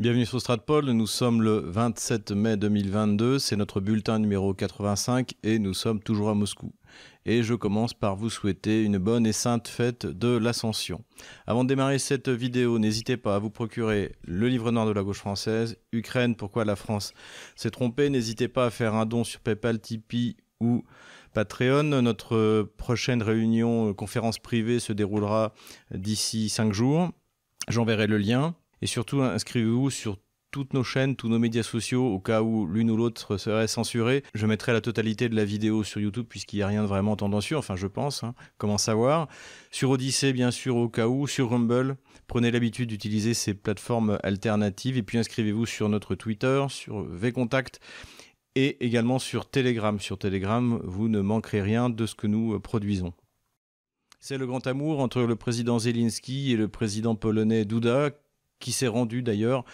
Bienvenue 0.00 0.26
sur 0.26 0.40
Stratpol, 0.40 0.84
nous 0.84 1.08
sommes 1.08 1.42
le 1.42 1.58
27 1.58 2.30
mai 2.30 2.56
2022, 2.56 3.40
c'est 3.40 3.56
notre 3.56 3.80
bulletin 3.80 4.20
numéro 4.20 4.54
85 4.54 5.34
et 5.42 5.58
nous 5.58 5.74
sommes 5.74 6.00
toujours 6.00 6.28
à 6.28 6.34
Moscou. 6.34 6.72
Et 7.26 7.42
je 7.42 7.54
commence 7.54 7.94
par 7.94 8.14
vous 8.14 8.30
souhaiter 8.30 8.84
une 8.84 8.98
bonne 8.98 9.26
et 9.26 9.32
sainte 9.32 9.66
fête 9.66 10.06
de 10.06 10.36
l'Ascension. 10.36 11.02
Avant 11.48 11.64
de 11.64 11.68
démarrer 11.68 11.98
cette 11.98 12.28
vidéo, 12.28 12.78
n'hésitez 12.78 13.16
pas 13.16 13.34
à 13.34 13.38
vous 13.40 13.50
procurer 13.50 14.12
le 14.22 14.46
livre 14.46 14.70
noir 14.70 14.86
de 14.86 14.92
la 14.92 15.02
gauche 15.02 15.18
française, 15.18 15.76
Ukraine, 15.90 16.36
pourquoi 16.36 16.64
la 16.64 16.76
France 16.76 17.12
s'est 17.56 17.72
trompée. 17.72 18.08
N'hésitez 18.08 18.46
pas 18.46 18.66
à 18.66 18.70
faire 18.70 18.94
un 18.94 19.04
don 19.04 19.24
sur 19.24 19.40
PayPal, 19.40 19.80
Tipeee 19.80 20.36
ou 20.60 20.84
Patreon. 21.32 22.02
Notre 22.02 22.70
prochaine 22.76 23.20
réunion, 23.20 23.90
euh, 23.90 23.94
conférence 23.94 24.38
privée, 24.38 24.78
se 24.78 24.92
déroulera 24.92 25.52
d'ici 25.92 26.50
5 26.50 26.72
jours. 26.72 27.10
J'enverrai 27.66 28.06
le 28.06 28.18
lien. 28.18 28.54
Et 28.82 28.86
surtout, 28.86 29.22
inscrivez-vous 29.22 29.90
sur 29.90 30.18
toutes 30.50 30.72
nos 30.72 30.82
chaînes, 30.82 31.16
tous 31.16 31.28
nos 31.28 31.38
médias 31.38 31.62
sociaux, 31.62 32.06
au 32.06 32.20
cas 32.20 32.42
où 32.42 32.66
l'une 32.66 32.90
ou 32.90 32.96
l'autre 32.96 33.36
serait 33.36 33.68
censurée. 33.68 34.22
Je 34.34 34.46
mettrai 34.46 34.72
la 34.72 34.80
totalité 34.80 35.28
de 35.28 35.36
la 35.36 35.44
vidéo 35.44 35.84
sur 35.84 36.00
YouTube, 36.00 36.26
puisqu'il 36.28 36.56
n'y 36.56 36.62
a 36.62 36.68
rien 36.68 36.82
de 36.82 36.88
vraiment 36.88 37.16
tendancieux, 37.16 37.56
enfin 37.56 37.76
je 37.76 37.86
pense, 37.86 38.24
hein. 38.24 38.34
comment 38.56 38.78
savoir? 38.78 39.28
Sur 39.70 39.90
Odyssey, 39.90 40.32
bien 40.32 40.50
sûr, 40.50 40.76
au 40.76 40.88
cas 40.88 41.06
où, 41.06 41.26
sur 41.26 41.50
Rumble, 41.50 41.96
prenez 42.26 42.50
l'habitude 42.50 42.88
d'utiliser 42.88 43.34
ces 43.34 43.54
plateformes 43.54 44.18
alternatives, 44.22 44.96
et 44.96 45.02
puis 45.02 45.18
inscrivez-vous 45.18 45.66
sur 45.66 45.88
notre 45.88 46.14
Twitter, 46.14 46.64
sur 46.70 47.02
VContact, 47.02 47.80
et 48.54 48.84
également 48.84 49.18
sur 49.18 49.48
Telegram. 49.48 50.00
Sur 50.00 50.18
Telegram, 50.18 50.80
vous 50.82 51.08
ne 51.08 51.20
manquerez 51.20 51.62
rien 51.62 51.90
de 51.90 52.06
ce 52.06 52.14
que 52.14 52.26
nous 52.26 52.54
euh, 52.54 52.58
produisons. 52.58 53.12
C'est 54.20 54.38
le 54.38 54.46
grand 54.46 54.66
amour 54.66 54.98
entre 54.98 55.22
le 55.22 55.36
président 55.36 55.78
Zelensky 55.78 56.52
et 56.52 56.56
le 56.56 56.66
président 56.66 57.14
polonais 57.14 57.64
Duda, 57.64 58.10
qui 58.58 58.72
s'est 58.72 58.88
rendu 58.88 59.22
d'ailleurs 59.22 59.64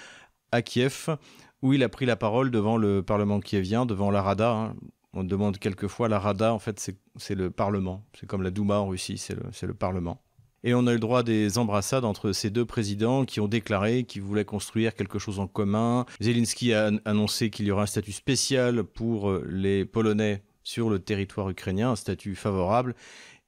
à 0.53 0.63
Kiev, 0.63 1.17
où 1.63 1.73
il 1.73 1.83
a 1.83 1.89
pris 1.89 2.07
la 2.07 2.17
parole 2.17 2.51
devant 2.51 2.77
le 2.77 3.03
Parlement 3.03 3.41
kievien, 3.41 3.87
devant 3.87 4.11
la 4.11 4.23
Rada. 4.23 4.51
Hein. 4.51 4.77
On 5.13 5.25
demande 5.25 5.59
quelquefois 5.59 6.09
la 6.09 6.19
Rada, 6.19 6.53
en 6.53 6.59
fait, 6.59 6.93
c'est 7.17 7.35
le 7.35 7.51
Parlement. 7.51 8.05
C'est 8.19 8.27
comme 8.27 8.43
la 8.43 8.51
Douma 8.51 8.79
en 8.79 8.89
Russie, 8.89 9.19
c'est 9.19 9.35
le, 9.35 9.43
le, 9.67 9.75
Parlement. 9.75 10.21
Et 10.63 10.75
on 10.75 10.87
a 10.87 10.91
eu 10.91 10.95
le 10.95 11.01
droit 11.01 11.23
des 11.23 11.59
embrassades 11.59 12.05
entre 12.05 12.33
ces 12.33 12.51
deux 12.51 12.65
présidents 12.65 13.25
qui 13.25 13.41
ont 13.41 13.49
déclaré 13.49 14.05
qu'ils 14.05 14.23
voulaient 14.23 14.45
construire 14.45 14.95
quelque 14.95 15.19
chose 15.19 15.39
en 15.39 15.47
commun. 15.47 16.07
Zelensky 16.21 16.73
a 16.73 16.91
annoncé 17.05 17.51
qu'il 17.51 17.67
y 17.67 17.71
aura 17.71 17.83
un 17.83 17.87
statut 17.87 18.13
spécial 18.13 18.83
pour 18.83 19.33
les 19.47 19.85
Polonais 19.85 20.43
sur 20.65 20.89
le 20.89 20.99
territoire 20.99 21.51
ukrainien, 21.51 21.91
un 21.91 21.97
statut 21.97 22.35
favorable 22.35 22.95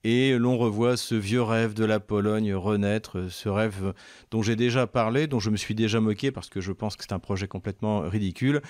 et 0.08 0.38
l'on 0.38 0.56
revoit 0.56 0.96
ce 0.96 1.16
vieux 1.16 1.42
rêve 1.42 1.74
de 1.74 1.84
la 1.84 1.98
Pologne 1.98 2.54
renaître, 2.54 3.28
ce 3.28 3.48
rêve 3.48 3.92
dont 4.30 4.40
j'ai 4.40 4.54
déjà 4.54 4.86
parlé, 4.86 5.26
dont 5.26 5.40
je 5.40 5.50
me 5.50 5.56
suis 5.56 5.74
déjà 5.74 5.98
moqué 5.98 6.30
parce 6.30 6.48
que 6.48 6.60
je 6.60 6.70
pense 6.70 6.94
que 6.94 7.02
c'est 7.02 7.12
un 7.12 7.18
projet 7.18 7.48
complètement 7.48 8.02
ridicule, 8.02 8.62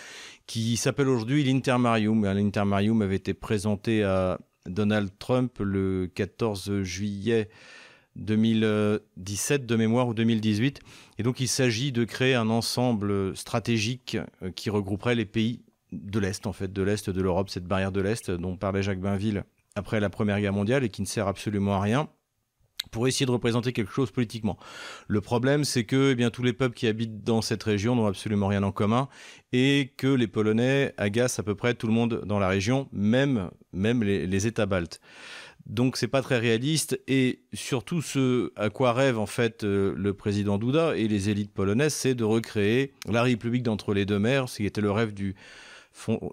qui 0.46 0.78
s'appelle 0.78 1.08
aujourd'hui 1.08 1.44
l'Intermarium. 1.44 2.24
L'Intermarium 2.24 3.02
avait 3.02 3.16
été 3.16 3.34
présenté 3.34 4.02
à 4.02 4.38
Donald 4.64 5.10
Trump 5.18 5.58
le 5.60 6.10
14 6.14 6.82
juillet 6.84 7.50
2017 8.14 9.66
de 9.66 9.76
mémoire 9.76 10.08
ou 10.08 10.14
2018. 10.14 10.80
Et 11.18 11.22
donc 11.22 11.40
il 11.40 11.48
s'agit 11.48 11.92
de 11.92 12.04
créer 12.04 12.34
un 12.34 12.48
ensemble 12.48 13.36
stratégique 13.36 14.16
euh, 14.42 14.50
qui 14.50 14.70
regrouperait 14.70 15.14
les 15.14 15.26
pays 15.26 15.60
de 15.92 16.18
l'Est, 16.18 16.46
en 16.46 16.54
fait, 16.54 16.72
de 16.72 16.82
l'Est 16.82 17.10
de 17.10 17.20
l'Europe, 17.20 17.50
cette 17.50 17.66
barrière 17.66 17.92
de 17.92 18.00
l'Est 18.00 18.30
dont 18.30 18.56
parlait 18.56 18.82
Jacques 18.82 19.00
Bainville 19.00 19.44
après 19.76 20.00
la 20.00 20.10
Première 20.10 20.40
Guerre 20.40 20.52
mondiale 20.52 20.82
et 20.82 20.88
qui 20.88 21.02
ne 21.02 21.06
sert 21.06 21.28
absolument 21.28 21.74
à 21.74 21.80
rien 21.80 22.08
pour 22.90 23.08
essayer 23.08 23.26
de 23.26 23.30
représenter 23.30 23.72
quelque 23.72 23.92
chose 23.92 24.10
politiquement. 24.10 24.58
Le 25.08 25.20
problème, 25.20 25.64
c'est 25.64 25.84
que 25.84 26.12
eh 26.12 26.14
bien, 26.14 26.30
tous 26.30 26.42
les 26.42 26.52
peuples 26.52 26.74
qui 26.74 26.86
habitent 26.86 27.24
dans 27.24 27.42
cette 27.42 27.62
région 27.62 27.96
n'ont 27.96 28.06
absolument 28.06 28.46
rien 28.46 28.62
en 28.62 28.72
commun 28.72 29.08
et 29.52 29.92
que 29.96 30.06
les 30.06 30.26
Polonais 30.26 30.94
agacent 30.96 31.38
à 31.38 31.42
peu 31.42 31.54
près 31.54 31.74
tout 31.74 31.86
le 31.86 31.92
monde 31.92 32.22
dans 32.24 32.38
la 32.38 32.48
région, 32.48 32.88
même, 32.92 33.50
même 33.72 34.02
les, 34.02 34.46
États 34.46 34.66
baltes. 34.66 35.00
Donc 35.66 35.96
c'est 35.96 36.06
pas 36.06 36.22
très 36.22 36.38
réaliste 36.38 37.00
et 37.08 37.40
surtout 37.52 38.00
ce 38.00 38.52
à 38.54 38.70
quoi 38.70 38.92
rêve 38.92 39.18
en 39.18 39.26
fait 39.26 39.64
euh, 39.64 39.94
le 39.96 40.14
président 40.14 40.58
Duda 40.58 40.96
et 40.96 41.08
les 41.08 41.28
élites 41.28 41.52
polonaises, 41.52 41.94
c'est 41.94 42.14
de 42.14 42.22
recréer 42.22 42.92
la 43.08 43.24
République 43.24 43.64
d'entre 43.64 43.92
les 43.92 44.06
deux 44.06 44.20
mers, 44.20 44.48
ce 44.48 44.58
qui 44.58 44.66
était 44.66 44.80
le 44.80 44.92
rêve 44.92 45.12
du 45.12 45.34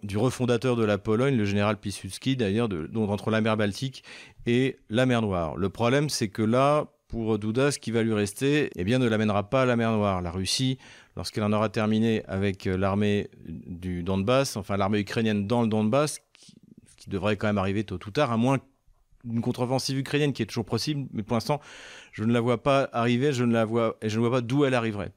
du 0.03 0.17
refondateur 0.17 0.75
de 0.75 0.83
la 0.83 0.97
Pologne, 0.97 1.35
le 1.35 1.45
général 1.45 1.77
Piłsudski, 1.77 2.35
d'ailleurs, 2.35 2.69
entre 2.95 3.31
la 3.31 3.41
mer 3.41 3.57
Baltique 3.57 4.03
et 4.45 4.77
la 4.89 5.05
mer 5.05 5.21
Noire. 5.21 5.55
Le 5.55 5.69
problème, 5.69 6.09
c'est 6.09 6.29
que 6.29 6.41
là, 6.41 6.87
pour 7.07 7.37
Duda, 7.39 7.71
ce 7.71 7.79
qui 7.79 7.91
va 7.91 8.03
lui 8.03 8.13
rester, 8.13 8.69
eh 8.75 8.83
bien, 8.83 8.99
ne 8.99 9.07
l'amènera 9.07 9.49
pas 9.49 9.63
à 9.63 9.65
la 9.65 9.75
mer 9.75 9.91
Noire. 9.91 10.21
La 10.21 10.31
Russie, 10.31 10.77
lorsqu'elle 11.15 11.43
en 11.43 11.53
aura 11.53 11.69
terminé 11.69 12.23
avec 12.27 12.67
euh, 12.67 12.77
l'armée 12.77 13.29
du 13.47 14.03
Donbass, 14.03 14.57
enfin 14.57 14.77
l'armée 14.77 14.99
ukrainienne 14.99 15.47
dans 15.47 15.61
le 15.61 15.67
Donbass, 15.67 16.19
qui, 16.33 16.55
qui 16.97 17.09
devrait 17.09 17.37
quand 17.37 17.47
même 17.47 17.57
arriver 17.57 17.83
tôt 17.83 17.99
ou 18.05 18.11
tard, 18.11 18.31
à 18.31 18.37
moins 18.37 18.59
d'une 19.23 19.41
contre-offensive 19.41 19.97
ukrainienne 19.97 20.33
qui 20.33 20.41
est 20.41 20.45
toujours 20.45 20.65
possible, 20.65 21.07
mais 21.13 21.23
pour 21.23 21.35
l'instant, 21.35 21.61
je 22.11 22.23
ne 22.23 22.33
la 22.33 22.41
vois 22.41 22.61
pas 22.61 22.89
arriver, 22.91 23.31
je 23.31 23.43
ne 23.43 23.53
la 23.53 23.65
vois, 23.65 23.97
et 24.01 24.09
je 24.09 24.17
ne 24.17 24.21
vois 24.21 24.31
pas 24.31 24.41
d'où 24.41 24.65
elle 24.65 24.73
arriverait. 24.73 25.11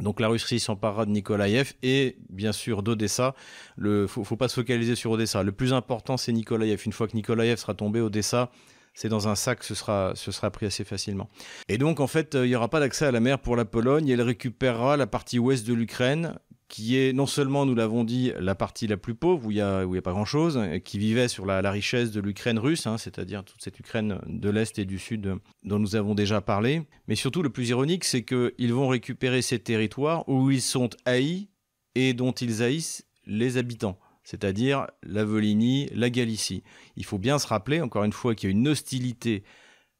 Donc 0.00 0.20
la 0.20 0.28
Russie 0.28 0.60
s'emparera 0.60 1.06
de 1.06 1.10
Nikolaïev 1.10 1.72
et 1.82 2.16
bien 2.30 2.52
sûr 2.52 2.82
d'Odessa. 2.82 3.34
Le 3.76 4.06
faut, 4.06 4.24
faut 4.24 4.36
pas 4.36 4.48
se 4.48 4.54
focaliser 4.54 4.94
sur 4.94 5.10
Odessa. 5.10 5.42
Le 5.42 5.52
plus 5.52 5.72
important 5.72 6.16
c'est 6.16 6.32
Nikolaïev. 6.32 6.80
Une 6.86 6.92
fois 6.92 7.08
que 7.08 7.16
Nikolaïev 7.16 7.58
sera 7.58 7.74
tombé, 7.74 8.00
Odessa 8.00 8.50
c'est 8.98 9.08
dans 9.08 9.28
un 9.28 9.36
sac, 9.36 9.62
ce 9.62 9.76
sera, 9.76 10.12
ce 10.16 10.32
sera 10.32 10.50
pris 10.50 10.66
assez 10.66 10.82
facilement. 10.82 11.28
Et 11.68 11.78
donc, 11.78 12.00
en 12.00 12.08
fait, 12.08 12.34
il 12.34 12.48
n'y 12.48 12.56
aura 12.56 12.66
pas 12.66 12.80
d'accès 12.80 13.06
à 13.06 13.12
la 13.12 13.20
mer 13.20 13.38
pour 13.38 13.54
la 13.54 13.64
Pologne. 13.64 14.08
Elle 14.08 14.22
récupérera 14.22 14.96
la 14.96 15.06
partie 15.06 15.38
ouest 15.38 15.64
de 15.64 15.72
l'Ukraine, 15.72 16.34
qui 16.68 16.98
est 16.98 17.12
non 17.12 17.26
seulement, 17.26 17.64
nous 17.64 17.74
l'avons 17.74 18.04
dit, 18.04 18.32
la 18.38 18.54
partie 18.54 18.86
la 18.86 18.96
plus 18.96 19.14
pauvre, 19.14 19.46
où 19.46 19.50
il 19.50 19.54
n'y 19.54 19.60
a, 19.62 20.02
pas 20.02 20.12
grand-chose, 20.12 20.60
qui 20.84 20.98
vivait 20.98 21.28
sur 21.28 21.46
la, 21.46 21.62
la 21.62 21.70
richesse 21.70 22.10
de 22.10 22.20
l'Ukraine 22.20 22.58
russe, 22.58 22.86
hein, 22.86 22.98
c'est-à-dire 22.98 23.42
toute 23.42 23.62
cette 23.62 23.78
Ukraine 23.78 24.20
de 24.26 24.50
l'Est 24.50 24.78
et 24.78 24.84
du 24.84 24.98
Sud 24.98 25.38
dont 25.64 25.78
nous 25.78 25.96
avons 25.96 26.14
déjà 26.14 26.40
parlé. 26.40 26.82
Mais 27.06 27.14
surtout, 27.14 27.42
le 27.42 27.50
plus 27.50 27.70
ironique, 27.70 28.04
c'est 28.04 28.22
qu'ils 28.22 28.74
vont 28.74 28.88
récupérer 28.88 29.40
ces 29.40 29.58
territoires 29.58 30.28
où 30.28 30.50
ils 30.50 30.62
sont 30.62 30.90
haïs 31.06 31.48
et 31.94 32.12
dont 32.12 32.32
ils 32.32 32.62
haïssent 32.62 33.06
les 33.26 33.56
habitants 33.56 33.98
c'est-à-dire 34.28 34.86
la 35.02 35.24
Volhynie, 35.24 35.88
la 35.94 36.10
Galicie. 36.10 36.62
Il 36.96 37.06
faut 37.06 37.16
bien 37.16 37.38
se 37.38 37.46
rappeler, 37.46 37.80
encore 37.80 38.04
une 38.04 38.12
fois, 38.12 38.34
qu'il 38.34 38.50
y 38.50 38.52
a 38.52 38.54
une 38.54 38.68
hostilité 38.68 39.42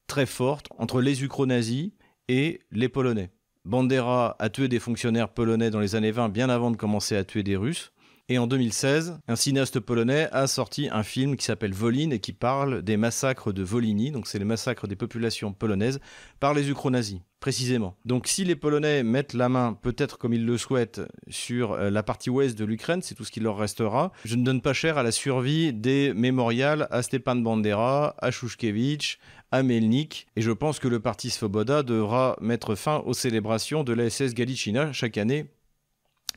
très 0.05 0.27
forte 0.27 0.67
entre 0.77 1.01
les 1.01 1.23
ukro-nazis 1.23 1.93
et 2.27 2.61
les 2.69 2.89
Polonais. 2.89 3.31
Bandera 3.65 4.35
a 4.39 4.49
tué 4.49 4.67
des 4.67 4.79
fonctionnaires 4.79 5.29
polonais 5.29 5.69
dans 5.69 5.79
les 5.79 5.95
années 5.95 6.11
20 6.11 6.29
bien 6.29 6.49
avant 6.49 6.71
de 6.71 6.77
commencer 6.77 7.15
à 7.15 7.23
tuer 7.23 7.43
des 7.43 7.57
Russes. 7.57 7.91
Et 8.31 8.37
en 8.37 8.45
2016, 8.45 9.17
un 9.27 9.35
cinéaste 9.35 9.79
polonais 9.79 10.29
a 10.31 10.45
sorti 10.45 10.87
un 10.91 11.01
film 11.01 11.35
qui 11.35 11.45
s'appelle 11.45 11.73
Volin 11.73 12.11
et 12.11 12.19
qui 12.19 12.31
parle 12.31 12.83
des 12.83 12.95
massacres 12.95 13.51
de 13.51 13.63
Volhynie, 13.63 14.11
donc 14.11 14.27
c'est 14.27 14.37
les 14.37 14.45
massacres 14.45 14.87
des 14.87 14.95
populations 14.95 15.51
polonaises 15.51 15.99
par 16.39 16.53
les 16.53 16.69
ukro-nazis, 16.69 17.21
précisément. 17.39 17.95
Donc 18.05 18.27
si 18.27 18.45
les 18.45 18.55
Polonais 18.55 19.01
mettent 19.01 19.33
la 19.33 19.49
main, 19.49 19.73
peut-être 19.81 20.19
comme 20.19 20.33
ils 20.33 20.45
le 20.45 20.59
souhaitent, 20.59 21.01
sur 21.27 21.71
euh, 21.71 21.89
la 21.89 22.03
partie 22.03 22.29
ouest 22.29 22.55
de 22.55 22.65
l'Ukraine, 22.65 23.01
c'est 23.01 23.15
tout 23.15 23.25
ce 23.25 23.31
qui 23.31 23.39
leur 23.39 23.57
restera, 23.57 24.11
je 24.25 24.35
ne 24.35 24.43
donne 24.43 24.61
pas 24.61 24.73
cher 24.73 24.99
à 24.99 25.03
la 25.03 25.11
survie 25.11 25.73
des 25.73 26.13
mémorials 26.13 26.87
à 26.91 27.01
Stepan 27.01 27.37
Bandera, 27.37 28.13
à 28.19 28.29
Shushkevich, 28.29 29.17
à 29.51 29.63
Melnik, 29.63 30.27
et 30.35 30.41
je 30.41 30.51
pense 30.51 30.77
que 30.77 30.87
le 30.87 30.99
parti 30.99 31.31
Svoboda 31.31 31.81
devra 31.81 32.37
mettre 32.41 32.75
fin 32.75 32.97
aux 33.07 33.15
célébrations 33.15 33.83
de 33.83 33.93
la 33.93 34.07
SS 34.07 34.35
Galichina 34.35 34.93
chaque 34.93 35.17
année 35.17 35.47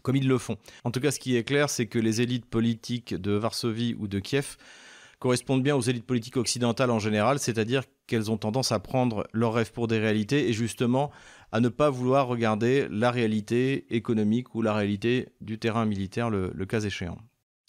comme 0.03 0.17
ils 0.17 0.29
le 0.29 0.39
font. 0.39 0.57
En 0.85 0.91
tout 0.91 1.01
cas, 1.01 1.11
ce 1.11 1.19
qui 1.19 1.37
est 1.37 1.45
clair, 1.45 1.71
c'est 1.71 1.87
que 1.87 1.99
les 1.99 2.21
élites 2.21 2.47
politiques 2.47 3.15
de 3.15 3.33
Varsovie 3.33 3.95
ou 3.99 4.09
de 4.09 4.19
Kiev 4.19 4.57
correspondent 5.23 5.63
bien 5.63 5.77
aux 5.77 5.83
élites 5.83 6.05
politiques 6.05 6.37
occidentales 6.37 6.91
en 6.91 6.99
général, 6.99 7.39
c'est-à-dire 7.39 7.85
qu'elles 8.09 8.29
ont 8.33 8.37
tendance 8.37 8.73
à 8.73 8.81
prendre 8.81 9.25
leurs 9.33 9.55
rêves 9.55 9.71
pour 9.71 9.87
des 9.87 10.01
réalités 10.01 10.49
et 10.49 10.53
justement 10.53 11.13
à 11.53 11.61
ne 11.61 11.69
pas 11.69 11.91
vouloir 11.91 12.27
regarder 12.27 12.89
la 12.91 13.13
réalité 13.13 13.87
économique 13.95 14.57
ou 14.57 14.63
la 14.63 14.75
réalité 14.75 15.29
du 15.41 15.59
terrain 15.59 15.85
militaire, 15.85 16.29
le, 16.29 16.51
cas 16.67 16.81
échéant. 16.81 17.19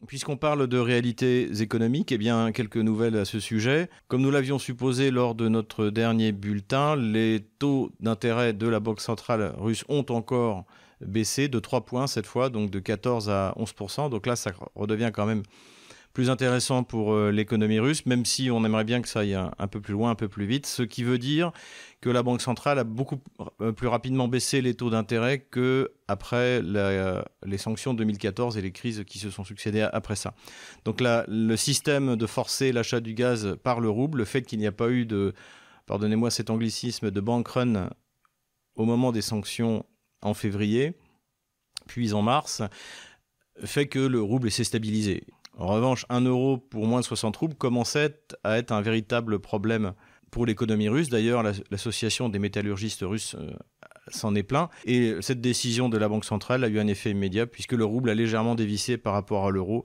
Puisqu'on 0.07 0.36
parle 0.36 0.68
de 0.68 0.77
réalités 0.79 1.62
économiques, 1.62 2.12
eh 2.12 2.18
bien, 2.18 2.51
quelques 2.51 2.77
nouvelles 2.77 3.15
à 3.18 3.24
ce 3.24 3.39
sujet. 3.39 3.88
Comme 4.07 4.21
nous 4.21 4.31
l'avions 4.31 4.57
supposé 4.57 5.12
lors 5.12 5.36
de 5.36 5.47
notre 5.47 5.91
dernier 5.91 6.31
bulletin, 6.31 6.95
les 6.95 7.45
taux 7.59 7.91
d'intérêt 8.00 8.53
de 8.53 8.68
la 8.68 8.79
Banque 8.79 9.00
centrale 9.00 9.53
russe 9.57 9.86
ont 9.89 10.06
encore 10.09 10.65
baissé 11.05 11.47
de 11.47 11.59
3 11.59 11.85
points 11.85 12.07
cette 12.07 12.25
fois, 12.25 12.50
donc 12.50 12.69
de 12.69 12.79
14 12.79 13.29
à 13.29 13.53
11%. 13.57 14.09
Donc 14.09 14.25
là, 14.25 14.35
ça 14.35 14.51
redevient 14.75 15.11
quand 15.13 15.25
même 15.25 15.44
plus 16.13 16.29
intéressant 16.29 16.83
pour 16.83 17.13
euh, 17.13 17.31
l'économie 17.31 17.79
russe, 17.79 18.05
même 18.05 18.23
si 18.23 18.51
on 18.51 18.63
aimerait 18.63 18.83
bien 18.83 19.01
que 19.01 19.07
ça 19.07 19.21
aille 19.21 19.33
un, 19.33 19.67
peu 19.67 19.81
plus 19.81 19.94
loin, 19.94 20.11
un 20.11 20.15
peu 20.15 20.27
plus 20.27 20.45
vite, 20.45 20.67
ce 20.67 20.83
qui 20.83 21.03
veut 21.03 21.17
dire 21.17 21.51
que 22.01 22.09
la 22.09 22.21
Banque 22.21 22.41
centrale 22.41 22.77
a 22.77 22.83
beaucoup 22.83 23.19
euh, 23.61 23.71
plus 23.71 23.88
rapidement 23.88 24.27
baissé 24.27 24.61
les 24.61 24.75
taux 24.75 24.91
d'intérêt 24.91 25.39
que 25.39 25.91
après 26.07 26.61
la, 26.61 27.25
les 27.44 27.57
sanctions 27.57 27.94
de 27.94 28.00
2014 28.00 28.57
et 28.57 28.61
les 28.61 28.71
crises 28.71 29.03
qui 29.07 29.17
se 29.17 29.31
sont 29.31 29.44
succédées 29.44 29.81
après 29.81 30.15
ça. 30.15 30.35
Donc 30.85 31.01
là, 31.01 31.25
le 31.27 31.55
système 31.55 32.15
de 32.15 32.27
forcer 32.27 32.71
l'achat 32.71 33.00
du 33.00 33.15
gaz 33.15 33.57
par 33.63 33.79
le 33.79 33.89
rouble, 33.89 34.19
le 34.19 34.25
fait 34.25 34.44
qu'il 34.44 34.59
n'y 34.59 34.67
a 34.67 34.71
pas 34.71 34.89
eu 34.89 35.05
de, 35.05 35.33
pardonnez-moi 35.88 36.29
cet 36.29 36.51
anglicisme, 36.51 37.09
de 37.09 37.21
bank 37.21 37.47
run 37.47 37.89
au 38.75 38.85
moment 38.85 39.11
des 39.11 39.21
sanctions 39.21 39.85
en 40.24 40.34
février, 40.34 40.94
puis 41.88 42.14
en 42.14 42.22
mars, 42.22 42.62
fait 43.64 43.88
que 43.88 44.00
le 44.00 44.22
rouble 44.22 44.50
s'est 44.50 44.64
stabilisé. 44.64 45.25
En 45.58 45.68
revanche, 45.68 46.06
1 46.10 46.22
euro 46.22 46.58
pour 46.58 46.88
moins 46.88 47.02
de 47.02 47.06
60 47.06 47.36
roubles 47.38 47.56
commençait 47.56 48.20
à 48.44 48.58
être 48.58 48.72
un 48.72 48.81
véritable 48.81 49.40
problème 49.40 49.94
pour 50.31 50.48
l'économie 50.48 50.90
russe. 50.90 51.10
D'ailleurs, 51.10 51.44
l'association 51.70 52.28
des 52.28 52.40
métallurgistes 52.40 53.04
russes 53.04 53.36
euh, 53.36 53.52
s'en 54.09 54.35
est 54.35 54.44
plaint. 54.44 54.69
Et 54.85 55.15
cette 55.21 55.41
décision 55.41 55.89
de 55.89 55.97
la 55.97 56.09
Banque 56.09 56.25
centrale 56.25 56.63
a 56.63 56.67
eu 56.67 56.79
un 56.79 56.88
effet 56.88 57.11
immédiat 57.11 57.45
puisque 57.45 57.73
le 57.73 57.85
rouble 57.85 58.09
a 58.09 58.15
légèrement 58.15 58.55
dévissé 58.55 58.97
par 58.97 59.13
rapport 59.13 59.45
à 59.45 59.51
l'euro 59.51 59.83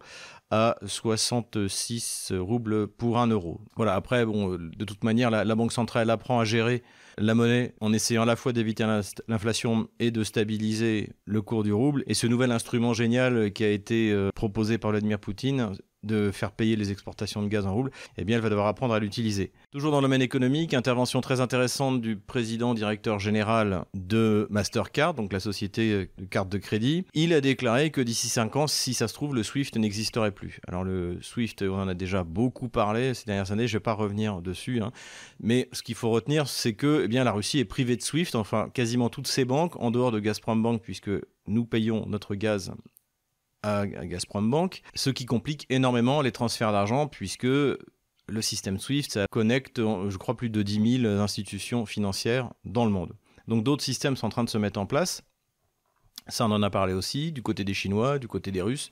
à 0.51 0.77
66 0.87 2.33
roubles 2.39 2.89
pour 2.89 3.19
1 3.19 3.27
euro. 3.29 3.61
Voilà, 3.77 3.95
après, 3.95 4.25
bon, 4.25 4.57
de 4.57 4.85
toute 4.85 5.05
manière, 5.05 5.31
la, 5.31 5.45
la 5.45 5.55
Banque 5.55 5.73
centrale 5.73 6.09
apprend 6.09 6.41
à 6.41 6.45
gérer 6.45 6.83
la 7.19 7.35
monnaie 7.35 7.75
en 7.81 7.93
essayant 7.93 8.23
à 8.23 8.27
la 8.27 8.37
fois 8.37 8.53
d'éviter 8.53 8.87
l'inflation 9.29 9.89
et 9.99 10.11
de 10.11 10.25
stabiliser 10.25 11.11
le 11.25 11.43
cours 11.43 11.65
du 11.65 11.73
rouble. 11.73 12.05
Et 12.07 12.15
ce 12.15 12.27
nouvel 12.27 12.53
instrument 12.53 12.95
génial 12.95 13.53
qui 13.53 13.65
a 13.65 13.71
été 13.71 14.11
euh, 14.13 14.31
proposé 14.35 14.79
par 14.79 14.93
Vladimir 14.93 15.19
Poutine, 15.19 15.73
de 16.03 16.31
faire 16.31 16.53
payer 16.53 16.77
les 16.77 16.91
exportations 16.91 17.43
de 17.43 17.49
gaz 17.49 17.67
en 17.67 17.75
rouble, 17.75 17.91
eh 18.17 18.25
bien, 18.25 18.37
elle 18.37 18.43
va 18.43 18.51
devoir 18.51 18.67
apprendre 18.67 18.95
à 18.95 18.99
l'utiliser. 18.99 19.53
Toujours 19.71 19.91
dans 19.91 19.99
le 19.99 20.03
domaine 20.03 20.23
économique, 20.23 20.75
intervention 20.75 21.21
très 21.21 21.41
intéressante 21.41 22.01
du 22.01 22.17
président 22.17 22.75
directeur 22.75 23.19
général 23.19 23.85
de 23.95 24.47
Mastercard, 24.51 25.15
donc 25.15 25.33
la 25.33 25.41
société 25.41 26.11
de 26.19 26.25
carte 26.25 26.49
de 26.49 26.59
crédit. 26.59 27.05
Il 27.15 27.33
a 27.33 27.41
déclaré 27.41 27.91
que 27.91 28.01
d'ici 28.01 28.29
5 28.29 28.57
ans, 28.57 28.67
si 28.67 28.95
ça 28.95 29.09
se 29.09 29.15
trouve, 29.15 29.35
le 29.35 29.43
SWIFT 29.43 29.77
n'existerait 29.77 30.31
plus. 30.31 30.61
Alors 30.69 30.85
le 30.85 31.19
SWIFT, 31.21 31.63
on 31.63 31.81
en 31.81 31.89
a 31.89 31.95
déjà 31.95 32.25
beaucoup 32.25 32.69
parlé 32.69 33.15
ces 33.15 33.25
dernières 33.27 33.53
années, 33.53 33.67
je 33.67 33.75
ne 33.77 33.79
vais 33.79 33.83
pas 33.83 33.93
revenir 33.93 34.41
dessus, 34.41 34.81
hein. 34.81 34.93
mais 35.41 35.69
ce 35.73 35.83
qu'il 35.83 35.95
faut 35.95 36.11
retenir, 36.11 36.49
c'est 36.49 36.75
que 36.75 37.03
eh 37.05 37.09
bien, 37.09 37.25
la 37.25 37.33
Russie 37.33 37.59
est 37.59 37.65
privée 37.65 37.97
de 37.97 38.03
SWIFT, 38.03 38.35
enfin 38.35 38.69
quasiment 38.73 39.09
toutes 39.09 39.27
ses 39.27 39.45
banques, 39.45 39.81
en 39.81 39.91
dehors 39.91 40.13
de 40.13 40.21
Gazprom 40.21 40.63
Bank, 40.63 40.83
puisque 40.83 41.11
nous 41.47 41.65
payons 41.65 42.07
notre 42.07 42.35
gaz 42.35 42.73
à, 43.63 43.87
Gazprom 43.87 44.51
Bank, 44.51 44.83
ce 44.95 45.11
qui 45.11 45.27
complique 45.27 45.67
énormément 45.71 46.23
les 46.23 46.33
transferts 46.33 46.73
d'argent 46.73 47.07
puisque 47.07 47.45
le 47.45 48.43
système 48.43 48.79
SWIFT, 48.79 49.13
ça 49.13 49.27
connecte, 49.31 49.79
je 49.79 50.17
crois, 50.17 50.37
plus 50.37 50.51
de 50.51 50.63
10 50.63 51.01
000 51.03 51.21
institutions 51.21 51.87
financières 51.87 52.53
dans 52.65 52.85
le 52.85 52.91
monde. 52.91 53.15
Donc 53.47 53.65
d'autres 53.65 53.85
systèmes 53.85 54.17
sont 54.17 54.27
en 54.27 54.31
train 54.31 54.45
de 54.45 54.51
se 54.51 54.59
mettre 54.59 54.79
en 54.79 54.87
place. 54.87 55.23
Ça, 56.29 56.47
on 56.47 56.51
en 56.51 56.63
a 56.63 56.69
parlé 56.69 56.93
aussi, 56.93 57.33
du 57.33 57.43
côté 57.43 57.65
des 57.65 57.73
Chinois, 57.73 58.19
du 58.19 58.29
côté 58.29 58.51
des 58.51 58.61
Russes, 58.61 58.91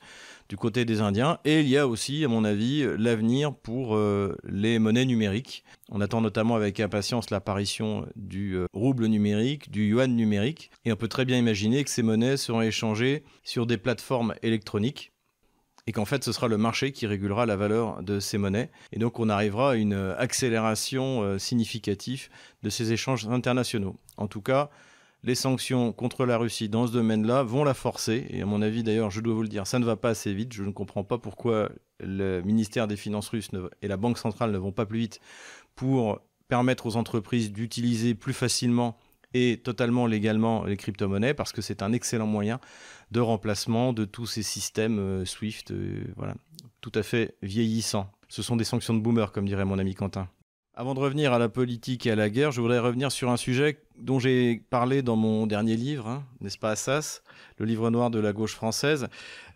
du 0.49 0.57
côté 0.57 0.85
des 0.85 1.01
Indiens. 1.01 1.37
Et 1.45 1.61
il 1.61 1.69
y 1.69 1.77
a 1.77 1.87
aussi, 1.87 2.25
à 2.25 2.27
mon 2.27 2.43
avis, 2.43 2.83
l'avenir 2.97 3.53
pour 3.53 3.95
euh, 3.95 4.35
les 4.43 4.79
monnaies 4.79 5.05
numériques. 5.05 5.63
On 5.91 6.01
attend 6.01 6.21
notamment 6.21 6.55
avec 6.55 6.79
impatience 6.79 7.29
l'apparition 7.29 8.07
du 8.15 8.55
euh, 8.55 8.65
rouble 8.73 9.05
numérique, 9.05 9.69
du 9.69 9.87
yuan 9.87 10.15
numérique. 10.15 10.71
Et 10.83 10.91
on 10.91 10.95
peut 10.95 11.07
très 11.07 11.25
bien 11.25 11.37
imaginer 11.37 11.83
que 11.83 11.91
ces 11.91 12.03
monnaies 12.03 12.37
seront 12.37 12.61
échangées 12.61 13.23
sur 13.43 13.67
des 13.67 13.77
plateformes 13.77 14.33
électroniques 14.41 15.11
et 15.87 15.93
qu'en 15.93 16.05
fait 16.05 16.23
ce 16.23 16.33
sera 16.33 16.47
le 16.47 16.57
marché 16.57 16.91
qui 16.91 17.07
régulera 17.07 17.45
la 17.45 17.55
valeur 17.55 18.03
de 18.03 18.19
ces 18.19 18.37
monnaies. 18.37 18.69
Et 18.91 18.99
donc 18.99 19.19
on 19.19 19.29
arrivera 19.29 19.71
à 19.71 19.75
une 19.75 20.13
accélération 20.17 21.21
euh, 21.21 21.37
significative 21.37 22.29
de 22.63 22.69
ces 22.69 22.91
échanges 22.91 23.27
internationaux. 23.27 23.95
En 24.17 24.27
tout 24.27 24.41
cas, 24.41 24.69
les 25.23 25.35
sanctions 25.35 25.91
contre 25.91 26.25
la 26.25 26.37
Russie 26.37 26.69
dans 26.69 26.87
ce 26.87 26.93
domaine-là 26.93 27.43
vont 27.43 27.63
la 27.63 27.73
forcer. 27.73 28.25
Et 28.29 28.41
à 28.41 28.45
mon 28.45 28.61
avis, 28.61 28.83
d'ailleurs, 28.83 29.11
je 29.11 29.21
dois 29.21 29.33
vous 29.33 29.41
le 29.41 29.47
dire, 29.47 29.67
ça 29.67 29.79
ne 29.79 29.85
va 29.85 29.95
pas 29.95 30.09
assez 30.09 30.33
vite. 30.33 30.53
Je 30.53 30.63
ne 30.63 30.71
comprends 30.71 31.03
pas 31.03 31.17
pourquoi 31.17 31.69
le 31.99 32.41
ministère 32.41 32.87
des 32.87 32.95
Finances 32.95 33.29
russe 33.29 33.49
et 33.81 33.87
la 33.87 33.97
Banque 33.97 34.17
centrale 34.17 34.51
ne 34.51 34.57
vont 34.57 34.71
pas 34.71 34.85
plus 34.85 34.99
vite 34.99 35.19
pour 35.75 36.21
permettre 36.47 36.85
aux 36.85 36.95
entreprises 36.95 37.51
d'utiliser 37.51 38.15
plus 38.15 38.33
facilement 38.33 38.97
et 39.33 39.59
totalement 39.61 40.05
légalement 40.05 40.63
les 40.63 40.77
crypto-monnaies 40.77 41.33
parce 41.33 41.51
que 41.51 41.61
c'est 41.61 41.81
un 41.81 41.91
excellent 41.91 42.27
moyen 42.27 42.59
de 43.11 43.19
remplacement 43.19 43.93
de 43.93 44.05
tous 44.05 44.25
ces 44.25 44.43
systèmes 44.43 44.99
euh, 44.99 45.25
SWIFT, 45.25 45.71
euh, 45.71 46.03
voilà, 46.15 46.35
tout 46.81 46.91
à 46.95 47.03
fait 47.03 47.35
vieillissants. 47.41 48.09
Ce 48.29 48.41
sont 48.41 48.55
des 48.55 48.63
sanctions 48.63 48.93
de 48.93 48.99
boomer, 48.99 49.31
comme 49.31 49.45
dirait 49.45 49.65
mon 49.65 49.79
ami 49.79 49.95
Quentin. 49.95 50.29
Avant 50.79 50.93
de 50.93 50.99
revenir 50.99 51.33
à 51.33 51.39
la 51.39 51.49
politique 51.49 52.05
et 52.05 52.11
à 52.11 52.15
la 52.15 52.29
guerre, 52.29 52.51
je 52.51 52.61
voudrais 52.61 52.77
revenir 52.77 53.11
sur 53.11 53.31
un 53.31 53.35
sujet 53.35 53.81
dont 53.97 54.19
j'ai 54.19 54.61
parlé 54.69 55.01
dans 55.01 55.15
mon 55.15 55.47
dernier 55.47 55.75
livre, 55.75 56.05
hein, 56.05 56.23
n'est-ce 56.39 56.59
pas 56.59 56.69
Assas, 56.69 57.23
le 57.57 57.65
livre 57.65 57.89
noir 57.89 58.11
de 58.11 58.19
la 58.19 58.31
gauche 58.31 58.53
française, 58.53 59.07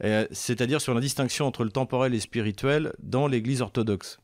euh, 0.03 0.25
c'est-à-dire 0.31 0.81
sur 0.81 0.95
la 0.95 0.99
distinction 0.99 1.45
entre 1.45 1.63
le 1.63 1.69
temporel 1.69 2.13
et 2.13 2.15
le 2.15 2.21
spirituel 2.21 2.93
dans 2.97 3.27
l'Église 3.27 3.61
orthodoxe. 3.61 4.17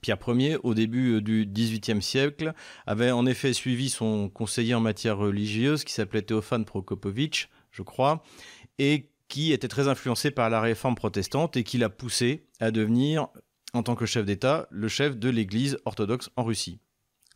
Pierre 0.00 0.16
Ier, 0.28 0.56
au 0.62 0.72
début 0.72 1.16
euh, 1.16 1.20
du 1.20 1.44
XVIIIe 1.44 2.00
siècle, 2.00 2.54
avait 2.86 3.10
en 3.10 3.26
effet 3.26 3.52
suivi 3.52 3.90
son 3.90 4.30
conseiller 4.30 4.74
en 4.74 4.80
matière 4.80 5.18
religieuse 5.18 5.84
qui 5.84 5.92
s'appelait 5.92 6.22
Théophane 6.22 6.64
Prokopovitch, 6.64 7.50
je 7.70 7.82
crois, 7.82 8.22
et 8.78 9.10
qui 9.28 9.52
était 9.52 9.68
très 9.68 9.88
influencé 9.88 10.30
par 10.30 10.48
la 10.48 10.62
réforme 10.62 10.94
protestante 10.94 11.58
et 11.58 11.64
qui 11.64 11.76
l'a 11.76 11.90
poussé 11.90 12.46
à 12.60 12.70
devenir 12.70 13.28
en 13.72 13.82
tant 13.82 13.94
que 13.94 14.06
chef 14.06 14.24
d'État, 14.24 14.66
le 14.70 14.88
chef 14.88 15.16
de 15.16 15.28
l'Église 15.28 15.78
orthodoxe 15.84 16.30
en 16.36 16.44
Russie. 16.44 16.80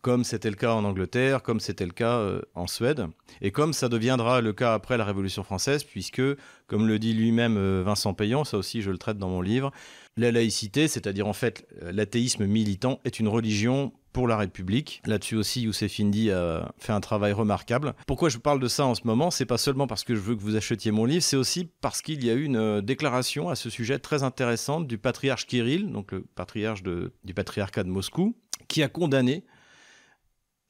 Comme 0.03 0.25
c'était 0.25 0.51
le 0.51 0.57
cas 0.57 0.75
en 0.75 0.85
Angleterre, 0.85 1.43
comme 1.43 1.61
c'était 1.61 1.87
le 1.87 1.93
cas 1.93 2.19
euh, 2.19 2.43
en 2.55 2.67
Suède, 2.67 3.07
et 3.41 3.53
comme 3.53 3.73
ça 3.73 3.89
deviendra 3.89 4.43
le 4.43 4.53
cas 4.53 4.75
après 4.75 4.99
la 4.99 5.05
Révolution 5.05 5.43
française, 5.43 5.83
puisque, 5.83 6.23
comme 6.67 6.87
le 6.87 6.99
dit 6.99 7.15
lui-même 7.15 7.57
euh, 7.57 7.83
Vincent 7.85 8.13
Payan, 8.13 8.45
ça 8.45 8.59
aussi 8.59 8.83
je 8.83 8.91
le 8.91 8.99
traite 8.99 9.17
dans 9.17 9.31
mon 9.31 9.41
livre, 9.41 9.73
la 10.17 10.31
laïcité, 10.31 10.89
c'est-à-dire 10.89 11.27
en 11.27 11.33
fait 11.33 11.67
l'athéisme 11.81 12.45
militant, 12.45 13.01
est 13.05 13.19
une 13.19 13.29
religion 13.29 13.93
pour 14.15 14.29
la 14.29 14.39
République. 14.39 15.03
Là-dessus 15.05 15.35
aussi, 15.35 15.63
Youssef 15.63 16.01
Indy 16.01 16.31
a 16.31 16.73
fait 16.79 16.93
un 16.93 17.01
travail 17.01 17.33
remarquable. 17.33 17.95
Pourquoi 18.07 18.31
je 18.31 18.39
parle 18.39 18.61
de 18.61 18.69
ça 18.69 18.87
en 18.87 18.95
ce 18.95 19.03
moment 19.05 19.31
C'est 19.31 19.45
pas 19.45 19.59
seulement 19.59 19.87
parce 19.87 20.05
que 20.05 20.15
je 20.15 20.21
veux 20.21 20.37
que 20.37 20.41
vous 20.41 20.57
achetiez 20.57 20.93
mon 20.93 21.05
livre, 21.05 21.23
c'est 21.23 21.37
aussi 21.37 21.69
parce 21.83 22.01
qu'il 22.01 22.25
y 22.25 22.31
a 22.31 22.35
eu 22.35 22.45
une 22.45 22.57
euh, 22.57 22.81
déclaration 22.81 23.49
à 23.49 23.57
ce 23.57 23.69
sujet 23.69 23.99
très 23.99 24.23
intéressante 24.23 24.87
du 24.87 24.97
patriarche 24.97 25.47
Kirill, 25.47 25.91
donc 25.91 26.13
le 26.13 26.25
patriarche 26.35 26.83
du 26.83 27.35
patriarcat 27.35 27.83
de 27.83 27.89
Moscou, 27.89 28.37
qui 28.69 28.83
a 28.83 28.89
condamné 28.89 29.45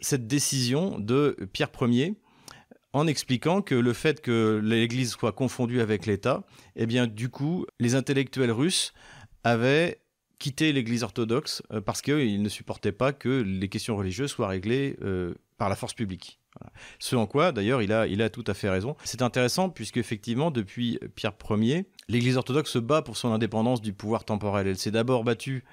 cette 0.00 0.26
décision 0.26 0.98
de 0.98 1.36
Pierre 1.52 1.70
Ier 1.82 2.14
en 2.94 3.06
expliquant 3.06 3.60
que 3.60 3.74
le 3.74 3.92
fait 3.92 4.22
que 4.22 4.60
l'Église 4.64 5.10
soit 5.10 5.32
confondue 5.32 5.82
avec 5.82 6.06
l'État, 6.06 6.44
eh 6.76 6.86
bien 6.86 7.06
du 7.06 7.28
coup, 7.28 7.66
les 7.78 7.94
intellectuels 7.94 8.52
russes 8.52 8.94
avaient 9.42 10.00
quitté 10.38 10.72
l'Église 10.72 11.02
orthodoxe 11.02 11.62
euh, 11.72 11.80
parce 11.80 12.02
qu'ils 12.02 12.42
ne 12.42 12.48
supportaient 12.48 12.92
pas 12.92 13.12
que 13.12 13.28
les 13.28 13.68
questions 13.68 13.96
religieuses 13.96 14.30
soient 14.30 14.48
réglées 14.48 14.96
euh, 15.02 15.34
par 15.58 15.68
la 15.68 15.76
force 15.76 15.94
publique. 15.94 16.38
Ce 17.00 17.16
en 17.16 17.26
quoi, 17.26 17.50
d'ailleurs, 17.50 17.82
il 17.82 17.92
a, 17.92 18.06
il 18.06 18.22
a 18.22 18.30
tout 18.30 18.44
à 18.46 18.54
fait 18.54 18.70
raison. 18.70 18.96
C'est 19.02 19.22
intéressant 19.22 19.70
puisque, 19.70 19.96
effectivement, 19.96 20.52
depuis 20.52 21.00
Pierre 21.16 21.34
Ier, 21.50 21.86
l'Église 22.08 22.36
orthodoxe 22.36 22.70
se 22.70 22.78
bat 22.78 23.02
pour 23.02 23.16
son 23.16 23.32
indépendance 23.32 23.82
du 23.82 23.92
pouvoir 23.92 24.24
temporel. 24.24 24.68
Elle 24.68 24.78
s'est 24.78 24.92
d'abord 24.92 25.24
battue 25.24 25.64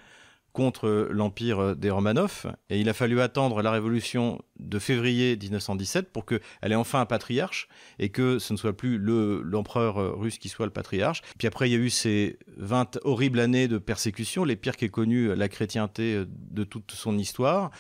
contre 0.54 1.08
l'empire 1.12 1.76
des 1.76 1.90
Romanov. 1.90 2.46
Et 2.70 2.80
il 2.80 2.90
a 2.90 2.94
fallu 2.94 3.22
attendre 3.22 3.62
la 3.62 3.72
révolution 3.72 4.42
de 4.60 4.80
février 4.80 5.38
1917 5.38 6.12
pour 6.12 6.26
qu'elle 6.26 6.42
ait 6.64 6.76
enfin 6.76 7.02
un 7.02 7.06
patriarche 7.06 7.68
et 8.00 8.10
que 8.10 8.40
ce 8.40 8.54
ne 8.54 8.58
soit 8.58 8.76
plus 8.76 8.98
l'empereur 8.98 10.18
russe 10.18 10.38
qui 10.38 10.50
soit 10.50 10.66
le 10.66 10.72
patriarche. 10.72 11.22
Puis 11.38 11.48
après, 11.48 11.70
il 11.70 11.74
y 11.74 11.76
a 11.76 11.80
eu 11.80 11.90
ces 11.90 12.38
20 12.58 13.00
horribles 13.04 13.40
années 13.40 13.68
de 13.68 13.78
persécution, 13.78 14.44
les 14.44 14.56
pires 14.56 14.78
qu'ait 14.78 14.90
connues 14.90 15.36
la 15.36 15.48
chrétienté 15.48 16.24
de 16.28 16.64
toute 16.64 16.92
son 16.92 17.18
histoire, 17.18 17.72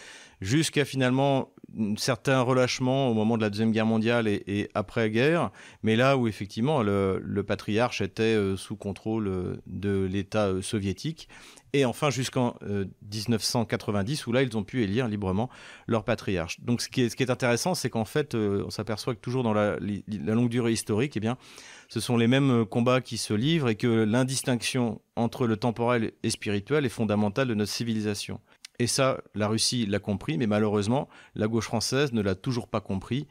jusqu'à 0.41 0.85
finalement 0.85 1.53
un 1.79 1.95
certain 1.95 2.41
relâchement 2.41 3.09
au 3.09 3.13
moment 3.13 3.37
de 3.37 3.41
la 3.41 3.49
Deuxième 3.49 3.71
Guerre 3.71 3.85
mondiale 3.85 4.27
et, 4.27 4.69
après-guerre, 4.73 5.51
mais 5.83 5.95
là 5.95 6.17
où 6.17 6.27
effectivement 6.27 6.83
le, 6.83 7.21
le 7.23 7.43
patriarche 7.43 8.01
était 8.01 8.23
euh, 8.23 8.57
sous 8.57 8.75
contrôle 8.75 9.61
de 9.67 10.05
l'État 10.11 10.47
euh, 10.47 10.61
soviétique 10.61 11.29
et 11.73 11.85
enfin 11.85 12.09
jusqu'en 12.09 12.55
1990 12.61 14.21
euh, 14.21 14.29
où 14.29 14.33
là 14.33 14.41
ils 14.43 14.57
ont 14.57 14.63
pu 14.63 14.83
élire 14.83 15.07
librement 15.07 15.49
leur 15.87 16.03
patriarche. 16.03 16.59
Donc 16.61 16.81
ce 16.81 16.89
qui 16.89 17.01
est, 17.01 17.29
intéressant, 17.29 17.75
c'est 17.75 17.89
qu'en 17.89 18.05
fait 18.05 18.35
euh, 18.35 18.63
on 18.65 18.69
s'aperçoit 18.69 19.15
que 19.15 19.19
toujours 19.19 19.43
dans 19.43 19.53
la, 19.53 19.77
la, 19.79 20.35
longue 20.35 20.49
durée 20.49 20.73
historique, 20.73 21.15
eh 21.17 21.19
bien, 21.19 21.37
ce 21.87 21.99
sont 21.99 22.17
les 22.17 22.27
mêmes 22.27 22.61
euh, 22.61 22.65
combats 22.65 23.01
qui 23.01 23.17
se 23.17 23.33
livrent 23.33 23.69
et 23.69 23.75
que 23.75 23.87
l'indistinction 23.87 25.01
entre 25.15 25.47
le 25.47 25.57
temporel 25.57 26.11
et 26.23 26.29
spirituel 26.29 26.85
est 26.85 26.89
fondamentale 26.89 27.47
de 27.47 27.53
notre 27.53 27.71
civilisation. 27.71 28.39
Et 28.79 28.87
ça, 28.87 29.21
la 29.35 29.47
Russie 29.47 29.85
l'a 29.85 29.99
compris, 29.99 30.37
mais 30.37 30.47
malheureusement, 30.47 31.07
la 31.35 31.47
gauche 31.47 31.65
française 31.65 32.13
ne 32.13 32.21
l'a 32.21 32.35
toujours 32.35 32.67
pas 32.67 32.81
compris. 32.81 33.27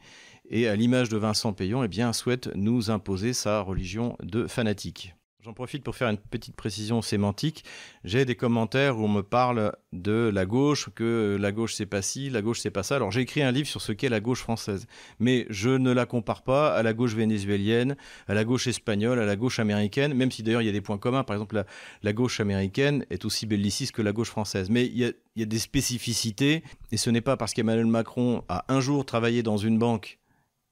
Et 0.49 0.67
à 0.67 0.75
l'image 0.75 1.09
de 1.09 1.17
Vincent 1.17 1.51
Payon, 1.53 1.83
eh 1.83 1.87
bien, 1.87 2.13
souhaite 2.13 2.49
nous 2.55 2.89
imposer 2.89 3.33
sa 3.33 3.61
religion 3.61 4.15
de 4.23 4.47
fanatique. 4.47 5.13
J'en 5.43 5.53
profite 5.53 5.83
pour 5.83 5.95
faire 5.95 6.07
une 6.07 6.19
petite 6.19 6.55
précision 6.55 7.01
sémantique. 7.01 7.63
J'ai 8.03 8.25
des 8.25 8.35
commentaires 8.35 8.99
où 8.99 9.05
on 9.05 9.07
me 9.07 9.23
parle 9.23 9.75
de 9.91 10.29
la 10.31 10.45
gauche, 10.45 10.89
que 10.93 11.35
la 11.39 11.51
gauche 11.51 11.73
c'est 11.73 11.87
pas 11.87 12.03
ci, 12.03 12.29
la 12.29 12.43
gauche 12.43 12.59
c'est 12.59 12.69
pas 12.69 12.83
ça. 12.83 12.97
Alors 12.97 13.09
j'ai 13.09 13.21
écrit 13.21 13.41
un 13.41 13.51
livre 13.51 13.67
sur 13.67 13.81
ce 13.81 13.91
qu'est 13.91 14.07
la 14.09 14.19
gauche 14.19 14.41
française, 14.41 14.85
mais 15.19 15.47
je 15.49 15.71
ne 15.71 15.91
la 15.91 16.05
compare 16.05 16.43
pas 16.43 16.75
à 16.75 16.83
la 16.83 16.93
gauche 16.93 17.15
vénézuélienne, 17.15 17.95
à 18.27 18.35
la 18.35 18.43
gauche 18.43 18.67
espagnole, 18.67 19.17
à 19.17 19.25
la 19.25 19.35
gauche 19.35 19.57
américaine, 19.57 20.13
même 20.13 20.29
si 20.29 20.43
d'ailleurs 20.43 20.61
il 20.61 20.65
y 20.65 20.69
a 20.69 20.73
des 20.73 20.81
points 20.81 20.99
communs. 20.99 21.23
Par 21.23 21.35
exemple, 21.35 21.63
la, 22.03 22.13
gauche 22.13 22.39
américaine 22.39 23.03
est 23.09 23.25
aussi 23.25 23.47
belliciste 23.47 23.93
que 23.93 24.03
la 24.03 24.11
gauche 24.11 24.29
française, 24.29 24.69
mais 24.69 24.85
il 24.85 24.97
y 24.97 25.05
a, 25.05 25.45
des 25.45 25.59
spécificités, 25.59 26.61
et 26.91 26.97
ce 26.97 27.09
n'est 27.09 27.19
pas 27.19 27.35
parce 27.35 27.55
qu'Emmanuel 27.55 27.87
Macron 27.87 28.43
a 28.47 28.63
un 28.67 28.79
jour 28.79 29.07
travaillé 29.07 29.41
dans 29.41 29.57
une 29.57 29.79
banque 29.79 30.19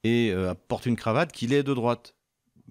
et 0.04 0.30
euh, 0.32 0.54
porte 0.68 0.86
une 0.86 0.96
cravate 0.96 1.32
qu'il 1.32 1.52
est 1.52 1.64
de 1.64 1.74
droite 1.74 2.14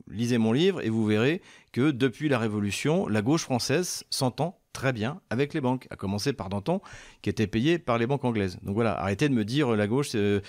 lisez 0.07 0.37
mon 0.37 0.51
livre 0.51 0.81
et 0.81 0.89
vous 0.89 1.05
verrez 1.05 1.41
que 1.71 1.91
depuis 1.91 2.29
la 2.29 2.39
Révolution, 2.39 3.07
la 3.07 3.21
gauche 3.21 3.43
française 3.43 4.03
s'entend 4.09 4.59
très 4.73 4.93
bien 4.93 5.19
avec 5.29 5.53
les 5.53 5.61
banques, 5.61 5.88
à 5.89 5.95
commencer 5.95 6.33
par 6.33 6.49
Danton, 6.49 6.81
qui 7.21 7.29
était 7.29 7.47
payé 7.47 7.79
par 7.79 7.97
les 7.97 8.07
banques 8.07 8.23
anglaises. 8.23 8.57
Donc 8.63 8.75
voilà, 8.75 8.99
arrêtez 8.99 9.27
de 9.27 9.33
me 9.33 9.43
dire 9.43 9.75
la 9.75 9.88
gauche, 9.88 10.11
euh, 10.15 10.41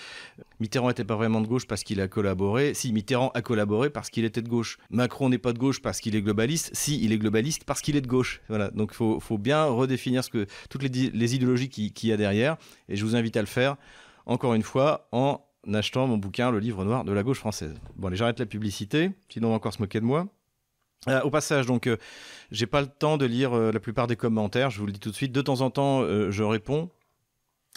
Mitterrand 0.59 0.87
n'était 0.87 1.03
pas 1.03 1.15
vraiment 1.15 1.41
de 1.41 1.47
gauche 1.47 1.67
parce 1.67 1.83
qu'il 1.83 1.99
a 2.01 2.07
collaboré. 2.07 2.73
Si, 2.73 2.93
Mitterrand 2.93 3.31
a 3.33 3.41
collaboré 3.41 3.89
parce 3.89 4.09
qu'il 4.09 4.25
était 4.25 4.41
de 4.41 4.49
gauche. 4.49 4.77
Macron 4.89 5.29
n'est 5.29 5.37
pas 5.37 5.53
de 5.53 5.59
gauche 5.59 5.81
parce 5.81 5.99
qu'il 5.99 6.15
est 6.15 6.21
globaliste. 6.21 6.69
Si, 6.73 7.03
il 7.03 7.11
est 7.11 7.17
globaliste 7.17 7.63
parce 7.65 7.81
qu'il 7.81 7.95
est 7.95 8.01
de 8.01 8.07
gauche. 8.07 8.41
Voilà, 8.47 8.69
donc 8.71 8.91
il 8.93 9.19
faut, 9.19 9.37
bien 9.37 9.65
redéfinir 9.65 10.23
ce 10.23 10.29
que, 10.29 10.45
toutes 10.69 10.83
les, 10.83 11.35
idéologies 11.35 11.69
qu'il 11.69 12.09
y 12.09 12.13
a 12.13 12.17
derrière. 12.17 12.57
Et 12.89 12.95
je 12.95 13.03
vous 13.03 13.15
invite 13.15 13.35
à 13.37 13.41
le 13.41 13.47
faire, 13.47 13.75
encore 14.25 14.53
une 14.53 14.63
fois, 14.63 15.07
en 15.11 15.41
achetant 15.73 16.07
mon 16.07 16.17
bouquin, 16.17 16.51
le 16.51 16.59
livre 16.59 16.85
noir 16.85 17.03
de 17.03 17.11
la 17.11 17.23
gauche 17.23 17.39
française. 17.39 17.73
Bon, 17.95 18.07
allez, 18.07 18.17
j'arrête 18.17 18.39
la 18.39 18.45
publicité, 18.45 19.11
sinon 19.29 19.47
on 19.47 19.51
va 19.51 19.57
encore 19.57 19.73
se 19.73 19.81
moquer 19.81 19.99
de 19.99 20.05
moi. 20.05 20.27
Euh, 21.07 21.21
au 21.21 21.31
passage, 21.31 21.65
donc, 21.65 21.87
euh, 21.87 21.97
j'ai 22.51 22.67
pas 22.67 22.81
le 22.81 22.87
temps 22.87 23.17
de 23.17 23.25
lire 23.25 23.53
euh, 23.53 23.71
la 23.71 23.79
plupart 23.79 24.05
des 24.05 24.15
commentaires. 24.15 24.69
Je 24.69 24.79
vous 24.79 24.85
le 24.85 24.91
dis 24.91 24.99
tout 24.99 25.09
de 25.09 25.15
suite. 25.15 25.31
De 25.31 25.41
temps 25.41 25.61
en 25.61 25.71
temps, 25.71 26.03
je 26.03 26.43
réponds, 26.43 26.89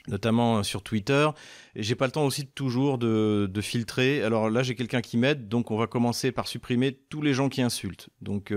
notamment 0.08 0.62
sur 0.62 0.82
Twitter. 0.82 1.28
Et 1.74 1.82
j'ai 1.82 1.94
pas 1.94 2.06
le 2.06 2.12
temps 2.12 2.26
aussi 2.26 2.46
toujours 2.46 2.98
de, 2.98 3.60
filtrer. 3.62 4.22
Alors 4.22 4.50
là, 4.50 4.62
j'ai 4.62 4.74
quelqu'un 4.74 5.00
qui 5.00 5.16
m'aide, 5.16 5.48
donc 5.48 5.70
on 5.70 5.76
va 5.76 5.86
commencer 5.86 6.32
par 6.32 6.48
supprimer 6.48 6.92
tous 6.92 7.22
les 7.22 7.32
gens 7.32 7.48
qui 7.48 7.62
insultent. 7.62 8.10
Donc, 8.20 8.52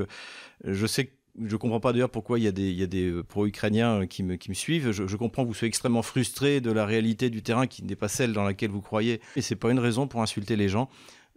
je 0.66 0.86
sais 0.86 1.06
que 1.06 1.12
je 1.46 1.56
comprends 1.56 1.80
pas 1.80 1.94
d'ailleurs 1.94 2.10
pourquoi 2.10 2.40
il 2.40 2.46
y 2.46 2.48
a 2.48 2.52
des, 2.88 3.22
pro-ukrainiens 3.30 4.06
qui 4.08 4.24
me, 4.24 4.38
suivent. 4.54 4.92
Je, 4.92 5.16
comprends 5.16 5.44
que 5.44 5.48
vous 5.48 5.54
soyez 5.54 5.70
extrêmement 5.70 6.02
frustrés 6.02 6.60
de 6.60 6.72
la 6.72 6.86
réalité 6.86 7.30
du 7.30 7.42
terrain 7.42 7.68
qui 7.68 7.84
n'est 7.84 7.96
pas 7.96 8.10
celle 8.10 8.34
dans 8.34 8.44
laquelle 8.44 8.72
vous 8.72 8.82
croyez. 8.82 9.22
Et 9.38 9.42
c'est 9.42 9.56
pas 9.56 9.72
une 9.72 9.80
raison 9.80 10.08
pour 10.08 10.22
insulter 10.22 10.58
les 10.58 10.68
gens 10.68 10.90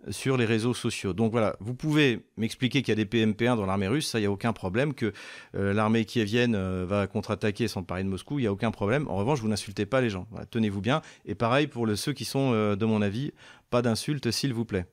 sur 0.09 0.37
les 0.37 0.45
réseaux 0.45 0.75
sociaux. 0.75 1.13
Donc 1.13 1.33
voilà, 1.33 1.57
vous 1.61 1.75
pouvez 1.75 2.25
m'expliquer 2.37 2.83
qu'il 2.83 2.97
y 2.97 3.01
a 3.01 3.05
des 3.05 3.05
PMP1 3.05 3.57
dans 3.57 3.67
l'armée 3.67 3.89
russe, 3.89 4.09
ça, 4.09 4.19
il 4.19 4.23
n'y 4.23 4.27
a 4.27 4.31
aucun 4.31 4.53
problème, 4.53 4.95
que 4.95 5.13
euh, 5.55 5.73
l'armée 5.73 6.05
kievienne 6.05 6.55
euh, 6.55 6.87
va 6.87 7.07
contre-attaquer 7.07 7.69
sans 7.69 7.83
parler 7.83 8.05
de 8.05 8.09
Moscou, 8.09 8.39
il 8.39 8.43
n'y 8.43 8.49
a 8.49 8.53
aucun 8.53 8.71
problème. 8.71 9.09
En 9.09 9.17
revanche, 9.17 9.41
vous 9.41 9.49
n'insultez 9.49 9.87
pas 9.87 10.01
les 10.01 10.11
gens. 10.11 10.27
Tenez-vous 10.51 10.81
bien. 10.81 11.03
Et 11.25 11.35
pareil 11.35 11.67
pour 11.67 11.87
ceux 11.97 12.13
qui 12.13 12.25
sont, 12.25 12.53
euh, 12.55 12.77
de 12.77 12.85
mon 12.85 13.03
avis, 13.03 13.33
pas 13.69 13.83
d'insultes, 13.83 14.31
s'il 14.31 14.55
vous 14.55 14.65
plaît. 14.65 14.87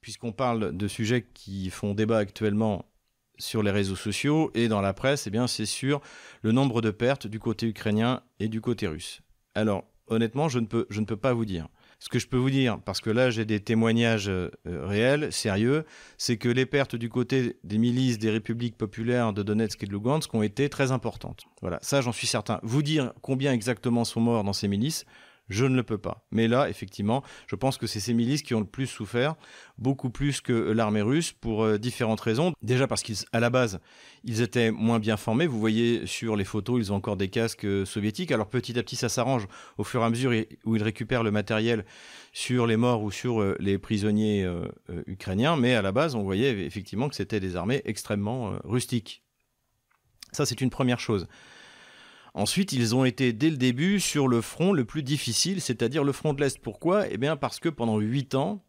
Puisqu'on 0.00 0.32
parle 0.32 0.76
de 0.76 0.88
sujets 0.88 1.26
qui 1.34 1.70
font 1.70 1.94
débat 1.94 2.18
actuellement 2.18 2.84
sur 3.38 3.62
les 3.62 3.70
réseaux 3.70 3.96
sociaux 3.96 4.50
et 4.54 4.68
dans 4.68 4.80
la 4.80 4.94
presse, 4.94 5.26
eh 5.26 5.30
bien, 5.30 5.46
c'est 5.46 5.66
sur 5.66 6.00
le 6.42 6.52
nombre 6.52 6.82
de 6.82 6.90
pertes 6.90 7.26
du 7.26 7.40
côté 7.40 7.66
ukrainien 7.66 8.22
et 8.38 8.48
du 8.48 8.60
côté 8.60 8.86
russe. 8.86 9.22
Alors, 9.54 9.84
honnêtement, 10.06 10.48
je 10.48 10.58
ne 10.58 10.66
peux, 10.66 10.86
je 10.90 11.00
ne 11.00 11.06
peux 11.06 11.16
pas 11.16 11.32
vous 11.32 11.44
dire. 11.44 11.68
Ce 12.04 12.10
que 12.10 12.18
je 12.18 12.26
peux 12.26 12.36
vous 12.36 12.50
dire, 12.50 12.78
parce 12.84 13.00
que 13.00 13.08
là 13.08 13.30
j'ai 13.30 13.46
des 13.46 13.60
témoignages 13.60 14.28
euh, 14.28 14.50
réels, 14.66 15.32
sérieux, 15.32 15.86
c'est 16.18 16.36
que 16.36 16.50
les 16.50 16.66
pertes 16.66 16.96
du 16.96 17.08
côté 17.08 17.56
des 17.64 17.78
milices 17.78 18.18
des 18.18 18.28
républiques 18.28 18.76
populaires 18.76 19.32
de 19.32 19.42
Donetsk 19.42 19.82
et 19.82 19.86
de 19.86 19.92
Lugansk 19.92 20.34
ont 20.34 20.42
été 20.42 20.68
très 20.68 20.92
importantes. 20.92 21.44
Voilà, 21.62 21.78
ça 21.80 22.02
j'en 22.02 22.12
suis 22.12 22.26
certain. 22.26 22.60
Vous 22.62 22.82
dire 22.82 23.14
combien 23.22 23.54
exactement 23.54 24.04
sont 24.04 24.20
morts 24.20 24.44
dans 24.44 24.52
ces 24.52 24.68
milices, 24.68 25.06
je 25.48 25.64
ne 25.64 25.76
le 25.76 25.82
peux 25.82 25.98
pas. 25.98 26.26
Mais 26.30 26.48
là, 26.48 26.68
effectivement, 26.68 27.22
je 27.46 27.56
pense 27.56 27.76
que 27.76 27.86
c'est 27.86 28.00
ces 28.00 28.14
milices 28.14 28.42
qui 28.42 28.54
ont 28.54 28.60
le 28.60 28.66
plus 28.66 28.86
souffert, 28.86 29.34
beaucoup 29.78 30.10
plus 30.10 30.40
que 30.40 30.52
l'armée 30.52 31.02
russe, 31.02 31.32
pour 31.32 31.64
euh, 31.64 31.78
différentes 31.78 32.20
raisons. 32.20 32.52
Déjà 32.62 32.86
parce 32.86 33.02
qu'à 33.02 33.40
la 33.40 33.50
base, 33.50 33.80
ils 34.24 34.40
étaient 34.40 34.70
moins 34.70 34.98
bien 34.98 35.16
formés. 35.16 35.46
Vous 35.46 35.60
voyez 35.60 36.06
sur 36.06 36.36
les 36.36 36.44
photos, 36.44 36.78
ils 36.80 36.92
ont 36.92 36.96
encore 36.96 37.16
des 37.16 37.28
casques 37.28 37.64
euh, 37.64 37.84
soviétiques. 37.84 38.32
Alors 38.32 38.48
petit 38.48 38.78
à 38.78 38.82
petit, 38.82 38.96
ça 38.96 39.08
s'arrange 39.08 39.46
au 39.76 39.84
fur 39.84 40.00
et 40.00 40.04
à 40.04 40.10
mesure 40.10 40.32
où 40.64 40.76
ils 40.76 40.82
récupèrent 40.82 41.22
le 41.22 41.30
matériel 41.30 41.84
sur 42.32 42.66
les 42.66 42.76
morts 42.76 43.02
ou 43.02 43.10
sur 43.10 43.40
euh, 43.40 43.56
les 43.60 43.78
prisonniers 43.78 44.48
ukrainiens. 45.06 45.56
Mais 45.56 45.74
à 45.74 45.82
la 45.82 45.92
base, 45.92 46.14
on 46.14 46.22
voyait 46.22 46.64
effectivement 46.64 47.08
que 47.08 47.14
c'était 47.14 47.40
des 47.40 47.56
armées 47.56 47.82
extrêmement 47.84 48.58
rustiques. 48.64 49.22
Ça, 50.32 50.46
c'est 50.46 50.60
une 50.60 50.70
première 50.70 51.00
chose. 51.00 51.28
Ensuite, 52.34 52.72
ils 52.72 52.96
ont 52.96 53.04
été 53.04 53.32
dès 53.32 53.48
le 53.48 53.56
début 53.56 54.00
sur 54.00 54.26
le 54.26 54.40
front 54.40 54.72
le 54.72 54.84
plus 54.84 55.04
difficile, 55.04 55.60
c'est-à-dire 55.60 56.02
le 56.02 56.12
front 56.12 56.34
de 56.34 56.40
l'Est. 56.40 56.58
Pourquoi? 56.58 57.08
Eh 57.08 57.16
bien 57.16 57.36
parce 57.36 57.60
que 57.60 57.68
pendant 57.68 57.98
huit 57.98 58.34
ans, 58.34 58.64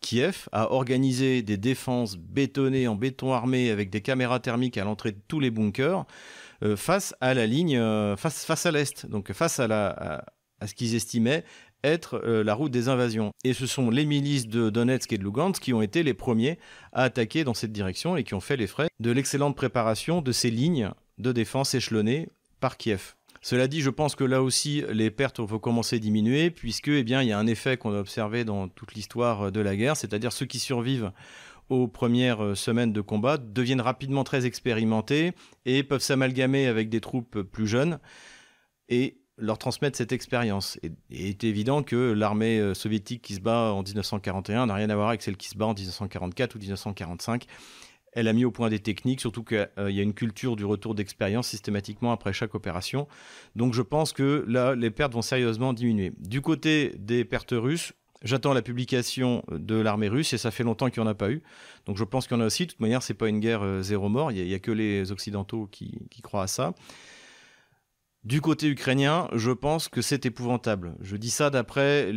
Kiev 0.00 0.48
a 0.52 0.70
organisé 0.70 1.42
des 1.42 1.56
défenses 1.56 2.16
bétonnées 2.16 2.86
en 2.86 2.94
béton 2.94 3.32
armé 3.32 3.70
avec 3.70 3.88
des 3.88 4.02
caméras 4.02 4.40
thermiques 4.40 4.76
à 4.76 4.84
l'entrée 4.84 5.12
de 5.12 5.20
tous 5.26 5.40
les 5.40 5.50
bunkers 5.50 6.04
euh, 6.62 6.76
face 6.76 7.14
à 7.20 7.32
la 7.32 7.46
ligne, 7.46 7.76
euh, 7.76 8.16
face, 8.16 8.66
à 8.66 8.70
l'Est, 8.70 9.06
donc 9.06 9.32
face 9.32 9.60
à, 9.60 10.24
ce 10.66 10.74
qu'ils 10.74 10.94
estimaient 10.94 11.44
être 11.84 12.20
euh, 12.24 12.42
la 12.44 12.54
route 12.54 12.72
des 12.72 12.88
invasions. 12.88 13.32
Et 13.44 13.54
ce 13.54 13.66
sont 13.66 13.90
les 13.90 14.04
milices 14.04 14.48
de 14.48 14.70
Donetsk 14.70 15.12
et 15.12 15.18
de 15.18 15.24
Lugansk 15.24 15.62
qui 15.62 15.72
ont 15.72 15.82
été 15.82 16.02
les 16.02 16.14
premiers 16.14 16.58
à 16.92 17.04
attaquer 17.04 17.44
dans 17.44 17.54
cette 17.54 17.72
direction 17.72 18.16
et 18.16 18.24
qui 18.24 18.34
ont 18.34 18.40
fait 18.40 18.56
les 18.56 18.66
frais 18.66 18.88
de 19.00 19.10
l'excellente 19.10 19.56
préparation 19.56 20.20
de 20.20 20.32
ces 20.32 20.50
lignes 20.50 20.90
de 21.18 21.32
défense 21.32 21.74
échelonnées 21.74 22.28
par 22.60 22.76
Kiev. 22.76 23.14
Cela 23.42 23.68
dit, 23.68 23.80
je 23.80 23.90
pense 23.90 24.16
que 24.16 24.24
là 24.24 24.42
aussi, 24.42 24.82
les 24.90 25.10
pertes 25.10 25.40
vont 25.40 25.58
commencer 25.58 25.96
à 25.96 25.98
diminuer, 25.98 26.50
puisque, 26.50 26.88
eh 26.88 27.04
bien, 27.04 27.22
il 27.22 27.28
y 27.28 27.32
a 27.32 27.38
un 27.38 27.46
effet 27.46 27.76
qu'on 27.76 27.94
a 27.94 28.00
observé 28.00 28.44
dans 28.44 28.66
toute 28.66 28.94
l'histoire 28.94 29.52
de 29.52 29.60
la 29.60 29.76
guerre, 29.76 29.96
c'est-à-dire 29.96 30.32
ceux 30.32 30.46
qui 30.46 30.58
survivent 30.58 31.12
aux 31.68 31.88
premières 31.88 32.56
semaines 32.56 32.92
de 32.92 33.00
combat 33.00 33.38
deviennent 33.38 33.80
rapidement 33.80 34.24
très 34.24 34.46
expérimentés 34.46 35.32
et 35.64 35.82
peuvent 35.82 36.00
s'amalgamer 36.00 36.66
avec 36.66 36.88
des 36.88 37.00
troupes 37.00 37.42
plus 37.42 37.66
jeunes 37.66 37.98
et 38.88 39.18
leur 39.38 39.58
transmettre 39.58 39.98
cette 39.98 40.12
expérience. 40.12 40.78
Il 41.10 41.26
est 41.26 41.44
évident 41.44 41.82
que 41.82 42.12
l'armée 42.12 42.74
soviétique 42.74 43.22
qui 43.22 43.34
se 43.34 43.40
bat 43.40 43.72
en 43.72 43.82
1941 43.82 44.66
n'a 44.66 44.74
rien 44.74 44.90
à 44.90 44.94
voir 44.94 45.08
avec 45.08 45.22
celle 45.22 45.36
qui 45.36 45.48
se 45.48 45.56
bat 45.56 45.66
en 45.66 45.74
1944 45.74 46.54
ou 46.54 46.58
1945 46.58 47.46
elle 48.16 48.26
a 48.26 48.32
mis 48.32 48.44
au 48.44 48.50
point 48.50 48.68
des 48.70 48.80
techniques, 48.80 49.20
surtout 49.20 49.44
qu'il 49.44 49.68
y 49.76 50.00
a 50.00 50.02
une 50.02 50.14
culture 50.14 50.56
du 50.56 50.64
retour 50.64 50.94
d'expérience 50.94 51.46
systématiquement 51.46 52.10
après 52.10 52.32
chaque 52.32 52.54
opération. 52.54 53.06
Donc 53.54 53.74
je 53.74 53.82
pense 53.82 54.12
que 54.12 54.44
là, 54.48 54.74
les 54.74 54.90
pertes 54.90 55.12
vont 55.12 55.22
sérieusement 55.22 55.72
diminuer. 55.72 56.12
Du 56.18 56.40
côté 56.40 56.94
des 56.98 57.24
pertes 57.24 57.54
russes, 57.54 57.92
J'attends 58.22 58.54
la 58.54 58.62
publication 58.62 59.44
de 59.52 59.76
l'armée 59.76 60.08
russe 60.08 60.32
et 60.32 60.38
ça 60.38 60.50
fait 60.50 60.64
longtemps 60.64 60.88
qu'il 60.88 61.02
n'y 61.02 61.08
en 61.08 61.10
a 61.10 61.14
pas 61.14 61.30
eu. 61.30 61.42
Donc 61.84 61.98
je 61.98 62.02
pense 62.02 62.26
qu'il 62.26 62.36
y 62.36 62.40
en 62.40 62.42
a 62.42 62.46
aussi. 62.46 62.64
De 62.64 62.70
toute 62.70 62.80
manière, 62.80 63.02
ce 63.02 63.12
n'est 63.12 63.16
pas 63.16 63.28
une 63.28 63.40
guerre 63.40 63.62
euh, 63.62 63.82
zéro 63.82 64.08
mort. 64.08 64.32
Il 64.32 64.42
n'y 64.42 64.54
a, 64.54 64.58
que 64.58 64.72
les 64.72 65.12
Occidentaux 65.12 65.68
qui 65.70 66.22
croient 66.22 66.44
à 66.44 66.46
ça. 66.46 66.74
Du 68.26 68.40
côté 68.40 68.66
ukrainien, 68.66 69.28
je 69.34 69.52
pense 69.52 69.88
que 69.88 70.02
c'est 70.02 70.26
épouvantable. 70.26 70.96
Je 71.00 71.16
dis 71.16 71.30
ça 71.30 71.48
d'après 71.48 72.10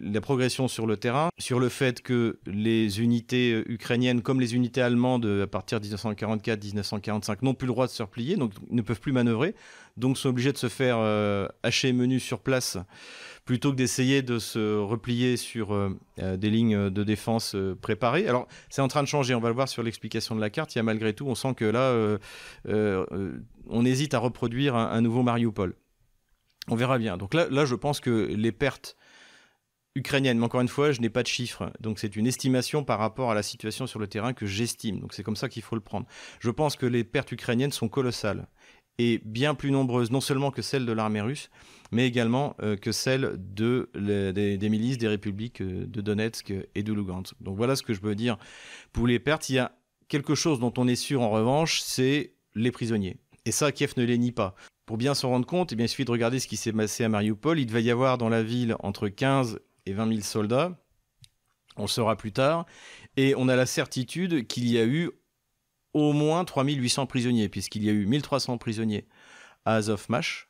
la 0.00 0.20
progression 0.20 0.66
sur 0.66 0.84
le 0.84 0.96
terrain, 0.96 1.28
sur 1.38 1.60
le 1.60 1.68
fait 1.68 2.02
que 2.02 2.40
les 2.44 3.00
unités 3.00 3.52
euh, 3.52 3.72
ukrainiennes, 3.72 4.20
comme 4.20 4.40
les 4.40 4.56
unités 4.56 4.82
allemandes 4.82 5.24
à 5.24 5.46
partir 5.46 5.78
de 5.78 5.86
1944-1945, 5.86 7.36
n'ont 7.42 7.54
plus 7.54 7.68
le 7.68 7.72
droit 7.72 7.86
de 7.86 7.92
se 7.92 8.02
replier, 8.02 8.34
donc 8.34 8.50
ne 8.68 8.82
peuvent 8.82 8.98
plus 8.98 9.12
manœuvrer, 9.12 9.54
donc 9.96 10.18
sont 10.18 10.30
obligés 10.30 10.52
de 10.52 10.58
se 10.58 10.68
faire 10.68 10.96
euh, 10.98 11.46
hacher 11.62 11.92
menu 11.92 12.18
sur 12.18 12.40
place 12.40 12.76
plutôt 13.44 13.72
que 13.72 13.76
d'essayer 13.76 14.22
de 14.22 14.38
se 14.38 14.78
replier 14.78 15.36
sur 15.36 15.74
euh, 15.74 15.98
euh, 16.18 16.36
des 16.36 16.50
lignes 16.50 16.90
de 16.90 17.04
défense 17.04 17.54
euh, 17.54 17.76
préparées. 17.80 18.26
Alors, 18.26 18.48
c'est 18.70 18.80
en 18.80 18.88
train 18.88 19.02
de 19.02 19.08
changer, 19.08 19.34
on 19.34 19.40
va 19.40 19.48
le 19.48 19.54
voir 19.54 19.68
sur 19.68 19.82
l'explication 19.82 20.34
de 20.34 20.40
la 20.40 20.50
carte. 20.50 20.74
Il 20.74 20.78
y 20.78 20.80
a 20.80 20.82
malgré 20.82 21.12
tout, 21.12 21.26
on 21.26 21.34
sent 21.34 21.54
que 21.54 21.64
là, 21.64 22.18
on 23.68 23.84
hésite 23.84 24.14
à 24.14 24.18
reproduire 24.18 24.74
un, 24.74 25.00
nouveau 25.00 25.22
Mariupol. 25.22 25.74
On 26.68 26.76
verra 26.76 26.98
bien. 26.98 27.16
Donc 27.16 27.34
là, 27.34 27.46
là, 27.50 27.66
je 27.66 27.74
pense 27.74 28.00
que 28.00 28.10
les 28.10 28.52
pertes 28.52 28.96
ukrainiennes, 29.94 30.38
mais 30.38 30.44
encore 30.44 30.60
une 30.60 30.68
fois, 30.68 30.92
je 30.92 31.00
n'ai 31.00 31.10
pas 31.10 31.22
de 31.22 31.28
chiffres. 31.28 31.70
Donc 31.80 31.98
c'est 31.98 32.16
une 32.16 32.26
estimation 32.26 32.84
par 32.84 32.98
rapport 32.98 33.30
à 33.30 33.34
la 33.34 33.42
situation 33.42 33.86
sur 33.86 33.98
le 33.98 34.06
terrain 34.06 34.32
que 34.32 34.46
j'estime. 34.46 35.00
Donc 35.00 35.12
c'est 35.12 35.22
comme 35.22 35.36
ça 35.36 35.48
qu'il 35.48 35.62
faut 35.62 35.76
le 35.76 35.82
prendre. 35.82 36.06
Je 36.40 36.50
pense 36.50 36.76
que 36.76 36.86
les 36.86 37.04
pertes 37.04 37.30
ukrainiennes 37.32 37.72
sont 37.72 37.88
colossales 37.88 38.46
et 38.98 39.20
bien 39.24 39.54
plus 39.54 39.70
nombreuses, 39.70 40.10
non 40.10 40.20
seulement 40.20 40.50
que 40.50 40.62
celles 40.62 40.86
de 40.86 40.92
l'armée 40.92 41.20
russe, 41.20 41.50
mais 41.94 42.06
également 42.08 42.56
euh, 42.60 42.76
que 42.76 42.90
celles 42.92 43.36
de, 43.36 43.88
des, 43.94 44.68
milices 44.68 44.98
des 44.98 45.06
républiques 45.06 45.60
euh, 45.60 45.86
de 45.86 46.00
Donetsk 46.00 46.52
et 46.74 46.82
de 46.82 46.92
Lugansk. 46.92 47.34
Donc 47.40 47.56
voilà 47.56 47.76
ce 47.76 47.82
que 47.82 47.94
je 47.94 48.00
peux 48.00 48.16
dire 48.16 48.36
pour 48.92 49.06
les 49.06 49.20
pertes. 49.20 49.48
Il 49.48 49.54
y 49.54 49.58
a 49.60 49.78
quelque 50.08 50.34
chose 50.34 50.58
dont 50.58 50.74
on 50.76 50.88
est 50.88 50.96
sûr 50.96 51.22
en 51.22 51.30
revanche, 51.30 51.80
c'est 51.80 52.34
les 52.56 52.72
prisonniers. 52.72 53.16
Et 53.44 53.52
ça, 53.52 53.70
Kiev 53.70 53.94
ne 53.96 54.04
les 54.04 54.18
nie 54.18 54.32
pas. 54.32 54.56
Pour 54.86 54.96
bien 54.96 55.14
s'en 55.14 55.30
rendre 55.30 55.46
compte, 55.46 55.72
eh 55.72 55.76
bien, 55.76 55.86
il 55.86 55.88
suffit 55.88 56.04
de 56.04 56.10
regarder 56.10 56.40
ce 56.40 56.48
qui 56.48 56.56
s'est 56.56 56.72
passé 56.72 57.04
à 57.04 57.08
Mariupol. 57.08 57.60
Il 57.60 57.66
devait 57.66 57.82
y 57.82 57.90
avoir 57.90 58.18
dans 58.18 58.28
la 58.28 58.42
ville 58.42 58.74
entre 58.80 59.08
15 59.08 59.60
et 59.86 59.92
20 59.92 60.08
000 60.08 60.20
soldats. 60.22 60.76
On 61.76 61.82
le 61.82 61.88
saura 61.88 62.16
plus 62.16 62.32
tard. 62.32 62.66
Et 63.16 63.34
on 63.36 63.48
a 63.48 63.54
la 63.54 63.66
certitude 63.66 64.48
qu'il 64.48 64.68
y 64.68 64.78
a 64.78 64.84
eu 64.84 65.10
au 65.92 66.12
moins 66.12 66.44
3800 66.44 67.06
prisonniers, 67.06 67.48
puisqu'il 67.48 67.84
y 67.84 67.88
a 67.88 67.92
eu 67.92 68.04
1300 68.04 68.58
prisonniers 68.58 69.06
à 69.64 69.76
Azovmash, 69.76 70.48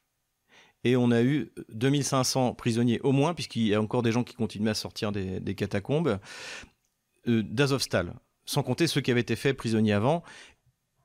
et 0.85 0.97
on 0.97 1.11
a 1.11 1.23
eu 1.23 1.50
2500 1.71 2.55
prisonniers 2.55 3.00
au 3.00 3.12
moins, 3.12 3.35
puisqu'il 3.35 3.67
y 3.67 3.75
a 3.75 3.81
encore 3.81 4.03
des 4.03 4.12
gens 4.12 4.23
qui 4.23 4.35
continuent 4.35 4.69
à 4.69 4.75
sortir 4.75 5.12
des, 5.12 5.55
catacombes, 5.55 6.19
euh, 7.26 7.43
d'Azovstal, 7.43 8.14
sans 8.45 8.62
compter 8.62 8.87
ceux 8.87 9.00
qui 9.00 9.11
avaient 9.11 9.23
été 9.23 9.35
faits 9.35 9.57
prisonniers 9.57 9.95
avant. 9.95 10.23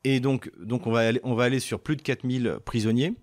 Et 0.03 0.19
donc, 0.19 0.51
donc 0.59 0.85
on, 0.85 0.91
va 0.91 1.01
aller, 1.43 1.59
sur 1.59 1.81
plus 1.81 1.95
de 1.95 2.01
4000 2.01 2.59
prisonniers, 2.65 3.13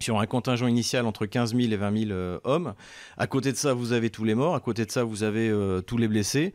sur 0.00 0.18
un 0.18 0.26
contingent 0.26 0.66
initial 0.66 1.06
entre 1.06 1.26
15 1.26 1.54
000 1.54 1.72
et 1.72 1.76
20 1.76 1.98
000 1.98 2.10
euh, 2.10 2.40
hommes. 2.44 2.74
À 3.16 3.26
côté 3.26 3.52
de 3.52 3.56
ça, 3.56 3.74
vous 3.74 3.92
avez 3.92 4.10
tous 4.10 4.24
les 4.24 4.34
morts, 4.34 4.54
à 4.54 4.60
côté 4.60 4.86
de 4.86 4.90
ça, 4.90 5.04
vous 5.04 5.22
avez 5.22 5.48
euh, 5.48 5.82
tous 5.82 5.98
les 5.98 6.08
blessés. 6.08 6.54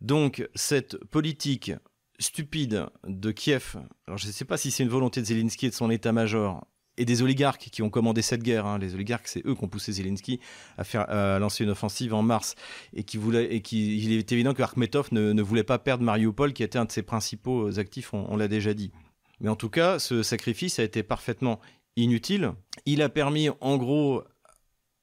Donc 0.00 0.46
cette 0.54 0.96
politique 1.06 1.72
stupide 2.20 2.86
de 3.06 3.30
Kiev, 3.30 3.76
alors 4.06 4.18
je 4.18 4.26
ne 4.26 4.32
sais 4.32 4.44
pas 4.44 4.56
si 4.56 4.70
c'est 4.70 4.82
une 4.82 4.88
volonté 4.88 5.20
de 5.20 5.26
Zelensky 5.26 5.66
et 5.66 5.70
de 5.70 5.74
son 5.74 5.90
état-major, 5.90 6.64
et 6.98 7.04
des 7.04 7.22
oligarques 7.22 7.68
qui 7.70 7.82
ont 7.82 7.90
commandé 7.90 8.22
cette 8.22 8.42
guerre. 8.42 8.66
Hein. 8.66 8.78
Les 8.78 8.94
oligarques, 8.94 9.28
c'est 9.28 9.44
eux 9.46 9.54
qui 9.54 9.64
ont 9.64 9.68
poussé 9.68 9.92
Zelensky 9.92 10.40
à, 10.76 10.84
faire, 10.84 11.08
à 11.08 11.38
lancer 11.38 11.64
une 11.64 11.70
offensive 11.70 12.12
en 12.12 12.22
mars. 12.22 12.54
Et, 12.94 13.04
qui 13.04 13.16
voulait, 13.16 13.54
et 13.54 13.62
qui, 13.62 13.98
il 13.98 14.12
est 14.12 14.32
évident 14.32 14.54
que 14.54 14.62
Akhmetov 14.62 15.08
ne, 15.12 15.42
voulait 15.42 15.64
pas 15.64 15.78
perdre 15.78 16.04
Mariupol, 16.04 16.52
qui 16.52 16.62
était 16.62 16.78
un 16.78 16.84
de 16.84 16.92
ses 16.92 17.02
principaux 17.02 17.78
actifs, 17.78 18.12
on 18.12 18.36
l'a 18.36 18.48
déjà 18.48 18.74
dit. 18.74 18.92
Mais 19.40 19.48
en 19.48 19.56
tout 19.56 19.70
cas, 19.70 19.98
ce 19.98 20.22
sacrifice 20.22 20.78
a 20.78 20.82
été 20.82 21.02
parfaitement 21.02 21.60
inutile. 21.96 22.52
Il 22.86 23.02
a 23.02 23.08
permis, 23.08 23.48
en 23.60 23.76
gros, 23.76 24.24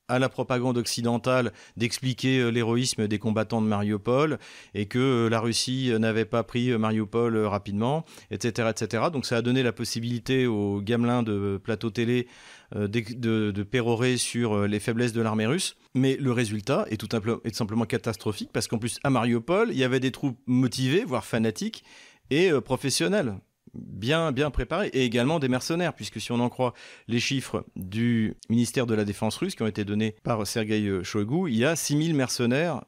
à 0.08 0.20
la 0.20 0.30
propagande 0.30 0.78
occidentale 0.78 1.52
d'expliquer 1.78 2.40
euh, 2.40 2.50
l'héroïsme 2.50 3.08
des 3.08 3.20
combattants 3.20 3.62
de 3.62 3.68
Mariupol 3.68 4.38
et 4.74 4.86
que 4.86 5.00
euh, 5.00 5.30
la 5.30 5.40
Russie 5.40 5.92
n'avait 5.98 6.26
pas 6.26 6.44
pris 6.44 6.72
euh, 6.72 6.78
Mariupol 6.78 7.38
rapidement, 7.46 8.06
etc., 8.32 8.70
etc. 8.70 9.06
Donc 9.12 9.26
ça 9.26 9.38
a 9.38 9.42
donné 9.42 9.64
la 9.64 9.74
possibilité 9.74 10.46
aux 10.48 10.82
gamelins 10.82 11.24
de 11.24 11.60
plateau 11.64 11.90
télé 11.90 12.28
de, 12.76 13.64
pérorer 13.64 14.18
sur 14.18 14.68
les 14.68 14.80
faiblesses 14.80 15.14
de 15.14 15.22
l'armée 15.22 15.46
russe. 15.46 15.78
Mais 15.94 16.18
le 16.20 16.32
résultat 16.32 16.86
est 16.90 16.98
tout, 16.98 17.08
est 17.16 17.56
simplement 17.56 17.86
catastrophique 17.86 18.50
parce 18.52 18.68
qu'en 18.68 18.78
plus 18.78 19.00
à 19.04 19.10
Mariupol, 19.10 19.70
il 19.72 19.78
y 19.78 19.84
avait 19.84 20.00
des 20.00 20.12
troupes 20.12 20.40
motivées, 20.46 21.06
voire 21.06 21.26
fanatiques 21.26 21.84
et 22.32 22.52
professionnelles 22.62 23.36
bien, 23.76 24.32
bien 24.32 24.50
préparés, 24.52 24.88
et 24.94 25.06
également 25.06 25.40
des 25.40 25.48
mercenaires, 25.48 25.94
puisque 25.94 26.20
si 26.20 26.32
on 26.32 26.40
en 26.40 26.50
croit 26.50 26.74
les 27.08 27.20
chiffres 27.20 27.66
du 27.76 28.36
ministère 28.50 28.86
de 28.86 28.96
la 28.96 29.06
Défense 29.06 29.38
russe 29.38 29.56
qui 29.56 29.64
ont 29.64 29.68
été 29.68 29.86
donnés 29.86 30.16
par 30.24 30.46
Sergei 30.48 31.04
Shoigu, 31.04 31.50
il 31.50 31.58
y 31.58 31.66
a 31.66 31.76
6000 31.76 32.14
mercenaires 32.14 32.84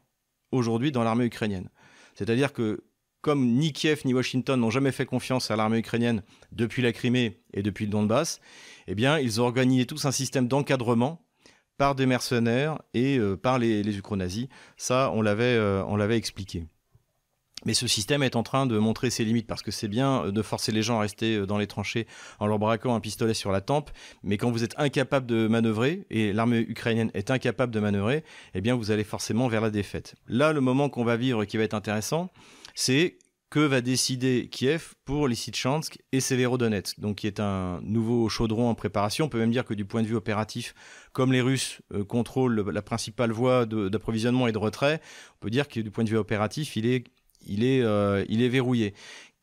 aujourd'hui 0.52 0.92
dans 0.92 1.04
l'armée 1.04 1.26
ukrainienne. 1.26 1.70
C'est-à-dire 2.16 2.54
que 2.54 2.84
comme 3.22 3.46
ni 3.46 3.74
Kiev 3.74 4.02
ni 4.06 4.14
Washington 4.14 4.60
n'ont 4.60 4.70
jamais 4.70 4.92
fait 4.92 5.06
confiance 5.06 5.52
à 5.52 5.56
l'armée 5.56 5.80
ukrainienne 5.80 6.24
depuis 6.52 6.82
la 6.82 6.94
Crimée 6.94 7.42
et 7.54 7.62
depuis 7.62 7.86
le 7.86 7.92
Donbass, 7.92 8.40
eh 8.88 8.96
bien, 8.96 9.20
ils 9.20 9.42
ont 9.42 9.46
organisé 9.46 9.86
tous 9.86 10.06
un 10.06 10.12
système 10.12 10.48
d'encadrement 10.48 11.26
par 11.78 11.94
des 11.96 12.06
mercenaires 12.06 12.80
et 12.94 13.18
euh, 13.18 13.36
par 13.36 13.60
les, 13.60 13.84
les 13.84 14.00
Ça, 14.78 15.12
on 15.14 15.22
l'avait, 15.22 15.44
euh, 15.44 15.84
on 15.88 15.96
l'avait 15.96 16.18
expliqué. 16.18 16.66
Mais 17.66 17.74
ce 17.74 17.88
système 17.88 18.24
est 18.24 18.36
en 18.36 18.44
train 18.44 18.66
de 18.66 18.78
montrer 18.78 19.10
ses 19.10 19.26
limites 19.26 19.48
parce 19.48 19.62
que 19.62 19.72
c'est 19.72 19.88
bien 19.88 20.26
euh, 20.26 20.32
de 20.32 20.42
forcer 20.42 20.72
les 20.72 20.84
gens 20.84 20.98
à 20.98 21.02
rester 21.02 21.36
euh, 21.36 21.46
dans 21.46 21.58
les 21.58 21.68
tranchées 21.68 22.08
en 22.40 22.48
leur 22.48 22.60
braquant 22.60 22.94
un 22.96 23.00
pistolet 23.00 23.34
sur 23.34 23.52
la 23.52 23.62
tempe, 23.62 23.90
mais 24.24 24.38
quand 24.38 24.52
vous 24.52 24.64
êtes 24.64 24.76
incapable 24.78 25.26
de 25.26 25.48
manœuvrer 25.48 26.06
et 26.10 26.34
l'armée 26.34 26.60
ukrainienne 26.60 27.12
est 27.14 27.32
incapable 27.32 27.74
de 27.74 27.80
manœuvrer, 27.80 28.24
eh 28.54 28.62
bien 28.62 28.76
vous 28.76 28.92
allez 28.92 29.04
forcément 29.04 29.48
vers 29.48 29.62
la 29.62 29.72
défaite. 29.72 30.16
Là, 30.28 30.54
le 30.54 30.62
moment 30.62 30.90
qu'on 30.90 31.04
va 31.04 31.18
vivre 31.18 31.46
qui 31.46 31.58
va 31.58 31.64
être 31.64 31.74
intéressant, 31.74 32.32
c'est 32.76 33.18
que 33.50 33.60
va 33.60 33.80
décider 33.80 34.50
Kiev 34.52 34.94
pour 35.06 35.28
Lysychansk 35.28 36.00
et 36.12 36.20
Severodonetsk, 36.20 37.00
donc 37.00 37.18
qui 37.18 37.28
est 37.28 37.40
un 37.40 37.80
nouveau 37.82 38.28
chaudron 38.28 38.70
en 38.70 38.76
préparation. 38.76 39.26
On 39.26 39.30
peut 39.30 39.40
même 39.40 39.52
dire 39.52 39.64
que 39.64 39.74
du 39.74 39.86
point 39.86 40.02
de 40.02 40.08
vue 40.08 40.16
opératif, 40.16 40.76
comme 41.14 41.32
les 41.32 41.40
Russes 41.40 41.82
euh, 41.94 42.04
contrôlent 42.04 42.70
la 42.70 42.82
principale 42.82 43.32
voie 43.32 43.66
d'approvisionnement 43.66 44.48
et 44.48 44.52
de 44.52 44.58
retrait, 44.58 45.02
on 45.36 45.40
peut 45.40 45.50
dire 45.50 45.70
que 45.70 45.80
du 45.80 45.92
point 45.92 46.04
de 46.04 46.10
vue 46.10 46.18
opératif, 46.18 46.76
il 46.76 46.86
est 46.86 47.06
il 47.48 47.64
est, 47.64 47.82
euh, 47.82 48.24
il 48.30 48.42
est 48.42 48.50
verrouillé. 48.50 48.94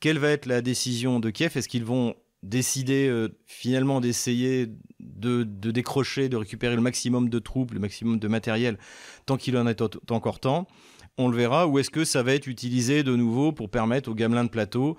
Quelle 0.00 0.18
va 0.18 0.30
être 0.30 0.46
la 0.46 0.61
décision 0.61 1.20
de 1.20 1.30
Kiev? 1.30 1.56
Est-ce 1.56 1.68
qu'ils 1.68 1.84
vont 1.84 2.14
décider 2.42 3.08
euh, 3.08 3.28
finalement 3.46 4.00
d'essayer 4.00 4.68
de, 5.00 5.44
décrocher, 5.44 6.28
de 6.28 6.37
récupérer 6.37 6.76
le 6.76 6.82
maximum 6.82 7.28
de 7.28 7.38
troupes, 7.38 7.73
le 7.73 7.80
maximum 7.80 8.18
de 8.18 8.28
matériel, 8.28 8.78
tant 9.26 9.37
qu'il 9.37 9.56
en 9.56 9.66
est 9.66 9.82
encore 10.11 10.40
temps? 10.40 10.68
On 11.16 11.28
le 11.28 11.37
verra. 11.37 11.66
Ou 11.66 11.78
est-ce 11.78 11.90
que 11.90 12.04
ça 12.04 12.23
va 12.23 12.34
être 12.34 12.46
utilisé 12.46 13.02
de 13.02 13.16
nouveau 13.16 13.52
pour 13.52 13.70
permettre 13.70 14.11
aux 14.11 14.14
gamelins 14.14 14.44
de 14.44 14.50
plateau 14.50 14.96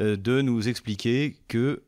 euh, 0.00 0.16
de 0.16 0.42
nous 0.42 0.68
expliquer 0.68 1.36
que 1.48 1.82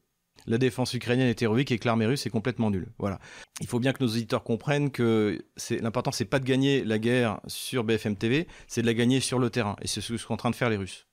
la 0.46 0.58
défense 0.58 0.92
ukrainienne 0.94 1.28
est 1.28 1.42
héroïque 1.42 1.72
et 1.72 1.78
que 1.78 1.86
l'armée 1.86 2.06
russe 2.06 2.26
est 2.26 2.30
complètement 2.30 2.70
nulle. 2.70 2.88
Voilà. 2.98 3.18
Il 3.60 3.66
faut 3.66 3.80
bien 3.80 3.92
que 3.92 4.02
nos 4.02 4.10
auditeurs 4.10 4.44
comprennent 4.44 4.90
que 4.90 5.42
l'important, 5.80 6.12
c'est 6.12 6.24
pas 6.24 6.38
de 6.38 6.44
gagner 6.44 6.84
la 6.84 6.98
guerre 6.98 7.40
sur 7.46 7.84
BFM 7.84 8.16
TV, 8.16 8.46
c'est 8.66 8.82
de 8.82 8.86
la 8.86 8.94
gagner 8.94 9.20
sur 9.20 9.38
le 9.38 9.50
terrain. 9.50 9.76
Et 9.80 9.86
c'est 9.86 10.00
ce 10.00 10.12
que 10.12 10.18
sont 10.18 10.32
en 10.34 10.36
train 10.36 10.50
de 10.50 10.56
faire 10.56 10.70
les 10.70 10.76
Russes. 10.76 11.06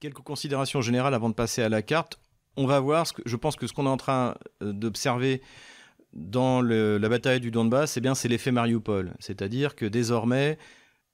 Quelques 0.00 0.22
considérations 0.22 0.80
générales 0.80 1.14
avant 1.14 1.28
de 1.28 1.34
passer 1.34 1.62
à 1.62 1.68
la 1.68 1.82
carte. 1.82 2.18
On 2.56 2.66
va 2.66 2.80
voir, 2.80 3.06
ce 3.06 3.12
que, 3.12 3.22
je 3.24 3.36
pense 3.36 3.56
que 3.56 3.66
ce 3.66 3.72
qu'on 3.72 3.86
est 3.86 3.90
en 3.90 3.96
train 3.96 4.34
euh, 4.62 4.72
d'observer 4.72 5.42
dans 6.12 6.60
la 6.60 7.08
bataille 7.08 7.40
du 7.40 7.50
Donbass, 7.50 7.96
eh 7.96 8.00
bien, 8.02 8.14
c'est 8.14 8.28
l'effet 8.28 8.52
Mariupol. 8.52 9.14
C'est-à-dire 9.18 9.74
que 9.74 9.86
désormais, 9.86 10.58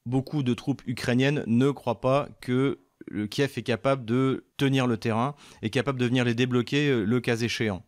beaucoup 0.05 0.43
de 0.43 0.53
troupes 0.53 0.81
ukrainiennes 0.87 1.43
ne 1.47 1.71
croient 1.71 2.01
pas 2.01 2.27
que 2.41 2.79
le 3.07 3.27
Kiev 3.27 3.53
est 3.57 3.63
capable 3.63 4.05
de 4.05 4.45
tenir 4.57 4.87
le 4.87 4.97
terrain 4.97 5.35
et 5.61 5.69
capable 5.69 5.99
de 5.99 6.05
venir 6.05 6.25
les 6.25 6.33
débloquer 6.33 6.89
euh, 6.89 7.03
le 7.03 7.19
cas 7.19 7.37
échéant. 7.37 7.85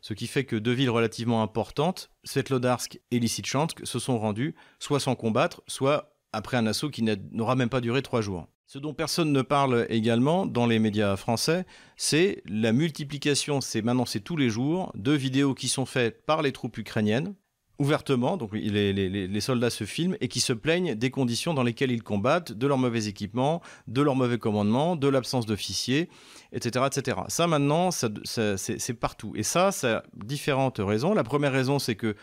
Ce 0.00 0.14
qui 0.14 0.26
fait 0.26 0.44
que 0.44 0.56
deux 0.56 0.72
villes 0.72 0.90
relativement 0.90 1.42
importantes, 1.42 2.10
Svetlodarsk 2.24 3.00
et 3.10 3.18
Lysychansk, 3.18 3.80
se 3.84 3.98
sont 3.98 4.18
rendues 4.18 4.54
soit 4.78 5.00
sans 5.00 5.16
combattre, 5.16 5.62
soit 5.66 6.16
après 6.32 6.56
un 6.56 6.66
assaut 6.66 6.90
qui 6.90 7.02
n'aura 7.02 7.56
même 7.56 7.68
pas 7.68 7.80
duré 7.80 8.02
trois 8.02 8.20
jours. 8.20 8.46
Ce 8.66 8.78
dont 8.78 8.94
personne 8.94 9.32
ne 9.32 9.42
parle 9.42 9.86
également 9.90 10.44
dans 10.44 10.66
les 10.66 10.80
médias 10.80 11.16
français, 11.16 11.66
c'est 11.96 12.42
la 12.46 12.72
multiplication, 12.72 13.60
c'est 13.60 13.80
maintenant 13.80 14.06
c'est 14.06 14.20
tous 14.20 14.36
les 14.36 14.50
jours, 14.50 14.92
de 14.96 15.12
vidéos 15.12 15.54
qui 15.54 15.68
sont 15.68 15.86
faites 15.86 16.26
par 16.26 16.42
les 16.42 16.52
troupes 16.52 16.76
ukrainiennes, 16.76 17.34
ouvertement, 17.78 18.36
donc 18.36 18.50
les, 18.52 19.40
soldats 19.40 19.70
se 19.70 19.84
filment 19.84 20.16
et 20.20 20.28
qui 20.28 20.40
se 20.40 20.52
plaignent 20.52 20.94
des 20.94 21.10
conditions 21.10 21.54
dans 21.54 21.62
lesquelles 21.62 21.90
ils 21.90 22.02
combattent, 22.02 22.52
de 22.52 22.66
leur 22.66 22.78
mauvais 22.78 23.06
équipement, 23.06 23.62
de 23.86 24.02
leur 24.02 24.16
mauvais 24.16 24.38
commandement, 24.38 24.96
de 24.96 25.08
l'absence 25.08 25.46
d'officiers, 25.46 26.08
etc., 26.52 26.86
etc. 26.86 27.18
Ça 27.28 27.46
maintenant, 27.46 27.90
c'est 27.90 28.94
partout. 28.98 29.32
Et 29.36 29.42
ça, 29.42 29.72
ça 29.72 29.98
a 29.98 30.02
différentes 30.14 30.78
raisons. 30.78 31.14
La 31.14 31.24
première 31.24 31.52
raison, 31.52 31.78
c'est 31.78 31.96
que, 31.96 32.16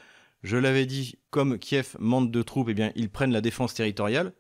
je 0.44 0.58
l'avais 0.58 0.86
dit, 0.86 1.16
comme 1.30 1.58
Kiev 1.58 1.96
manque 2.00 2.30
de 2.30 2.42
troupes, 2.42 2.68
eh 2.70 2.74
bien, 2.74 2.92
ils 2.96 3.10
prennent 3.10 3.32
la 3.32 3.40
défense 3.40 3.74
territoriale. 3.74 4.34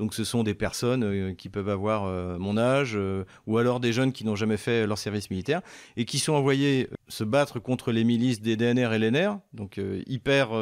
Donc 0.00 0.14
ce 0.14 0.24
sont 0.24 0.42
des 0.42 0.54
personnes 0.54 1.04
euh, 1.04 1.34
qui 1.34 1.50
peuvent 1.50 1.68
avoir 1.68 2.04
euh, 2.04 2.38
mon 2.38 2.56
âge, 2.56 2.92
euh, 2.94 3.26
ou 3.46 3.58
alors 3.58 3.80
des 3.80 3.92
jeunes 3.92 4.12
qui 4.12 4.24
n'ont 4.24 4.34
jamais 4.34 4.56
fait 4.56 4.86
leur 4.86 4.96
service 4.96 5.28
militaire, 5.28 5.60
et 5.98 6.06
qui 6.06 6.18
sont 6.18 6.32
envoyés 6.32 6.88
se 7.08 7.22
battre 7.22 7.60
contre 7.60 7.92
les 7.92 8.02
milices 8.02 8.40
des 8.40 8.56
DNR 8.56 8.94
et 8.94 8.98
LNR, 8.98 9.40
donc 9.52 9.78
hyper 10.06 10.52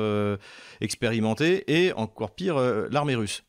expérimentés, 0.80 1.62
et 1.72 1.92
encore 1.92 2.32
pire, 2.32 2.58
l'armée 2.90 3.14
russe. 3.14 3.44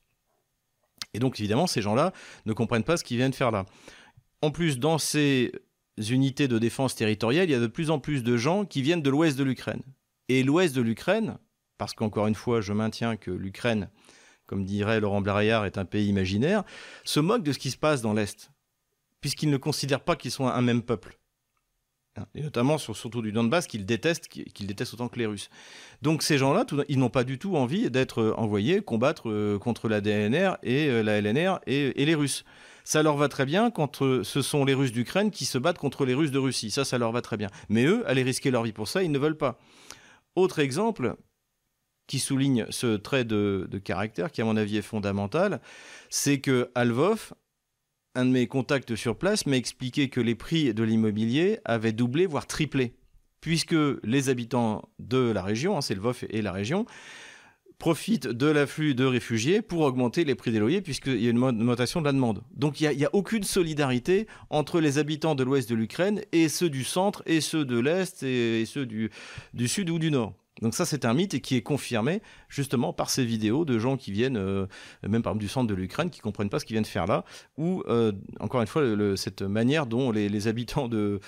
Et 1.15 1.19
donc 1.19 1.39
évidemment, 1.39 1.65
ces 1.65 1.81
gens-là 1.81 2.13
ne 2.45 2.53
comprennent 2.53 2.83
pas 2.83 2.97
ce 2.97 3.03
qu'ils 3.03 3.17
viennent 3.17 3.33
faire 3.33 3.49
là. 3.49 3.65
En 4.43 4.51
plus, 4.51 4.77
dans 4.77 4.99
ces 4.99 5.51
unités 5.97 6.47
de 6.47 6.59
défense 6.59 6.93
territoriale, 6.93 7.49
il 7.49 7.51
y 7.51 7.55
a 7.55 7.59
de 7.59 7.65
plus 7.65 7.89
en 7.89 7.97
plus 7.97 8.21
de 8.21 8.37
gens 8.37 8.63
qui 8.63 8.83
viennent 8.83 9.01
de 9.01 9.09
l'ouest 9.09 9.39
de 9.39 9.43
l'Ukraine. 9.43 9.81
Et 10.27 10.43
l'ouest 10.43 10.75
de 10.75 10.81
l'Ukraine, 10.81 11.39
parce 11.79 11.93
qu'encore 11.93 12.27
une 12.27 12.35
fois, 12.35 12.61
je 12.61 12.73
maintiens 12.73 13.15
que 13.15 13.31
l'Ukraine 13.31 13.89
comme 14.49 14.65
dirait 14.65 14.99
Laurent 14.99 15.21
Blariard, 15.21 15.67
est 15.67 15.77
un 15.77 15.85
pays 15.85 16.07
imaginaire, 16.07 16.63
se 17.03 17.19
moque 17.19 17.43
de 17.43 17.53
ce 17.53 17.59
qui 17.59 17.69
se 17.69 17.77
passe 17.77 18.01
dans 18.01 18.13
l'Est, 18.13 18.49
puisqu'ils 19.21 19.51
ne 19.51 19.57
considèrent 19.57 20.03
pas 20.03 20.15
qu'ils 20.15 20.31
sont 20.31 20.47
un 20.47 20.61
même 20.63 20.81
peuple. 20.81 21.19
Hein, 22.17 22.25
et 22.33 22.41
notamment 22.41 22.79
surtout 22.79 23.21
du 23.21 23.31
Donbass, 23.31 23.67
qu'ils 23.67 23.85
détestent, 23.85 24.27
qu'ils 24.27 24.65
détestent 24.65 24.95
autant 24.95 25.07
que 25.07 25.19
les 25.19 25.27
Russes. 25.27 25.51
Donc 26.01 26.23
ces 26.23 26.39
gens-là, 26.39 26.65
ils 26.87 26.97
n'ont 26.97 27.11
pas 27.11 27.23
du 27.23 27.37
tout 27.37 27.55
envie 27.57 27.91
d'être 27.91 28.33
envoyés 28.37 28.81
combattre 28.81 29.29
euh, 29.29 29.59
contre 29.59 29.87
la 29.87 30.01
DNR 30.01 30.57
et 30.63 30.87
euh, 30.87 31.03
la 31.03 31.21
LNR 31.21 31.59
et, 31.67 31.93
les 32.03 32.15
Russes. 32.15 32.43
Ça 32.83 33.03
leur 33.03 33.17
va 33.17 33.27
très 33.27 33.45
bien 33.45 33.69
quand 33.69 34.01
euh, 34.01 34.23
ce 34.23 34.41
sont 34.41 34.65
les 34.65 34.73
Russes 34.73 34.91
d'Ukraine 34.91 35.29
qui 35.29 35.45
se 35.45 35.59
battent 35.59 35.77
contre 35.77 36.05
les 36.05 36.15
Russes 36.15 36.31
de 36.31 36.39
Russie. 36.39 36.71
Ça, 36.71 36.85
ça 36.85 36.97
leur 36.97 37.11
va 37.11 37.21
très 37.21 37.37
bien. 37.37 37.49
Mais 37.69 37.85
eux, 37.85 38.03
aller 38.09 38.23
risquer 38.23 38.49
leur 38.49 38.63
vie 38.63 38.73
pour 38.73 38.87
ça, 38.87 39.03
ils 39.03 39.11
ne 39.11 39.19
veulent 39.19 39.37
pas. 39.37 39.59
Autre 40.35 40.57
exemple, 40.57 41.15
qui 42.09 42.17
souligne 42.17 42.65
ce 42.71 42.97
trait 42.97 43.23
de, 43.23 43.69
caractère 43.83 44.31
qui, 44.31 44.41
à 44.41 44.45
mon 44.45 44.57
avis, 44.57 44.77
est 44.77 44.81
fondamental, 44.81 45.61
c'est 46.09 46.39
que 46.39 46.71
Alvov, 46.73 47.33
un 48.15 48.25
de 48.25 48.31
mes 48.31 48.47
contacts 48.47 48.95
sur 48.95 49.15
place, 49.15 49.45
m'a 49.45 49.57
expliqué 49.57 50.09
que 50.09 50.19
les 50.19 50.33
prix 50.33 50.73
de 50.73 50.81
l'immobilier 50.81 51.59
avaient 51.65 51.93
doublé, 51.93 52.25
voire 52.25 52.47
triplé, 52.47 52.95
puisque 53.41 53.75
les 54.03 54.29
habitants 54.29 54.89
de 54.97 55.19
la 55.19 55.43
région, 55.43 55.77
hein, 55.77 55.81
c'est 55.81 55.93
Lvov 55.93 56.25
et 56.31 56.41
la 56.41 56.51
région, 56.51 56.87
profitent 57.77 58.27
de 58.27 58.47
l'afflux 58.47 58.95
de 58.95 59.05
réfugiés 59.05 59.61
pour 59.61 59.81
augmenter 59.81 60.25
les 60.25 60.33
prix 60.33 60.51
des 60.51 60.59
loyers, 60.59 60.81
puisqu'il 60.81 61.21
y 61.21 61.27
a 61.27 61.29
une 61.29 61.43
augmentation 61.43 62.01
de 62.01 62.05
la 62.05 62.11
demande. 62.11 62.41
Donc 62.55 62.81
il 62.81 62.89
n'y 62.89 63.05
a, 63.05 63.09
aucune 63.13 63.43
solidarité 63.43 64.25
entre 64.49 64.81
les 64.81 64.97
habitants 64.97 65.35
de 65.35 65.43
l'ouest 65.43 65.69
de 65.69 65.75
l'Ukraine 65.75 66.23
et 66.31 66.49
ceux 66.49 66.71
du 66.71 66.83
centre, 66.83 67.21
et 67.27 67.39
ceux 67.39 67.65
de 67.65 67.79
l'est, 67.79 68.23
et, 68.23 68.65
ceux 68.65 68.87
du 68.87 69.67
sud 69.67 69.91
ou 69.91 69.99
du 69.99 70.09
nord. 70.09 70.38
Donc 70.61 70.75
ça, 70.75 70.85
c'est 70.85 71.05
un 71.05 71.13
mythe 71.13 71.33
et 71.33 71.41
qui 71.41 71.55
est 71.55 71.61
confirmé 71.61 72.21
justement 72.47 72.93
par 72.93 73.09
ces 73.09 73.25
vidéos 73.25 73.65
de 73.65 73.79
gens 73.79 73.97
qui 73.97 74.11
viennent, 74.11 74.37
euh, 74.37 74.65
même 75.07 75.21
par 75.21 75.31
exemple 75.31 75.41
du 75.41 75.47
centre 75.47 75.67
de 75.67 75.75
l'Ukraine, 75.75 76.09
qui 76.09 76.19
comprennent 76.19 76.49
pas 76.49 76.59
ce 76.59 76.65
qu'ils 76.65 76.75
viennent 76.75 76.85
faire 76.85 77.07
là, 77.07 77.23
ou 77.57 77.83
euh, 77.87 78.11
encore 78.39 78.61
une 78.61 78.67
fois 78.67 78.83
cette 79.15 79.41
manière 79.41 79.85
dont 79.85 80.11
les, 80.11 80.47
habitants 80.47 80.87
de, 80.87 81.19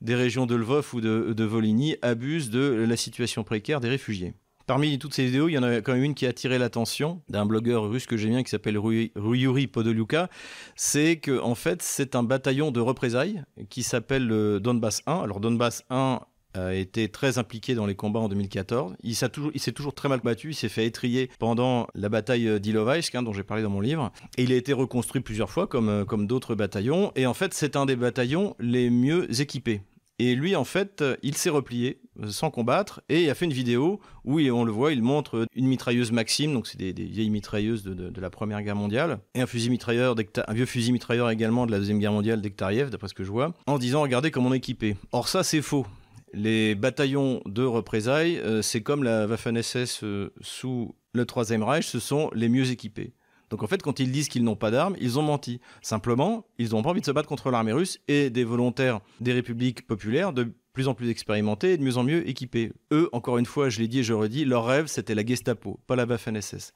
des 0.00 0.14
régions 0.14 0.46
de 0.46 0.54
Lvov 0.54 0.94
ou 0.94 1.00
de, 1.00 1.32
de 1.32 1.44
Volhynie 1.44 1.96
abusent 2.02 2.50
de 2.50 2.84
la 2.88 2.96
situation 2.96 3.44
précaire 3.44 3.80
des 3.80 3.88
réfugiés. 3.88 4.34
Parmi 4.66 4.98
toutes 4.98 5.14
ces 5.14 5.24
vidéos, 5.26 5.48
il 5.48 5.52
y 5.52 5.58
en 5.58 5.62
a 5.62 5.80
quand 5.80 5.92
même 5.92 6.02
une 6.02 6.14
qui 6.14 6.26
a 6.26 6.30
attiré 6.30 6.58
l'attention 6.58 7.22
d'un 7.28 7.46
blogueur 7.46 7.88
russe 7.88 8.06
que 8.06 8.16
j'aime 8.16 8.30
bien 8.30 8.42
qui 8.42 8.50
s'appelle 8.50 8.76
Ruyuri 8.76 9.68
Podoluka. 9.68 10.28
C'est 10.74 11.18
que 11.18 11.40
en 11.40 11.54
fait, 11.54 11.82
c'est 11.82 12.16
un 12.16 12.24
bataillon 12.24 12.72
de 12.72 12.80
représailles 12.80 13.44
qui 13.70 13.84
s'appelle 13.84 14.26
le 14.26 14.58
Donbass 14.58 15.02
1. 15.06 15.20
Alors 15.20 15.38
Donbass 15.38 15.84
1 15.88 16.20
a 16.56 16.74
été 16.74 17.08
très 17.08 17.38
impliqué 17.38 17.74
dans 17.74 17.86
les 17.86 17.94
combats 17.94 18.20
en 18.20 18.28
2014. 18.28 18.94
Il 19.02 19.14
s'est 19.14 19.28
toujours, 19.28 19.94
très 19.94 20.08
mal 20.08 20.20
battu. 20.20 20.50
Il 20.50 20.54
s'est 20.54 20.68
fait 20.68 20.86
étrier 20.86 21.30
pendant 21.38 21.86
la 21.94 22.08
bataille 22.08 22.60
d'Ilovaisk, 22.60 23.14
hein, 23.14 23.22
dont 23.22 23.32
j'ai 23.32 23.42
parlé 23.42 23.62
dans 23.62 23.70
mon 23.70 23.80
livre. 23.80 24.12
Et 24.36 24.44
il 24.44 24.52
a 24.52 24.56
été 24.56 24.72
reconstruit 24.72 25.20
plusieurs 25.20 25.50
fois, 25.50 25.66
comme, 25.66 26.04
comme 26.06 26.26
d'autres 26.26 26.54
bataillons. 26.54 27.12
Et 27.16 27.26
en 27.26 27.34
fait, 27.34 27.54
c'est 27.54 27.76
un 27.76 27.86
des 27.86 27.96
bataillons 27.96 28.54
les 28.58 28.90
mieux 28.90 29.40
équipés. 29.40 29.82
Et 30.18 30.34
lui, 30.34 30.56
en 30.56 30.64
fait, 30.64 31.04
il 31.22 31.36
s'est 31.36 31.50
replié 31.50 32.00
euh, 32.22 32.30
sans 32.30 32.50
combattre 32.50 33.02
et 33.10 33.24
il 33.24 33.30
a 33.30 33.34
fait 33.34 33.44
une 33.44 33.52
vidéo 33.52 34.00
où 34.24 34.40
on 34.40 34.64
le 34.64 34.72
voit, 34.72 34.92
il 34.92 35.02
montre 35.02 35.46
une 35.54 35.66
mitrailleuse 35.66 36.10
Maxim, 36.10 36.52
donc 36.52 36.66
c'est 36.66 36.78
des, 36.78 36.92
vieilles 36.92 37.30
mitrailleuses 37.30 37.82
de, 37.84 38.20
la 38.20 38.30
Première 38.30 38.62
Guerre 38.62 38.76
mondiale, 38.76 39.18
et 39.34 39.42
un 39.42 39.46
fusil 39.46 39.70
mitrailleur, 39.70 40.16
un 40.48 40.54
vieux 40.54 40.66
fusil 40.66 40.92
mitrailleur 40.92 41.30
également 41.30 41.66
de 41.66 41.70
la 41.70 41.78
Deuxième 41.78 41.98
Guerre 41.98 42.12
mondiale 42.12 42.40
d'Ektariev, 42.40 42.90
d'après 42.90 43.08
ce 43.08 43.14
que 43.14 43.24
je 43.24 43.30
vois, 43.30 43.54
en 43.66 43.78
disant 43.78 44.02
regardez 44.02 44.30
comment 44.30 44.48
on 44.48 44.52
est 44.52 44.58
équipé. 44.58 44.96
Or 45.12 45.28
ça, 45.28 45.44
c'est 45.44 45.62
faux. 45.62 45.86
Les 46.32 46.74
bataillons 46.74 47.40
de 47.46 47.62
représailles, 47.62 48.38
euh, 48.38 48.62
c'est 48.62 48.82
comme 48.82 49.04
la 49.04 49.26
Waffen-SS 49.26 50.02
euh, 50.02 50.32
sous 50.40 50.94
le 51.12 51.24
Troisième 51.24 51.62
Reich, 51.62 51.86
ce 51.86 52.00
sont 52.00 52.30
les 52.34 52.48
mieux 52.48 52.70
équipés. 52.70 53.14
Donc 53.50 53.62
en 53.62 53.66
fait, 53.66 53.82
quand 53.82 54.00
ils 54.00 54.10
disent 54.10 54.28
qu'ils 54.28 54.44
n'ont 54.44 54.56
pas 54.56 54.70
d'armes, 54.70 54.96
ils 55.00 55.18
ont 55.18 55.22
menti. 55.22 55.60
Simplement, 55.82 56.46
ils 56.58 56.70
n'ont 56.70 56.82
pas 56.82 56.90
envie 56.90 57.00
de 57.00 57.06
se 57.06 57.12
battre 57.12 57.28
contre 57.28 57.50
l'armée 57.50 57.72
russe 57.72 58.00
et 58.08 58.28
des 58.28 58.44
volontaires 58.44 59.00
des 59.20 59.32
républiques 59.32 59.86
populaires 59.86 60.32
de 60.32 60.52
plus 60.72 60.88
en 60.88 60.94
plus 60.94 61.08
expérimentés 61.08 61.72
et 61.72 61.78
de 61.78 61.82
mieux 61.82 61.96
en 61.96 62.02
mieux 62.02 62.28
équipés. 62.28 62.72
Eux, 62.92 63.08
encore 63.12 63.38
une 63.38 63.46
fois, 63.46 63.70
je 63.70 63.78
l'ai 63.80 63.88
dit 63.88 64.00
et 64.00 64.02
je 64.02 64.12
redis, 64.12 64.44
leur 64.44 64.66
rêve, 64.66 64.88
c'était 64.88 65.14
la 65.14 65.24
Gestapo, 65.24 65.80
pas 65.86 65.96
la 65.96 66.04
Waffen-SS. 66.04 66.74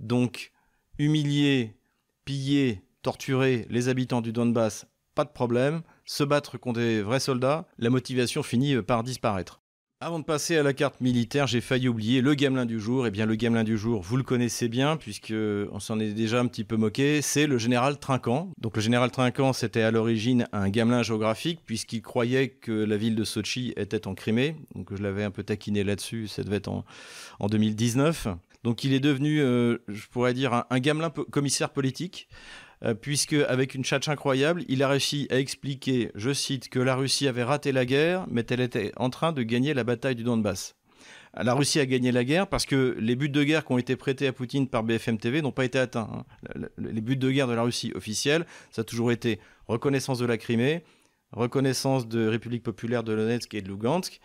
Donc, 0.00 0.52
humilier, 0.98 1.76
piller, 2.24 2.82
torturer 3.02 3.66
les 3.68 3.88
habitants 3.88 4.22
du 4.22 4.32
Donbass, 4.32 4.86
pas 5.14 5.24
de 5.24 5.30
problème. 5.30 5.82
Se 6.12 6.24
battre 6.24 6.58
contre 6.58 6.80
des 6.80 7.00
vrais 7.00 7.20
soldats, 7.20 7.64
la 7.78 7.88
motivation 7.88 8.42
finit 8.42 8.76
par 8.82 9.02
disparaître. 9.02 9.62
Avant 9.98 10.18
de 10.18 10.26
passer 10.26 10.58
à 10.58 10.62
la 10.62 10.74
carte 10.74 11.00
militaire, 11.00 11.46
j'ai 11.46 11.62
failli 11.62 11.88
oublier 11.88 12.20
le 12.20 12.34
gamelin 12.34 12.66
du 12.66 12.78
jour. 12.78 13.06
Eh 13.06 13.10
bien, 13.10 13.24
le 13.24 13.34
gamelin 13.34 13.64
du 13.64 13.78
jour, 13.78 14.02
vous 14.02 14.18
le 14.18 14.22
connaissez 14.22 14.68
bien, 14.68 14.98
puisque 14.98 15.32
on 15.32 15.80
s'en 15.80 15.98
est 16.00 16.12
déjà 16.12 16.38
un 16.38 16.48
petit 16.48 16.64
peu 16.64 16.76
moqué. 16.76 17.22
C'est 17.22 17.46
le 17.46 17.56
général 17.56 17.98
Trinquant. 17.98 18.50
Donc, 18.60 18.76
le 18.76 18.82
général 18.82 19.10
Trinquant, 19.10 19.54
c'était 19.54 19.80
à 19.80 19.90
l'origine 19.90 20.46
un 20.52 20.68
gamelin 20.68 21.02
géographique, 21.02 21.60
puisqu'il 21.64 22.02
croyait 22.02 22.50
que 22.50 22.72
la 22.72 22.98
ville 22.98 23.14
de 23.14 23.24
Sochi 23.24 23.72
était 23.78 24.06
en 24.06 24.14
Crimée. 24.14 24.56
Donc, 24.74 24.94
je 24.94 25.02
l'avais 25.02 25.24
un 25.24 25.30
peu 25.30 25.44
taquiné 25.44 25.82
là-dessus. 25.82 26.28
Ça 26.28 26.42
devait 26.42 26.56
être 26.56 26.68
en, 26.68 26.84
en 27.40 27.46
2019. 27.46 28.28
Donc, 28.64 28.84
il 28.84 28.92
est 28.92 29.00
devenu, 29.00 29.40
euh, 29.40 29.78
je 29.88 30.06
pourrais 30.08 30.34
dire, 30.34 30.64
un 30.68 30.78
gamelin 30.78 31.08
commissaire 31.08 31.70
politique. 31.70 32.28
Euh, 32.84 32.94
puisque 32.94 33.34
avec 33.34 33.74
une 33.74 33.84
tchatche 33.84 34.08
incroyable, 34.08 34.64
il 34.68 34.82
a 34.82 34.88
réussi 34.88 35.28
à 35.30 35.38
expliquer, 35.38 36.10
je 36.14 36.32
cite, 36.32 36.68
que 36.68 36.80
la 36.80 36.96
Russie 36.96 37.28
avait 37.28 37.44
raté 37.44 37.70
la 37.70 37.84
guerre, 37.84 38.26
mais 38.28 38.44
qu'elle 38.44 38.60
était 38.60 38.92
en 38.96 39.10
train 39.10 39.32
de 39.32 39.42
gagner 39.42 39.74
la 39.74 39.84
bataille 39.84 40.16
du 40.16 40.24
Donbass. 40.24 40.74
La 41.34 41.54
Russie 41.54 41.80
a 41.80 41.86
gagné 41.86 42.12
la 42.12 42.24
guerre 42.24 42.46
parce 42.46 42.66
que 42.66 42.94
les 42.98 43.16
buts 43.16 43.30
de 43.30 43.42
guerre 43.42 43.64
qui 43.64 43.72
ont 43.72 43.78
été 43.78 43.96
prêtés 43.96 44.26
à 44.26 44.32
Poutine 44.32 44.68
par 44.68 44.82
BFM 44.82 45.18
TV 45.18 45.40
n'ont 45.40 45.52
pas 45.52 45.64
été 45.64 45.78
atteints. 45.78 46.10
Hein. 46.12 46.66
Les 46.76 47.00
buts 47.00 47.16
de 47.16 47.30
guerre 47.30 47.48
de 47.48 47.54
la 47.54 47.62
Russie 47.62 47.90
officiels, 47.94 48.44
ça 48.70 48.82
a 48.82 48.84
toujours 48.84 49.12
été 49.12 49.40
reconnaissance 49.66 50.18
de 50.18 50.26
la 50.26 50.36
Crimée, 50.36 50.84
reconnaissance 51.32 52.06
de 52.06 52.26
République 52.26 52.62
populaire 52.62 53.02
de 53.02 53.16
Donetsk 53.16 53.54
et 53.54 53.62
de 53.62 53.68
Lugansk, 53.68 54.20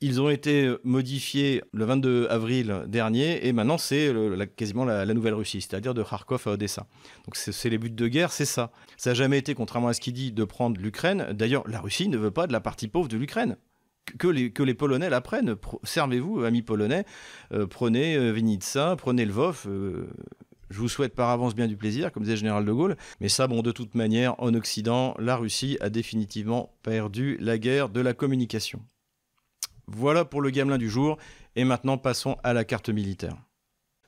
ils 0.00 0.20
ont 0.20 0.30
été 0.30 0.64
euh, 0.66 0.80
modifiés 0.84 1.62
le 1.72 1.84
22 1.84 2.28
avril 2.30 2.84
dernier 2.86 3.46
et 3.46 3.52
maintenant 3.52 3.78
c'est 3.78 4.12
quasiment 4.56 4.84
la, 4.84 5.06
nouvelle 5.06 5.34
Russie, 5.34 5.60
c'est-à-dire 5.60 5.94
de 5.94 6.02
Kharkov 6.02 6.42
à 6.46 6.52
Odessa. 6.52 6.86
Donc 7.24 7.36
c'est 7.36 7.68
les 7.68 7.78
buts 7.78 7.90
de 7.90 8.08
guerre, 8.08 8.32
c'est 8.32 8.44
ça. 8.44 8.70
Ça 8.96 9.10
n'a 9.10 9.14
jamais 9.14 9.38
été, 9.38 9.54
contrairement 9.54 9.88
à 9.88 9.94
ce 9.94 10.00
qu'il 10.00 10.12
dit, 10.12 10.32
de 10.32 10.44
prendre 10.44 10.80
l'Ukraine. 10.80 11.28
D'ailleurs, 11.32 11.66
la 11.68 11.80
Russie 11.80 12.08
ne 12.08 12.16
veut 12.16 12.30
pas 12.30 12.46
de 12.46 12.52
la 12.52 12.60
partie 12.60 12.88
pauvre 12.88 13.08
de 13.08 13.16
l'Ukraine. 13.16 13.56
Que 14.18 14.28
les, 14.28 14.52
que 14.52 14.62
les 14.62 14.72
Polonais 14.72 15.10
la 15.10 15.20
prennent. 15.20 15.56
Servez-vous, 15.82 16.42
amis 16.42 16.62
polonais, 16.62 17.04
euh, 17.52 17.66
prenez 17.66 18.16
euh, 18.16 18.30
Vinitsa, 18.30 18.96
prenez 18.96 19.26
Lvov. 19.26 19.68
je 20.70 20.78
vous 20.78 20.88
souhaite 20.88 21.14
par 21.14 21.28
avance 21.28 21.54
bien 21.54 21.66
du 21.66 21.76
plaisir, 21.76 22.10
comme 22.10 22.22
disait 22.22 22.36
le 22.36 22.38
général 22.38 22.64
de 22.64 22.72
Gaulle. 22.72 22.96
Mais 23.20 23.28
ça, 23.28 23.48
bon, 23.48 23.60
de 23.60 23.70
toute 23.70 23.94
manière, 23.94 24.34
en 24.38 24.54
Occident, 24.54 25.14
la 25.18 25.36
Russie 25.36 25.76
a 25.80 25.90
définitivement 25.90 26.72
perdu 26.82 27.36
la 27.40 27.58
guerre 27.58 27.90
de 27.90 28.00
la 28.00 28.14
communication. 28.14 28.80
Voilà 29.90 30.26
pour 30.26 30.42
le 30.42 30.50
gamelin 30.50 30.76
du 30.76 30.90
jour. 30.90 31.16
Et 31.56 31.64
maintenant, 31.64 31.96
passons 31.96 32.36
à 32.44 32.52
la 32.52 32.64
carte 32.64 32.90
militaire. 32.90 33.36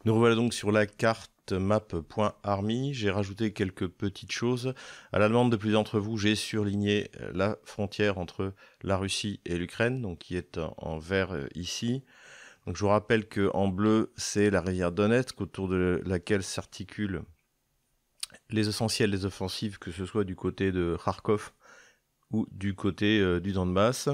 Nous 0.05 0.13
revoilà 0.13 0.35
donc 0.35 0.53
sur 0.53 0.73
la 0.73 0.87
carte 0.87 1.53
map.army. 1.53 2.93
J'ai 2.93 3.11
rajouté 3.11 3.53
quelques 3.55 3.89
petites 3.89 4.31
choses. 4.31 4.75
À 5.13 5.19
la 5.19 5.29
demande 5.29 5.51
de 5.51 5.57
plusieurs 5.57 5.81
d'entre 5.81 5.99
vous, 5.99 6.19
j'ai 6.19 6.35
surligné 6.35 7.11
la 7.33 7.57
frontière 7.65 8.19
entre 8.19 8.53
la 8.83 8.99
Russie 8.99 9.41
et 9.47 9.57
l'Ukraine, 9.57 10.17
qui 10.19 10.37
est 10.37 10.61
en 10.77 10.99
vert 10.99 11.33
euh, 11.33 11.49
ici. 11.55 12.05
Je 12.67 12.79
vous 12.79 12.89
rappelle 12.89 13.27
que 13.27 13.51
en 13.55 13.69
bleu, 13.69 14.13
c'est 14.17 14.51
la 14.51 14.61
rivière 14.61 14.93
Donetsk, 14.93 15.41
autour 15.41 15.69
de 15.69 16.03
laquelle 16.05 16.43
s'articulent 16.43 17.23
les 18.51 18.69
essentiels 18.69 19.11
des 19.11 19.25
offensives, 19.25 19.79
que 19.79 19.91
ce 19.91 20.05
soit 20.05 20.25
du 20.25 20.37
côté 20.37 20.73
de 20.73 20.97
Kharkov 21.03 21.53
ou 22.33 22.47
du 22.51 22.75
côté 22.75 23.21
euh, 23.21 23.41
du 23.41 23.53
Donbass. 23.53 24.09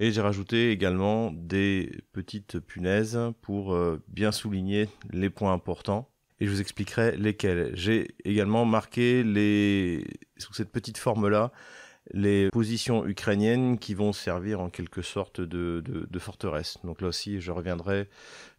Et 0.00 0.12
j'ai 0.12 0.20
rajouté 0.20 0.70
également 0.70 1.32
des 1.32 2.02
petites 2.12 2.60
punaises 2.60 3.18
pour 3.42 3.74
euh, 3.74 4.00
bien 4.08 4.32
souligner 4.32 4.88
les 5.10 5.30
points 5.30 5.52
importants. 5.52 6.08
Et 6.40 6.46
je 6.46 6.50
vous 6.50 6.60
expliquerai 6.60 7.16
lesquels. 7.16 7.72
J'ai 7.74 8.14
également 8.24 8.64
marqué 8.64 9.24
les, 9.24 10.04
sous 10.36 10.54
cette 10.54 10.70
petite 10.70 10.98
forme-là 10.98 11.52
les 12.14 12.48
positions 12.48 13.06
ukrainiennes 13.06 13.78
qui 13.78 13.92
vont 13.92 14.14
servir 14.14 14.60
en 14.60 14.70
quelque 14.70 15.02
sorte 15.02 15.42
de, 15.42 15.82
de 15.84 16.18
forteresse. 16.18 16.78
Donc 16.82 17.02
là 17.02 17.08
aussi, 17.08 17.38
je 17.38 17.52
reviendrai 17.52 18.08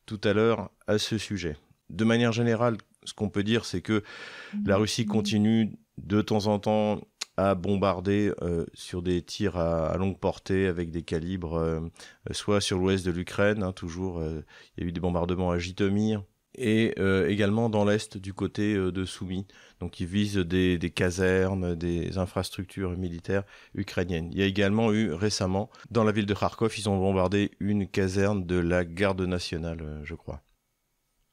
tout 0.06 0.22
à 0.24 0.34
l'heure 0.34 0.70
à 0.86 1.00
ce 1.00 1.18
sujet. 1.18 1.58
De 1.90 2.04
manière 2.04 2.32
générale, 2.32 2.78
ce 3.04 3.14
qu'on 3.14 3.30
peut 3.30 3.44
dire, 3.44 3.66
c'est 3.66 3.82
que 3.82 4.04
la 4.66 4.78
Russie 4.78 5.06
continue 5.06 5.72
de 5.98 6.22
temps 6.22 6.48
en 6.48 6.60
temps 6.60 7.02
à 7.39 7.56
bombarder 7.56 8.34
euh, 8.41 8.65
sur 8.73 9.02
des 9.02 9.21
tirs 9.21 9.56
à, 9.58 9.95
longue 9.97 10.19
portée 10.19 10.67
avec 10.67 10.91
des 10.91 11.04
calibres, 11.04 11.56
euh, 11.56 11.80
soit 12.32 12.60
sur 12.60 12.78
l'ouest 12.78 13.06
de 13.06 13.12
l'Ukraine, 13.12 13.63
hein, 13.63 13.71
toujours, 13.71 14.19
euh, 14.19 14.43
il 14.75 14.84
y 14.84 14.86
a 14.86 14.89
eu 14.89 14.91
des 14.91 14.99
bombardements 14.99 15.49
à 15.49 15.58
Jitomir, 15.58 16.23
et 16.56 16.95
également 17.30 17.69
dans 17.69 17.86
l'est 17.86 18.17
du 18.17 18.34
côté 18.34 18.75
de 18.75 19.06
Soumy. 19.06 19.45
Donc 19.80 20.02
ils 20.02 20.08
visent 20.08 20.36
des, 20.36 20.91
casernes, 20.93 21.75
des 21.75 22.17
infrastructures 22.17 22.97
militaires 22.97 23.43
ukrainiennes. 23.75 24.30
Il 24.34 24.39
y 24.39 24.41
a 24.41 24.45
également 24.45 24.91
eu 24.91 25.13
récemment, 25.13 25.69
dans 25.89 26.04
la 26.04 26.12
ville 26.12 26.25
de 26.25 26.34
Kharkov, 26.34 26.73
ils 26.78 26.89
ont 26.89 26.97
bombardé 26.97 27.52
une 27.62 27.88
caserne 27.88 28.45
de 28.45 28.58
la 28.58 28.84
garde 28.84 29.21
nationale, 29.21 30.02
je 30.04 30.15
crois 30.15 30.41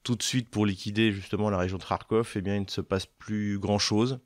tout 0.05 0.15
de 0.15 0.23
suite 0.23 0.49
pour 0.51 0.67
liquider 0.67 1.11
justement 1.11 1.51
la 1.51 1.59
région 1.59 1.79
de 1.79 1.83
Kharkov, 1.83 2.31
eh 2.37 2.41
bien, 2.41 2.55
il 2.55 2.63
ne 2.63 2.71
se 2.71 2.81
passe 2.81 3.07
plus 3.07 3.59
grand-chose 3.59 4.21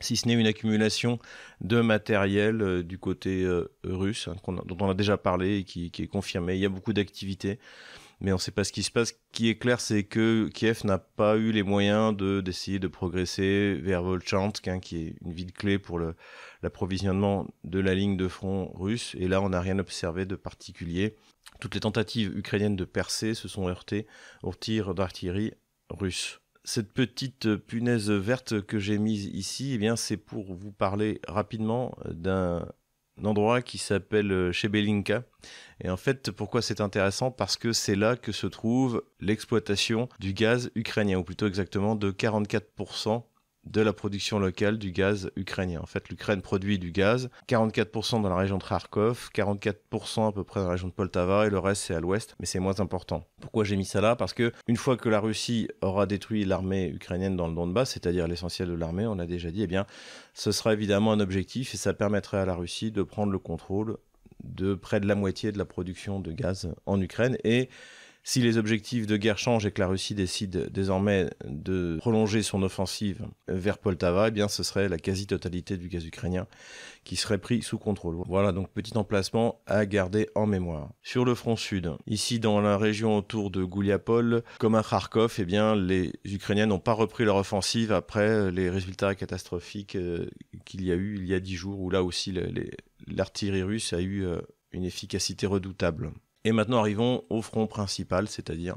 si 0.00 0.16
ce 0.16 0.28
n'est 0.28 0.34
une 0.34 0.46
accumulation 0.46 1.18
de 1.60 1.80
matériel 1.80 2.62
euh, 2.62 2.82
du 2.82 2.98
côté 2.98 3.44
euh, 3.44 3.72
russe, 3.84 4.28
hein, 4.28 4.36
dont 4.64 4.76
on 4.80 4.90
a 4.90 4.94
déjà 4.94 5.16
parlé 5.16 5.58
et 5.58 5.64
qui, 5.64 5.90
est 5.98 6.06
confirmé. 6.06 6.54
Il 6.54 6.60
y 6.60 6.66
a 6.66 6.70
beaucoup 6.70 6.92
d'activités, 6.92 7.58
mais 8.20 8.32
on 8.32 8.36
ne 8.36 8.40
sait 8.40 8.50
pas 8.50 8.64
ce 8.64 8.72
qui 8.72 8.82
se 8.82 8.90
passe. 8.90 9.08
Ce 9.08 9.14
qui 9.32 9.48
est 9.48 9.56
clair, 9.56 9.80
c'est 9.80 10.04
que 10.04 10.48
Kiev 10.52 10.82
n'a 10.84 10.98
pas 10.98 11.36
eu 11.36 11.52
les 11.52 11.62
moyens 11.62 12.16
de 12.16 12.40
d'essayer 12.40 12.78
de 12.78 12.88
progresser 12.88 13.74
vers 13.74 14.02
Volchansk, 14.02 14.68
hein, 14.68 14.80
qui 14.80 14.98
est 14.98 15.14
une 15.24 15.32
ville 15.32 15.52
clé 15.52 15.78
pour 15.78 16.00
l'approvisionnement 16.62 17.46
de 17.64 17.80
la 17.80 17.94
ligne 17.94 18.16
de 18.16 18.28
front 18.28 18.72
russe. 18.74 19.14
Et 19.18 19.28
là, 19.28 19.40
on 19.40 19.50
n'a 19.50 19.60
rien 19.60 19.78
observé 19.78 20.26
de 20.26 20.36
particulier. 20.36 21.16
Toutes 21.60 21.74
les 21.74 21.80
tentatives 21.80 22.36
ukrainiennes 22.36 22.76
de 22.76 22.84
percer 22.84 23.34
se 23.34 23.48
sont 23.48 23.68
heurtées 23.68 24.06
aux 24.42 24.54
tirs 24.54 24.94
d'artillerie 24.94 25.52
russe 25.90 26.40
cette 26.66 26.92
petite 26.92 27.56
punaise 27.56 28.10
verte 28.10 28.60
que 28.60 28.80
j'ai 28.80 28.98
mise 28.98 29.26
ici, 29.26 29.72
eh 29.72 29.78
bien, 29.78 29.94
c'est 29.94 30.16
pour 30.16 30.52
vous 30.52 30.72
parler 30.72 31.20
rapidement 31.28 31.96
d'un 32.10 32.66
endroit 33.22 33.62
qui 33.62 33.78
s'appelle 33.78 34.50
Chebelinka. 34.52 35.22
Et 35.80 35.88
en 35.90 35.96
fait, 35.96 36.32
pourquoi 36.32 36.62
c'est 36.62 36.80
intéressant? 36.80 37.30
Parce 37.30 37.56
que 37.56 37.72
c'est 37.72 37.94
là 37.94 38.16
que 38.16 38.32
se 38.32 38.48
trouve 38.48 39.04
l'exploitation 39.20 40.08
du 40.18 40.32
gaz 40.32 40.70
ukrainien, 40.74 41.18
ou 41.18 41.22
plutôt 41.22 41.46
exactement 41.46 41.94
de 41.94 42.10
44% 42.10 43.22
de 43.66 43.80
la 43.80 43.92
production 43.92 44.38
locale 44.38 44.78
du 44.78 44.92
gaz 44.92 45.30
ukrainien. 45.36 45.80
En 45.80 45.86
fait, 45.86 46.08
l'Ukraine 46.08 46.40
produit 46.40 46.78
du 46.78 46.92
gaz, 46.92 47.28
44% 47.48 48.22
dans 48.22 48.28
la 48.28 48.36
région 48.36 48.58
de 48.58 48.62
Kharkov, 48.62 49.30
44% 49.34 50.28
à 50.28 50.32
peu 50.32 50.44
près 50.44 50.60
dans 50.60 50.66
la 50.66 50.72
région 50.72 50.88
de 50.88 50.92
Poltava, 50.92 51.46
et 51.46 51.50
le 51.50 51.58
reste 51.58 51.82
c'est 51.82 51.94
à 51.94 52.00
l'ouest, 52.00 52.36
mais 52.40 52.46
c'est 52.46 52.60
moins 52.60 52.80
important. 52.80 53.24
Pourquoi 53.40 53.64
j'ai 53.64 53.76
mis 53.76 53.84
ça 53.84 54.00
là? 54.00 54.16
Parce 54.16 54.32
que 54.32 54.52
une 54.66 54.76
fois 54.76 54.96
que 54.96 55.08
la 55.08 55.20
Russie 55.20 55.68
aura 55.82 56.06
détruit 56.06 56.44
l'armée 56.44 56.88
ukrainienne 56.88 57.36
dans 57.36 57.48
le 57.48 57.54
Donbass, 57.54 57.90
c'est-à-dire 57.90 58.28
l'essentiel 58.28 58.68
de 58.68 58.74
l'armée, 58.74 59.06
on 59.06 59.18
a 59.18 59.26
déjà 59.26 59.50
dit, 59.50 59.62
eh 59.62 59.66
bien, 59.66 59.86
ce 60.34 60.52
sera 60.52 60.72
évidemment 60.72 61.12
un 61.12 61.20
objectif 61.20 61.74
et 61.74 61.76
ça 61.76 61.92
permettrait 61.92 62.38
à 62.38 62.46
la 62.46 62.54
Russie 62.54 62.92
de 62.92 63.02
prendre 63.02 63.32
le 63.32 63.38
contrôle 63.38 63.96
de 64.44 64.74
près 64.74 65.00
de 65.00 65.06
la 65.06 65.14
moitié 65.14 65.50
de 65.52 65.58
la 65.58 65.64
production 65.64 66.20
de 66.20 66.32
gaz 66.32 66.72
en 66.86 67.00
Ukraine 67.00 67.36
et 67.42 67.68
Si 68.28 68.40
les 68.40 68.58
objectifs 68.58 69.06
de 69.06 69.16
guerre 69.16 69.38
changent 69.38 69.66
et 69.66 69.70
que 69.70 69.80
la 69.80 69.86
Russie 69.86 70.16
décide 70.16 70.68
désormais 70.72 71.30
de 71.44 71.96
prolonger 72.00 72.42
son 72.42 72.60
offensive 72.64 73.24
vers 73.46 73.78
Poltava, 73.78 74.26
eh 74.26 74.30
bien 74.32 74.48
ce 74.48 74.64
serait 74.64 74.88
la 74.88 74.98
quasi-totalité 74.98 75.76
du 75.76 75.88
gaz 75.88 76.04
ukrainien 76.04 76.48
qui 77.04 77.14
serait 77.14 77.38
pris 77.38 77.62
sous 77.62 77.78
contrôle. 77.78 78.16
Voilà 78.26 78.50
donc 78.50 78.68
petit 78.70 78.98
emplacement 78.98 79.62
à 79.66 79.86
garder 79.86 80.28
en 80.34 80.46
mémoire. 80.46 80.90
Sur 81.04 81.24
le 81.24 81.36
front 81.36 81.54
sud, 81.54 81.92
ici 82.08 82.40
dans 82.40 82.60
la 82.60 82.76
région 82.76 83.16
autour 83.16 83.52
de 83.52 83.62
Gouliapol, 83.62 84.42
comme 84.58 84.74
à 84.74 84.82
Kharkov, 84.82 85.36
eh 85.38 85.44
les 85.76 86.10
Ukrainiens 86.24 86.66
n'ont 86.66 86.80
pas 86.80 86.94
repris 86.94 87.24
leur 87.24 87.36
offensive 87.36 87.92
après 87.92 88.50
les 88.50 88.70
résultats 88.70 89.14
catastrophiques 89.14 89.94
euh, 89.94 90.28
qu'il 90.64 90.84
y 90.84 90.90
a 90.90 90.96
eu 90.96 91.14
il 91.14 91.26
y 91.28 91.34
a 91.34 91.38
dix 91.38 91.54
jours, 91.54 91.78
où 91.78 91.90
là 91.90 92.02
aussi 92.02 92.36
l'artillerie 93.06 93.62
russe 93.62 93.92
a 93.92 94.00
eu 94.00 94.26
euh, 94.26 94.40
une 94.72 94.82
efficacité 94.82 95.46
redoutable. 95.46 96.10
Et 96.46 96.52
maintenant 96.52 96.78
arrivons 96.78 97.24
au 97.28 97.42
front 97.42 97.66
principal, 97.66 98.28
c'est-à-dire 98.28 98.76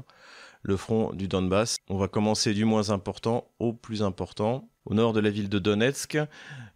le 0.62 0.76
front 0.76 1.12
du 1.12 1.28
Donbass. 1.28 1.76
On 1.88 1.98
va 1.98 2.08
commencer 2.08 2.52
du 2.52 2.64
moins 2.64 2.90
important 2.90 3.46
au 3.60 3.72
plus 3.72 4.02
important. 4.02 4.68
Au 4.86 4.94
nord 4.94 5.12
de 5.12 5.20
la 5.20 5.30
ville 5.30 5.48
de 5.48 5.60
Donetsk, 5.60 6.18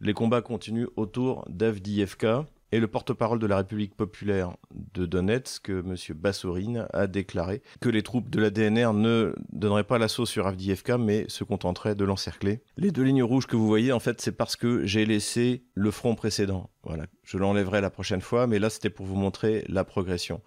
les 0.01 0.15
combats 0.15 0.41
continuent 0.41 0.87
autour 0.95 1.47
d'Avdiivka. 1.49 2.47
Et 2.71 2.79
le 2.79 2.87
porte-parole 2.87 3.41
de 3.41 3.47
la 3.47 3.57
République 3.57 3.97
populaire 3.97 4.57
de 4.95 5.05
Donetsk, 5.05 5.69
M. 5.69 5.97
Bassourine, 6.15 6.87
a 6.93 7.09
déclaré 7.09 7.63
que 7.81 7.89
les 7.89 8.03
troupes 8.05 8.31
de 8.31 8.41
la 8.41 8.51
DNR 8.51 8.93
ne 8.95 9.35
donneraient 9.53 9.85
pas 9.85 9.99
l'assaut 9.99 10.27
sur 10.27 10.47
Avdiivka, 10.47 10.97
mais 10.97 11.25
se 11.29 11.43
contenteraient 11.43 11.97
de 11.97 12.05
l'encercler. 12.05 12.63
Les 12.77 12.93
deux 12.93 13.03
lignes 13.03 13.25
rouges 13.25 13.47
que 13.49 13.57
vous 13.57 13.67
voyez, 13.67 13.91
en 13.91 14.01
fait, 14.01 14.21
c'est 14.21 14.33
parce 14.33 14.55
que 14.55 14.87
j'ai 14.87 15.07
laissé 15.07 15.65
le 15.75 15.91
front 15.91 16.15
précédent. 16.15 16.71
Voilà, 16.85 17.07
je 17.25 17.37
l'enlèverai 17.37 17.81
la 17.81 17.91
prochaine 17.91 18.21
fois, 18.21 18.47
mais 18.47 18.61
là, 18.61 18.71
c'était 18.71 18.91
pour 18.91 19.07
vous 19.07 19.17
montrer 19.17 19.65
la 19.69 19.83
progression. 19.83 20.41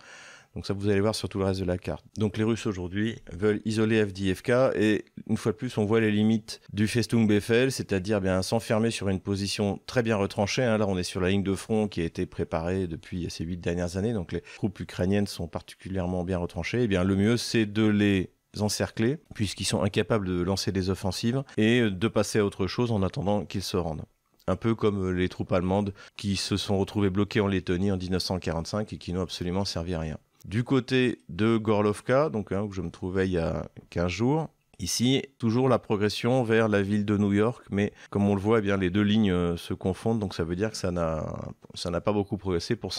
Donc 0.57 0.65
ça, 0.65 0.73
vous 0.73 0.89
allez 0.89 1.01
voir 1.01 1.13
sur 1.13 1.29
tout 1.29 1.37
le 1.37 1.45
reste 1.45 1.59
de 1.59 1.65
la 1.65 1.77
carte. 1.77 2.03
Donc 2.17 2.35
les 2.35 2.43
Russes 2.43 2.65
aujourd'hui 2.65 3.17
veulent 3.31 3.61
isoler 3.63 4.03
FDFK 4.03 4.49
et 4.73 5.05
une 5.29 5.37
fois 5.37 5.51
de 5.51 5.57
plus, 5.57 5.77
on 5.77 5.85
voit 5.85 5.99
les 5.99 6.09
limites 6.09 6.61
du 6.73 6.87
Festung 6.87 7.27
Befehl, 7.27 7.71
c'est-à-dire 7.71 8.21
bien 8.21 8.41
s'enfermer 8.41 8.89
sur 8.89 9.07
une 9.07 9.19
position 9.19 9.79
très 9.85 10.01
bien 10.01 10.15
retranchée. 10.15 10.63
Hein. 10.63 10.79
Là, 10.79 10.87
on 10.87 10.97
est 10.97 11.03
sur 11.03 11.21
la 11.21 11.29
ligne 11.29 11.43
de 11.43 11.53
front 11.53 11.87
qui 11.87 12.01
a 12.01 12.05
été 12.05 12.25
préparée 12.25 12.87
depuis 12.87 13.27
ces 13.29 13.43
huit 13.43 13.57
dernières 13.57 13.97
années. 13.97 14.13
Donc 14.13 14.31
les 14.31 14.41
troupes 14.55 14.79
ukrainiennes 14.79 15.27
sont 15.27 15.47
particulièrement 15.47 16.23
bien 16.23 16.39
retranchées. 16.39 16.79
Et 16.79 16.83
eh 16.85 16.87
bien 16.87 17.03
le 17.03 17.15
mieux, 17.15 17.37
c'est 17.37 17.67
de 17.67 17.85
les 17.85 18.31
encercler, 18.59 19.19
puisqu'ils 19.35 19.65
sont 19.65 19.83
incapables 19.83 20.27
de 20.27 20.41
lancer 20.41 20.71
des 20.71 20.89
offensives, 20.89 21.43
et 21.57 21.87
de 21.87 22.07
passer 22.07 22.39
à 22.39 22.45
autre 22.45 22.65
chose 22.65 22.91
en 22.91 23.03
attendant 23.03 23.45
qu'ils 23.45 23.61
se 23.61 23.77
rendent 23.77 24.05
un 24.47 24.55
peu 24.55 24.75
comme 24.75 25.11
les 25.11 25.29
troupes 25.29 25.51
allemandes 25.51 25.93
qui 26.15 26.37
se 26.37 26.57
sont 26.57 26.77
retrouvées 26.77 27.09
bloquées 27.09 27.41
en 27.41 27.47
Lettonie 27.47 27.91
en 27.91 27.97
1945 27.97 28.93
et 28.93 28.97
qui 28.97 29.13
n'ont 29.13 29.21
absolument 29.21 29.65
servi 29.65 29.93
à 29.93 29.99
rien. 29.99 30.17
Du 30.47 30.63
côté 30.63 31.19
de 31.27 31.57
Gorlovka, 31.57 32.29
donc 32.29 32.53
hein, 32.53 32.61
où 32.61 32.71
je 32.71 32.81
me 32.81 32.89
trouvais 32.89 33.27
il 33.27 33.33
y 33.33 33.37
a 33.37 33.69
15 33.89 34.07
jours, 34.09 34.49
Ici, 34.79 35.23
toujours 35.39 35.69
la 35.69 35.79
progression 35.79 36.43
vers 36.43 36.67
la 36.67 36.83
ville 36.83 37.03
de 37.03 37.17
New 37.17 37.33
York, 37.33 37.65
mais 37.71 37.91
comme 38.11 38.29
on 38.29 38.35
le 38.35 38.41
voit, 38.41 38.59
eh 38.59 38.61
bien 38.61 38.77
les 38.77 38.91
deux 38.91 39.01
lignes 39.01 39.31
euh, 39.31 39.57
se 39.57 39.73
confondent, 39.73 40.19
donc 40.19 40.35
ça 40.35 40.43
veut 40.43 40.55
dire 40.55 40.69
que 40.69 40.77
ça 40.77 40.91
n'a 40.91 42.01
pas 42.01 42.13
beaucoup 42.13 42.37
progressé. 42.37 42.75
Pour, 42.75 42.93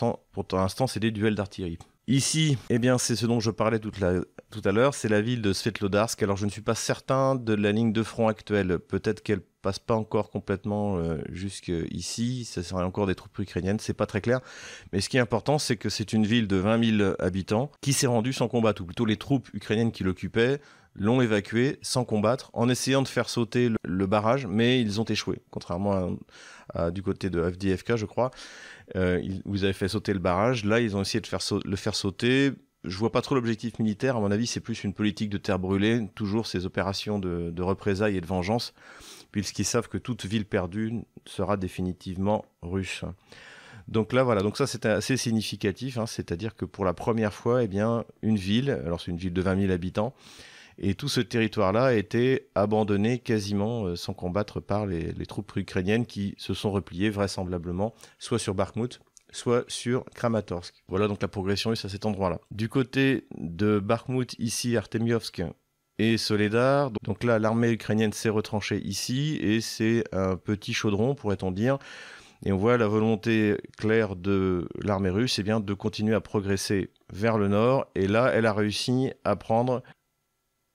l'instant, 0.52 0.88
c'est 0.88 0.98
des 0.98 1.12
duels 1.12 1.36
d'artillerie. 1.36 1.78
Ici, 2.08 2.58
eh 2.68 2.80
bien, 2.80 2.98
c'est 2.98 3.14
ce 3.14 3.26
dont 3.26 3.38
je 3.38 3.52
parlais 3.52 3.78
tout 3.78 3.92
à 4.00 4.72
l'heure, 4.72 4.94
c'est 4.94 5.08
la 5.08 5.20
ville 5.20 5.40
de 5.40 5.52
Svetlodarsk. 5.52 6.20
Alors, 6.20 6.36
je 6.36 6.46
ne 6.46 6.50
suis 6.50 6.62
pas 6.62 6.74
certain 6.74 7.36
de 7.36 7.54
la 7.54 7.70
ligne 7.70 7.92
de 7.92 8.02
front 8.02 8.26
actuelle. 8.26 8.80
Peut-être 8.80 9.22
qu'elle 9.22 9.42
passe 9.62 9.78
pas 9.78 9.94
encore 9.94 10.30
complètement 10.30 10.98
euh, 10.98 11.18
jusqu'ici. 11.30 12.44
Ce 12.44 12.62
serait 12.62 12.84
encore 12.84 13.06
des 13.06 13.14
troupes 13.14 13.38
ukrainiennes, 13.38 13.78
c'est 13.80 13.94
pas 13.94 14.06
très 14.06 14.20
clair. 14.20 14.40
Mais 14.92 15.00
ce 15.00 15.08
qui 15.08 15.16
est 15.16 15.20
important, 15.20 15.58
c'est 15.58 15.76
que 15.76 15.88
c'est 15.88 16.12
une 16.12 16.26
ville 16.26 16.46
de 16.46 16.56
20 16.56 16.98
000 16.98 17.14
habitants 17.18 17.70
qui 17.80 17.92
s'est 17.92 18.06
rendue 18.06 18.32
sans 18.32 18.48
combattre, 18.48 18.82
ou 18.82 18.86
plutôt 18.86 19.04
les 19.04 19.16
troupes 19.16 19.48
ukrainiennes 19.54 19.92
qui 19.92 20.04
l'occupaient 20.04 20.60
l'ont 20.94 21.20
évacué 21.20 21.78
sans 21.82 22.04
combattre, 22.04 22.50
en 22.54 22.68
essayant 22.68 23.02
de 23.02 23.08
faire 23.08 23.28
sauter 23.28 23.70
le, 23.84 24.06
barrage, 24.06 24.46
mais 24.46 24.80
ils 24.80 25.00
ont 25.00 25.04
échoué, 25.04 25.40
contrairement 25.50 26.16
à, 26.74 26.90
du 26.90 27.02
côté 27.02 27.30
de 27.30 27.50
FDFK, 27.50 27.96
je 27.96 28.06
crois. 28.06 28.30
Euh, 28.96 29.22
vous 29.44 29.64
avez 29.64 29.72
fait 29.72 29.88
sauter 29.88 30.12
le 30.12 30.18
barrage, 30.18 30.64
là 30.64 30.80
ils 30.80 30.96
ont 30.96 31.02
essayé 31.02 31.20
de 31.20 31.28
le 31.64 31.76
faire 31.76 31.94
sauter. 31.94 32.52
Je 32.84 32.96
vois 32.96 33.12
pas 33.12 33.22
trop 33.22 33.34
l'objectif 33.34 33.78
militaire, 33.78 34.16
à 34.16 34.20
mon 34.20 34.30
avis 34.30 34.46
c'est 34.46 34.60
plus 34.60 34.82
une 34.82 34.94
politique 34.94 35.30
de 35.30 35.38
terre 35.38 35.58
brûlée, 35.58 36.08
toujours 36.14 36.46
ces 36.46 36.66
opérations 36.66 37.18
de 37.18 37.62
représailles 37.62 38.16
et 38.16 38.20
de 38.20 38.26
vengeance, 38.26 38.72
puisqu'ils 39.32 39.64
savent 39.64 39.88
que 39.88 39.98
toute 39.98 40.24
ville 40.24 40.46
perdue 40.46 41.02
sera 41.26 41.56
définitivement 41.56 42.44
russe. 42.62 43.04
Donc 43.88 44.12
là, 44.12 44.22
voilà, 44.22 44.42
donc 44.42 44.56
ça 44.58 44.66
c'est 44.66 44.84
assez 44.84 45.16
significatif, 45.16 45.96
hein. 45.96 46.06
c'est-à-dire 46.06 46.54
que 46.54 46.66
pour 46.66 46.84
la 46.84 46.92
première 46.92 47.32
fois, 47.32 47.62
eh 47.62 47.68
bien, 47.68 48.04
une 48.20 48.36
ville, 48.36 48.70
alors 48.70 49.00
c'est 49.00 49.10
une 49.10 49.16
ville 49.16 49.32
de 49.32 49.40
20 49.40 49.60
000 49.62 49.72
habitants, 49.72 50.14
et 50.78 50.94
tout 50.94 51.08
ce 51.08 51.20
territoire-là 51.20 51.86
a 51.86 51.92
été 51.94 52.48
abandonné 52.54 53.18
quasiment 53.18 53.84
euh, 53.84 53.96
sans 53.96 54.14
combattre 54.14 54.60
par 54.60 54.86
les, 54.86 55.12
troupes 55.26 55.56
ukrainiennes 55.56 56.06
qui 56.06 56.34
se 56.38 56.54
sont 56.54 56.70
repliées 56.70 57.10
vraisemblablement 57.10 57.94
soit 58.18 58.38
sur 58.38 58.54
Bakhmut, 58.54 59.00
soit 59.32 59.64
sur 59.68 60.04
Kramatorsk. 60.14 60.74
Voilà 60.86 61.08
donc 61.08 61.20
la 61.20 61.28
progression 61.28 61.72
est 61.72 61.84
à 61.84 61.88
cet 61.88 62.06
endroit-là. 62.06 62.40
Du 62.50 62.68
côté 62.68 63.26
de 63.36 63.80
Bakhmut, 63.80 64.36
ici 64.38 64.76
Artemiovsk 64.76 65.42
et 65.98 66.16
Soledar, 66.16 66.90
donc 67.04 67.24
là 67.24 67.38
l'armée 67.38 67.72
ukrainienne 67.72 68.12
s'est 68.12 68.28
retranchée 68.28 68.80
ici 68.84 69.38
et 69.40 69.60
c'est 69.60 70.04
un 70.12 70.36
petit 70.36 70.72
chaudron 70.72 71.14
pourrait-on 71.14 71.50
dire. 71.50 71.78
Et 72.44 72.52
on 72.52 72.56
voit 72.56 72.78
la 72.78 72.86
volonté 72.86 73.56
claire 73.76 74.14
de 74.14 74.68
l'armée 74.80 75.10
russe, 75.10 75.38
eh 75.40 75.42
bien 75.42 75.58
de 75.58 75.74
continuer 75.74 76.14
à 76.14 76.20
progresser 76.20 76.90
vers 77.12 77.36
le 77.36 77.48
nord. 77.48 77.86
Et 77.96 78.06
là, 78.06 78.30
elle 78.32 78.46
a 78.46 78.52
réussi 78.52 79.10
à 79.24 79.34
prendre 79.34 79.82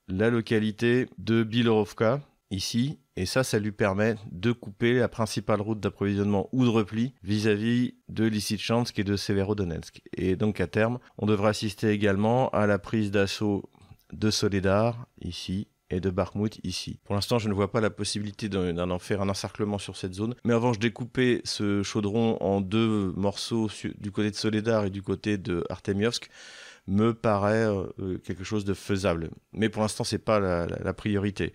la 0.10 0.30
localité 0.30 1.08
de 1.18 1.44
Bilorovka, 1.44 2.20
ici, 2.52 3.00
et 3.16 3.26
ça, 3.26 3.44
ça 3.44 3.60
lui 3.60 3.72
permet 3.72 4.16
de 4.32 4.52
couper 4.52 4.96
la 4.96 5.08
principale 5.08 5.62
route 5.62 5.80
d'approvisionnement 5.80 6.50
ou 6.52 6.64
de 6.66 6.70
repli 6.70 7.14
vis-à-vis 7.22 7.96
de 8.10 8.26
Lysychansk 8.26 8.98
et 8.98 9.04
de 9.04 9.16
Severodonetsk. 9.16 10.02
Et 10.18 10.36
donc, 10.36 10.60
à 10.60 10.68
terme, 10.68 11.00
on 11.18 11.28
devrait 11.28 11.50
assister 11.50 11.90
également 11.90 12.50
à 12.50 12.66
la 12.66 12.80
prise 12.80 13.12
d'assaut 13.12 13.70
de 14.13 14.30
Soledar, 14.32 15.08
ici, 15.21 15.67
et 15.93 15.99
de 15.99 16.10
Bakhmut 16.10 16.60
ici. 16.63 16.99
Pour 17.04 17.15
l'instant, 17.15 17.39
je 17.39 17.47
ne 17.47 17.54
vois 17.54 17.71
pas 17.71 17.82
la 17.82 17.89
possibilité 17.89 18.49
d'en 18.49 18.99
faire 18.99 19.21
un 19.21 19.30
encerclement 19.30 19.78
sur 19.78 19.95
cette 19.95 20.13
zone. 20.13 20.36
Mais 20.43 20.54
avant, 20.54 20.73
je 20.73 20.80
découpais 20.80 21.41
ce 21.43 21.84
chaudron 21.84 22.38
en 22.41 22.62
deux 22.62 23.13
morceaux 23.15 23.69
du 23.97 24.12
côté 24.12 24.32
de 24.32 24.36
Soledar 24.36 24.86
et 24.86 24.89
du 24.89 25.02
côté 25.02 25.38
de 25.38 25.63
Artemiovsk 25.69 26.30
me 26.88 27.13
paraît 27.13 27.65
euh, 27.65 28.17
quelque 28.26 28.43
chose 28.43 28.65
de 28.65 28.73
faisable. 28.73 29.30
Mais 29.54 29.69
pour 29.69 29.82
l'instant, 29.82 30.04
c'est 30.04 30.17
pas 30.17 30.39
la, 30.39 30.93
priorité. 30.93 31.54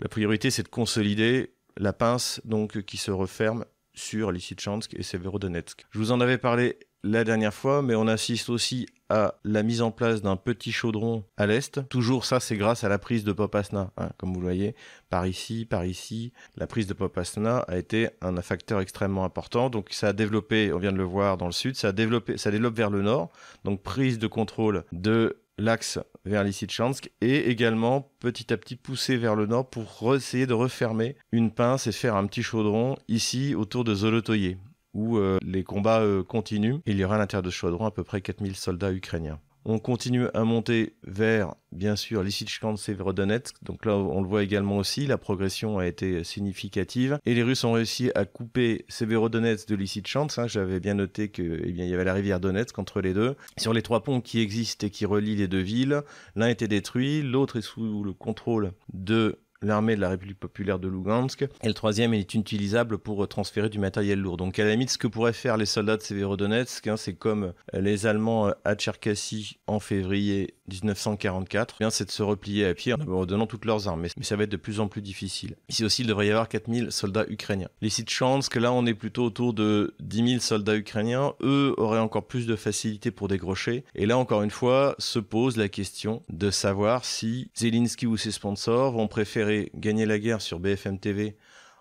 La 0.00 0.08
priorité, 0.08 0.50
c'est 0.50 0.62
de 0.62 0.68
consolider 0.68 1.54
la 1.76 1.92
pince 1.92 2.40
donc 2.44 2.82
qui 2.82 2.96
se 2.96 3.10
referme 3.10 3.64
sur 3.92 4.32
Lysychansk 4.32 4.94
et 4.94 5.02
Severodonetsk. 5.02 5.84
Je 5.90 5.98
vous 5.98 6.12
en 6.12 6.20
avais 6.20 6.38
parlé 6.38 6.78
la 7.04 7.22
dernière 7.22 7.52
fois, 7.52 7.82
mais 7.82 7.94
on 7.94 8.08
assiste 8.08 8.48
aussi 8.48 8.86
à 9.10 9.34
la 9.44 9.62
mise 9.62 9.82
en 9.82 9.90
place 9.90 10.22
d'un 10.22 10.36
petit 10.36 10.72
chaudron 10.72 11.24
à 11.36 11.46
l'est. 11.46 11.86
Toujours 11.90 12.24
ça, 12.24 12.40
c'est 12.40 12.56
grâce 12.56 12.82
à 12.82 12.88
la 12.88 12.98
prise 12.98 13.24
de 13.24 13.32
Popasna. 13.32 13.90
Hein, 13.98 14.08
comme 14.16 14.32
vous 14.32 14.40
le 14.40 14.46
voyez, 14.46 14.74
par 15.10 15.26
ici, 15.26 15.66
par 15.66 15.84
ici, 15.84 16.32
la 16.56 16.66
prise 16.66 16.86
de 16.86 16.94
Popasna 16.94 17.58
a 17.58 17.76
été 17.76 18.08
un 18.22 18.40
facteur 18.40 18.80
extrêmement 18.80 19.24
important. 19.24 19.68
Donc 19.68 19.88
ça 19.90 20.08
a 20.08 20.12
développé, 20.14 20.72
on 20.72 20.78
vient 20.78 20.92
de 20.92 20.96
le 20.96 21.04
voir 21.04 21.36
dans 21.36 21.46
le 21.46 21.52
sud, 21.52 21.76
ça 21.76 21.88
a 21.88 21.92
développé, 21.92 22.38
ça 22.38 22.50
développe 22.50 22.74
vers 22.74 22.90
le 22.90 23.02
nord. 23.02 23.30
Donc 23.64 23.82
prise 23.82 24.18
de 24.18 24.26
contrôle 24.26 24.84
de 24.92 25.36
l'axe 25.58 25.98
vers 26.24 26.42
Lysychansk 26.42 27.10
et 27.20 27.50
également 27.50 28.10
petit 28.18 28.50
à 28.52 28.56
petit 28.56 28.76
pousser 28.76 29.18
vers 29.18 29.36
le 29.36 29.46
nord 29.46 29.68
pour 29.68 30.14
essayer 30.16 30.46
de 30.46 30.54
refermer 30.54 31.16
une 31.32 31.50
pince 31.50 31.86
et 31.86 31.92
faire 31.92 32.16
un 32.16 32.26
petit 32.26 32.42
chaudron 32.42 32.96
ici 33.08 33.54
autour 33.54 33.84
de 33.84 33.94
Zolotoye 33.94 34.56
où 34.94 35.18
euh, 35.18 35.38
les 35.42 35.64
combats 35.64 36.00
euh, 36.00 36.22
continuent. 36.22 36.76
Il 36.86 36.96
y 36.96 37.04
aura 37.04 37.16
à 37.16 37.18
l'intérieur 37.18 37.42
de 37.42 37.50
ce 37.50 37.56
chaudron 37.56 37.84
à 37.84 37.90
peu 37.90 38.04
près 38.04 38.20
4000 38.20 38.56
soldats 38.56 38.92
ukrainiens. 38.92 39.38
On 39.66 39.78
continue 39.78 40.26
à 40.34 40.44
monter 40.44 40.94
vers, 41.04 41.54
bien 41.72 41.96
sûr, 41.96 42.22
Lysychansk 42.22 42.84
Severodonetsk. 42.84 43.54
Donc 43.62 43.86
là, 43.86 43.96
on 43.96 44.20
le 44.20 44.28
voit 44.28 44.42
également 44.42 44.76
aussi, 44.76 45.06
la 45.06 45.16
progression 45.16 45.78
a 45.78 45.86
été 45.86 46.22
significative. 46.22 47.18
Et 47.24 47.34
les 47.34 47.42
Russes 47.42 47.64
ont 47.64 47.72
réussi 47.72 48.10
à 48.14 48.26
couper 48.26 48.84
Severodonetsk 48.90 49.66
de 49.66 49.74
Lysychansk. 49.74 50.38
Hein. 50.38 50.46
J'avais 50.48 50.80
bien 50.80 50.92
noté 50.92 51.30
qu'il 51.30 51.62
eh 51.64 51.86
y 51.86 51.94
avait 51.94 52.04
la 52.04 52.12
rivière 52.12 52.40
Donetsk 52.40 52.78
entre 52.78 53.00
les 53.00 53.14
deux. 53.14 53.36
Sur 53.56 53.72
les 53.72 53.80
trois 53.80 54.02
ponts 54.02 54.20
qui 54.20 54.40
existent 54.40 54.86
et 54.86 54.90
qui 54.90 55.06
relient 55.06 55.36
les 55.36 55.48
deux 55.48 55.62
villes, 55.62 56.02
l'un 56.36 56.48
était 56.48 56.68
détruit, 56.68 57.22
l'autre 57.22 57.56
est 57.56 57.62
sous 57.62 58.04
le 58.04 58.12
contrôle 58.12 58.72
de 58.92 59.38
l'armée 59.64 59.96
de 59.96 60.00
la 60.00 60.10
République 60.10 60.38
populaire 60.38 60.78
de 60.78 60.88
Lugansk. 60.88 61.42
Et 61.62 61.68
le 61.68 61.74
troisième 61.74 62.14
est 62.14 62.34
utilisable 62.34 62.98
pour 62.98 63.26
transférer 63.28 63.68
du 63.68 63.78
matériel 63.78 64.20
lourd. 64.20 64.36
Donc 64.36 64.58
à 64.58 64.64
la 64.64 64.70
limite, 64.70 64.90
ce 64.90 64.98
que 64.98 65.06
pourraient 65.06 65.32
faire 65.32 65.56
les 65.56 65.66
soldats 65.66 65.96
de 65.96 66.02
Severodonetsk, 66.02 66.86
hein, 66.86 66.96
c'est 66.96 67.14
comme 67.14 67.52
les 67.72 68.06
Allemands 68.06 68.50
à 68.64 68.74
Tcherkassy 68.74 69.58
en 69.66 69.80
février 69.80 70.54
1944, 70.68 71.76
eh 71.80 71.86
c'est 71.90 72.06
de 72.06 72.10
se 72.10 72.22
replier 72.22 72.66
à 72.66 72.74
pied 72.74 72.92
en 72.92 73.00
abandonnant 73.00 73.46
toutes 73.46 73.64
leurs 73.64 73.88
armes. 73.88 74.02
Mais 74.02 74.24
ça 74.24 74.36
va 74.36 74.44
être 74.44 74.50
de 74.50 74.56
plus 74.56 74.80
en 74.80 74.88
plus 74.88 75.02
difficile. 75.02 75.56
Ici 75.68 75.84
aussi, 75.84 76.02
il 76.02 76.08
devrait 76.08 76.26
y 76.26 76.30
avoir 76.30 76.48
4000 76.48 76.90
soldats 76.90 77.26
ukrainiens. 77.28 77.68
Les 77.80 77.90
sites 77.90 78.10
chance 78.10 78.48
que 78.48 78.58
là, 78.58 78.72
on 78.72 78.86
est 78.86 78.94
plutôt 78.94 79.24
autour 79.24 79.52
de 79.52 79.94
10 80.00 80.28
000 80.28 80.40
soldats 80.40 80.76
ukrainiens. 80.76 81.34
Eux 81.42 81.74
auraient 81.76 81.98
encore 81.98 82.26
plus 82.26 82.46
de 82.46 82.56
facilité 82.56 83.10
pour 83.10 83.28
décrocher. 83.28 83.84
Et 83.94 84.06
là, 84.06 84.18
encore 84.18 84.42
une 84.42 84.50
fois, 84.50 84.94
se 84.98 85.18
pose 85.18 85.56
la 85.56 85.68
question 85.68 86.22
de 86.30 86.50
savoir 86.50 87.04
si 87.04 87.50
Zelensky 87.54 88.06
ou 88.06 88.16
ses 88.16 88.30
sponsors 88.30 88.92
vont 88.92 89.08
préférer 89.08 89.70
gagner 89.74 90.06
la 90.06 90.18
guerre 90.18 90.40
sur 90.40 90.60
BFM 90.60 90.98
TV 90.98 91.36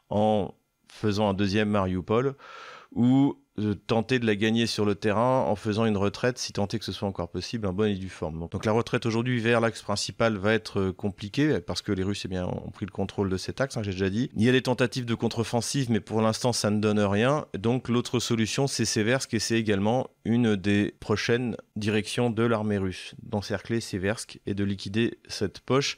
en 0.10 0.54
faisant 0.88 1.30
un 1.30 1.34
deuxième 1.34 1.70
Mariupol 1.70 2.36
ou 2.94 3.38
tenter 3.88 4.20
de 4.20 4.26
la 4.26 4.36
gagner 4.36 4.66
sur 4.66 4.86
le 4.86 4.96
terrain 4.96 5.42
en 5.42 5.56
faisant 5.56 5.86
une 5.86 5.98
retraite, 5.98 6.38
si 6.38 6.54
tant 6.54 6.68
est 6.68 6.80
que 6.80 6.86
ce 6.86 6.92
soit 6.92 7.08
encore 7.08 7.30
possible, 7.30 7.68
en 7.68 7.74
bonne 7.74 7.92
et 7.92 7.96
due 7.96 8.10
forme. 8.10 8.48
Donc 8.52 8.66
la 8.66 8.72
retraite 8.72 9.06
aujourd'hui 9.06 9.40
vers 9.40 9.62
l'axe 9.62 9.82
principal 9.82 10.38
va 10.38 10.54
être 10.54 10.80
euh, 10.80 10.92
compliquée 10.92 11.60
parce 11.60 11.82
que 11.82 11.92
les 11.92 12.04
Russes 12.04 12.24
eh 12.26 12.28
bien, 12.28 12.46
ont 12.46 12.72
pris 12.72 12.86
le 12.86 12.92
contrôle 12.92 13.30
de 13.30 13.38
cet 13.38 13.62
axe, 13.62 13.78
hein, 13.78 13.84
j'ai 13.84 13.92
déjà 13.92 14.10
dit. 14.10 14.32
Il 14.36 14.44
y 14.44 14.50
a 14.50 14.52
des 14.52 14.64
tentatives 14.64 15.06
de 15.06 15.16
contre-offensive, 15.16 15.92
mais 15.92 16.00
pour 16.00 16.22
l'instant 16.22 16.52
ça 16.52 16.72
ne 16.72 16.80
donne 16.80 17.00
rien. 17.00 17.46
Donc 17.58 17.90
l'autre 17.90 18.20
solution, 18.20 18.66
c'est 18.68 18.86
Seversk 18.86 19.34
et 19.34 19.40
c'est 19.40 19.60
également 19.60 20.08
une 20.26 20.56
des 20.56 20.96
prochaines 21.00 21.56
directions 21.76 22.30
de 22.30 22.44
l'armée 22.44 22.78
russe, 22.78 23.14
d'encercler 23.22 23.82
Seversk 23.82 24.40
et 24.48 24.56
de 24.56 24.64
liquider 24.64 25.20
cette 25.28 25.60
poche. 25.60 25.98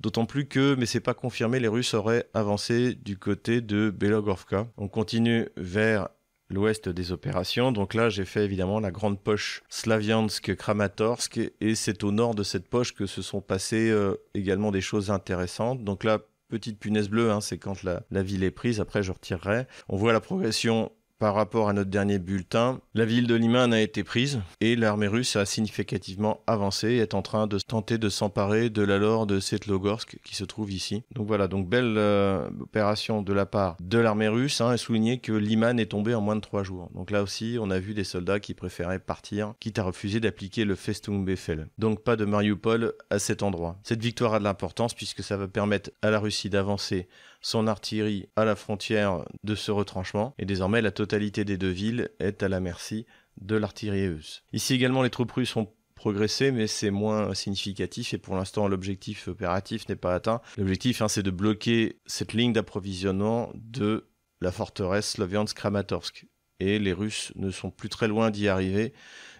D'autant 0.00 0.26
plus 0.26 0.46
que, 0.46 0.74
mais 0.74 0.84
c'est 0.84 1.00
pas 1.00 1.14
confirmé, 1.14 1.58
les 1.58 1.68
Russes 1.68 1.94
auraient 1.94 2.28
avancé 2.34 2.94
du 2.94 3.16
côté 3.16 3.62
de 3.62 3.88
Belogovka. 3.88 4.66
On 4.76 4.88
continue 4.88 5.48
vers 5.56 6.08
l'ouest 6.48 6.88
des 6.88 7.12
opérations. 7.12 7.72
Donc 7.72 7.94
là, 7.94 8.08
j'ai 8.08 8.24
fait 8.24 8.44
évidemment 8.44 8.80
la 8.80 8.90
grande 8.90 9.20
poche 9.20 9.62
Slaviansk-Kramatorsk 9.68 11.52
et 11.60 11.74
c'est 11.74 12.04
au 12.04 12.12
nord 12.12 12.34
de 12.34 12.42
cette 12.42 12.68
poche 12.68 12.94
que 12.94 13.06
se 13.06 13.22
sont 13.22 13.40
passées 13.40 13.90
euh, 13.90 14.14
également 14.34 14.70
des 14.70 14.80
choses 14.80 15.10
intéressantes. 15.10 15.82
Donc 15.84 16.04
là, 16.04 16.20
petite 16.48 16.78
punaise 16.78 17.08
bleue, 17.08 17.30
hein, 17.30 17.40
c'est 17.40 17.58
quand 17.58 17.82
la, 17.82 18.02
la, 18.10 18.22
ville 18.22 18.44
est 18.44 18.50
prise. 18.50 18.80
Après, 18.80 19.02
je 19.02 19.12
retirerai. 19.12 19.66
On 19.88 19.96
voit 19.96 20.12
la 20.12 20.20
progression 20.20 20.92
par 21.18 21.34
rapport 21.34 21.68
à 21.68 21.72
notre 21.72 21.90
dernier 21.90 22.18
bulletin, 22.18 22.80
la 22.94 23.04
ville 23.04 23.26
de 23.26 23.34
Liman 23.34 23.72
a 23.72 23.80
été 23.80 24.04
prise 24.04 24.40
et 24.60 24.76
l'armée 24.76 25.06
russe 25.06 25.36
a 25.36 25.46
significativement 25.46 26.40
avancé 26.46 26.88
et 26.88 26.98
est 26.98 27.14
en 27.14 27.22
train 27.22 27.46
de 27.46 27.58
tenter 27.58 27.98
de 27.98 28.08
s'emparer 28.08 28.68
de 28.68 28.82
la 28.82 28.98
lore 28.98 29.26
de 29.26 29.40
Setlogorsk 29.40 30.18
qui 30.22 30.36
se 30.36 30.44
trouve 30.44 30.70
ici. 30.70 31.04
Donc 31.14 31.26
voilà, 31.26 31.48
donc 31.48 31.68
belle 31.68 31.94
euh, 31.96 32.48
opération 32.60 33.22
de 33.22 33.32
la 33.32 33.46
part 33.46 33.76
de 33.80 33.98
l'armée 33.98 34.28
russe 34.28 34.60
hein, 34.60 34.72
et 34.74 34.76
souligner 34.76 35.18
que 35.18 35.32
Liman 35.32 35.78
est 35.78 35.86
tombé 35.86 36.14
en 36.14 36.20
moins 36.20 36.36
de 36.36 36.40
trois 36.40 36.62
jours. 36.62 36.90
Donc 36.94 37.10
là 37.10 37.22
aussi, 37.22 37.56
on 37.60 37.70
a 37.70 37.78
vu 37.78 37.94
des 37.94 38.04
soldats 38.04 38.40
qui 38.40 38.54
préféraient 38.54 38.98
partir, 38.98 39.54
quitte 39.58 39.78
à 39.78 39.84
refuser 39.84 40.20
d'appliquer 40.20 40.64
le 40.64 40.74
Festung-Befehl. 40.74 41.68
Donc 41.78 42.02
pas 42.02 42.16
de 42.16 42.24
Mariupol 42.24 42.92
à 43.10 43.18
cet 43.18 43.42
endroit. 43.42 43.78
Cette 43.84 44.02
victoire 44.02 44.34
a 44.34 44.38
de 44.38 44.44
l'importance 44.44 44.94
puisque 44.94 45.22
ça 45.22 45.36
va 45.36 45.48
permettre 45.48 45.90
à 46.02 46.10
la 46.10 46.18
Russie 46.18 46.50
d'avancer 46.50 47.08
son 47.40 47.66
artillerie 47.66 48.28
à 48.36 48.44
la 48.44 48.56
frontière 48.56 49.24
de 49.44 49.54
ce 49.54 49.70
retranchement, 49.70 50.34
et 50.38 50.44
désormais 50.44 50.82
la 50.82 50.90
totalité 50.90 51.44
des 51.44 51.58
deux 51.58 51.70
villes 51.70 52.10
est 52.18 52.42
à 52.42 52.48
la 52.48 52.60
merci 52.60 53.06
de 53.40 53.56
l'artillerie 53.56 54.08
russe. 54.08 54.42
Ici 54.52 54.74
également, 54.74 55.02
les 55.02 55.10
troupes 55.10 55.32
russes 55.32 55.56
ont 55.56 55.68
progressé, 55.94 56.52
mais 56.52 56.66
c'est 56.66 56.90
moins 56.90 57.34
significatif 57.34 58.14
et 58.14 58.18
pour 58.18 58.36
l'instant 58.36 58.68
l'objectif 58.68 59.28
opératif 59.28 59.88
n'est 59.88 59.96
pas 59.96 60.14
atteint. 60.14 60.40
L'objectif 60.56 61.02
hein, 61.02 61.08
c'est 61.08 61.22
de 61.22 61.30
bloquer 61.30 61.98
cette 62.06 62.34
ligne 62.34 62.52
d'approvisionnement 62.52 63.50
de 63.54 64.06
la 64.40 64.52
forteresse 64.52 65.12
Sloviansk-Kramatorsk. 65.12 66.26
Et 66.60 66.78
les 66.78 66.92
Russes 66.92 67.32
ne 67.34 67.50
sont 67.50 67.70
plus 67.70 67.88
très 67.88 68.08
loin 68.08 68.30
d'y 68.30 68.48
arriver 68.48 68.92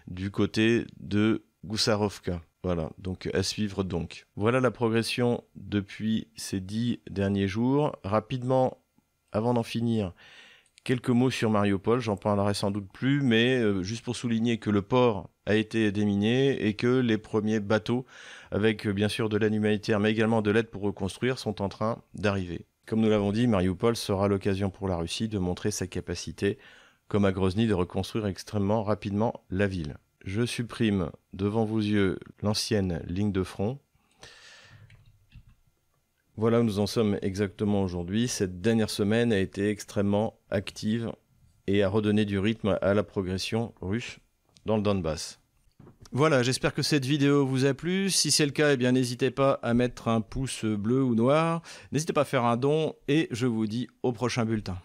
du 0.07 0.29
côté 0.31 0.85
de 0.99 1.45
Goussarovka. 1.65 2.41
Voilà, 2.67 2.89
donc 2.97 3.29
à 3.33 3.43
suivre 3.43 3.85
donc. 3.85 4.27
Voilà 4.35 4.59
la 4.59 4.71
progression 4.71 5.41
depuis 5.55 6.27
ces 6.35 6.59
dix 6.59 6.99
derniers 7.09 7.47
jours. 7.47 7.95
Rapidement, 8.03 8.79
avant 9.31 9.53
d'en 9.53 9.63
finir, 9.63 10.11
quelques 10.83 11.07
mots 11.07 11.29
sur 11.29 11.49
Mariupol, 11.49 12.01
j'en 12.01 12.17
parlerai 12.17 12.53
sans 12.53 12.69
doute 12.69 12.91
plus, 12.91 13.21
mais 13.21 13.57
euh, 13.57 13.83
juste 13.83 14.03
pour 14.03 14.17
souligner 14.17 14.57
que 14.57 14.69
le 14.69 14.81
port 14.81 15.29
a 15.45 15.55
été 15.55 15.93
déminé 15.93 16.61
et 16.67 16.73
que 16.73 16.99
les 16.99 17.17
premiers 17.17 17.61
bateaux, 17.61 18.05
avec 18.51 18.85
euh, 18.85 18.91
bien 18.91 19.07
sûr 19.07 19.29
de 19.29 19.37
l'aide 19.37 19.53
humanitaire, 19.53 20.01
mais 20.01 20.11
également 20.11 20.41
de 20.41 20.51
l'aide 20.51 20.69
pour 20.69 20.81
reconstruire, 20.81 21.39
sont 21.39 21.61
en 21.61 21.69
train 21.69 22.03
d'arriver. 22.15 22.65
Comme 22.85 22.99
nous 22.99 23.09
l'avons 23.09 23.31
dit, 23.31 23.47
Mariupol 23.47 23.95
sera 23.95 24.27
l'occasion 24.27 24.69
pour 24.69 24.89
la 24.89 24.97
Russie 24.97 25.29
de 25.29 25.39
montrer 25.39 25.71
sa 25.71 25.87
capacité, 25.87 26.57
comme 27.07 27.23
à 27.23 27.31
Grozny, 27.31 27.65
de 27.65 27.73
reconstruire 27.73 28.25
extrêmement 28.25 28.83
rapidement 28.83 29.45
la 29.49 29.67
ville 29.67 29.95
je 30.27 30.45
supprime 30.45 31.09
devant 31.31 31.63
vos 31.63 31.79
yeux 31.79 32.19
l'ancienne 32.43 33.01
ligne 33.07 33.31
de 33.31 33.43
front. 33.43 33.79
Voilà 36.35 36.59
où 36.59 36.63
nous 36.63 36.79
en 36.79 36.85
sommes 36.85 37.17
exactement 37.21 37.81
aujourd'hui. 37.81 38.27
Cette 38.27 38.61
dernière 38.61 38.89
semaine 38.89 39.31
a 39.31 39.39
été 39.39 39.69
extrêmement 39.69 40.37
active 40.51 41.11
et 41.65 41.81
a 41.81 41.87
redonné 41.87 42.25
du 42.25 42.37
rythme 42.39 42.77
à 42.81 42.93
la 42.93 43.03
progression 43.03 43.73
russe 43.81 44.19
dans 44.65 44.75
le 44.75 44.83
Donbass. 44.83 45.39
Voilà, 46.11 46.43
j'espère 46.43 46.73
que 46.73 46.81
cette 46.81 47.05
vidéo 47.05 47.45
vous 47.45 47.65
a 47.65 47.73
plu. 47.73 48.09
Si 48.09 48.29
c'est 48.29 48.45
le 48.45 48.51
cas, 48.51 48.73
eh 48.73 48.77
bien 48.77 48.91
n'hésitez 48.91 49.31
pas 49.31 49.59
à 49.63 49.73
mettre 49.73 50.09
un 50.09 50.19
pouce 50.19 50.65
bleu 50.65 51.01
ou 51.01 51.15
noir. 51.15 51.61
N'hésitez 51.93 52.13
pas 52.13 52.21
à 52.21 52.25
faire 52.25 52.43
un 52.43 52.57
don 52.57 52.95
et 53.07 53.29
je 53.31 53.45
vous 53.45 53.65
dis 53.65 53.87
au 54.03 54.11
prochain 54.11 54.43
bulletin. 54.45 54.77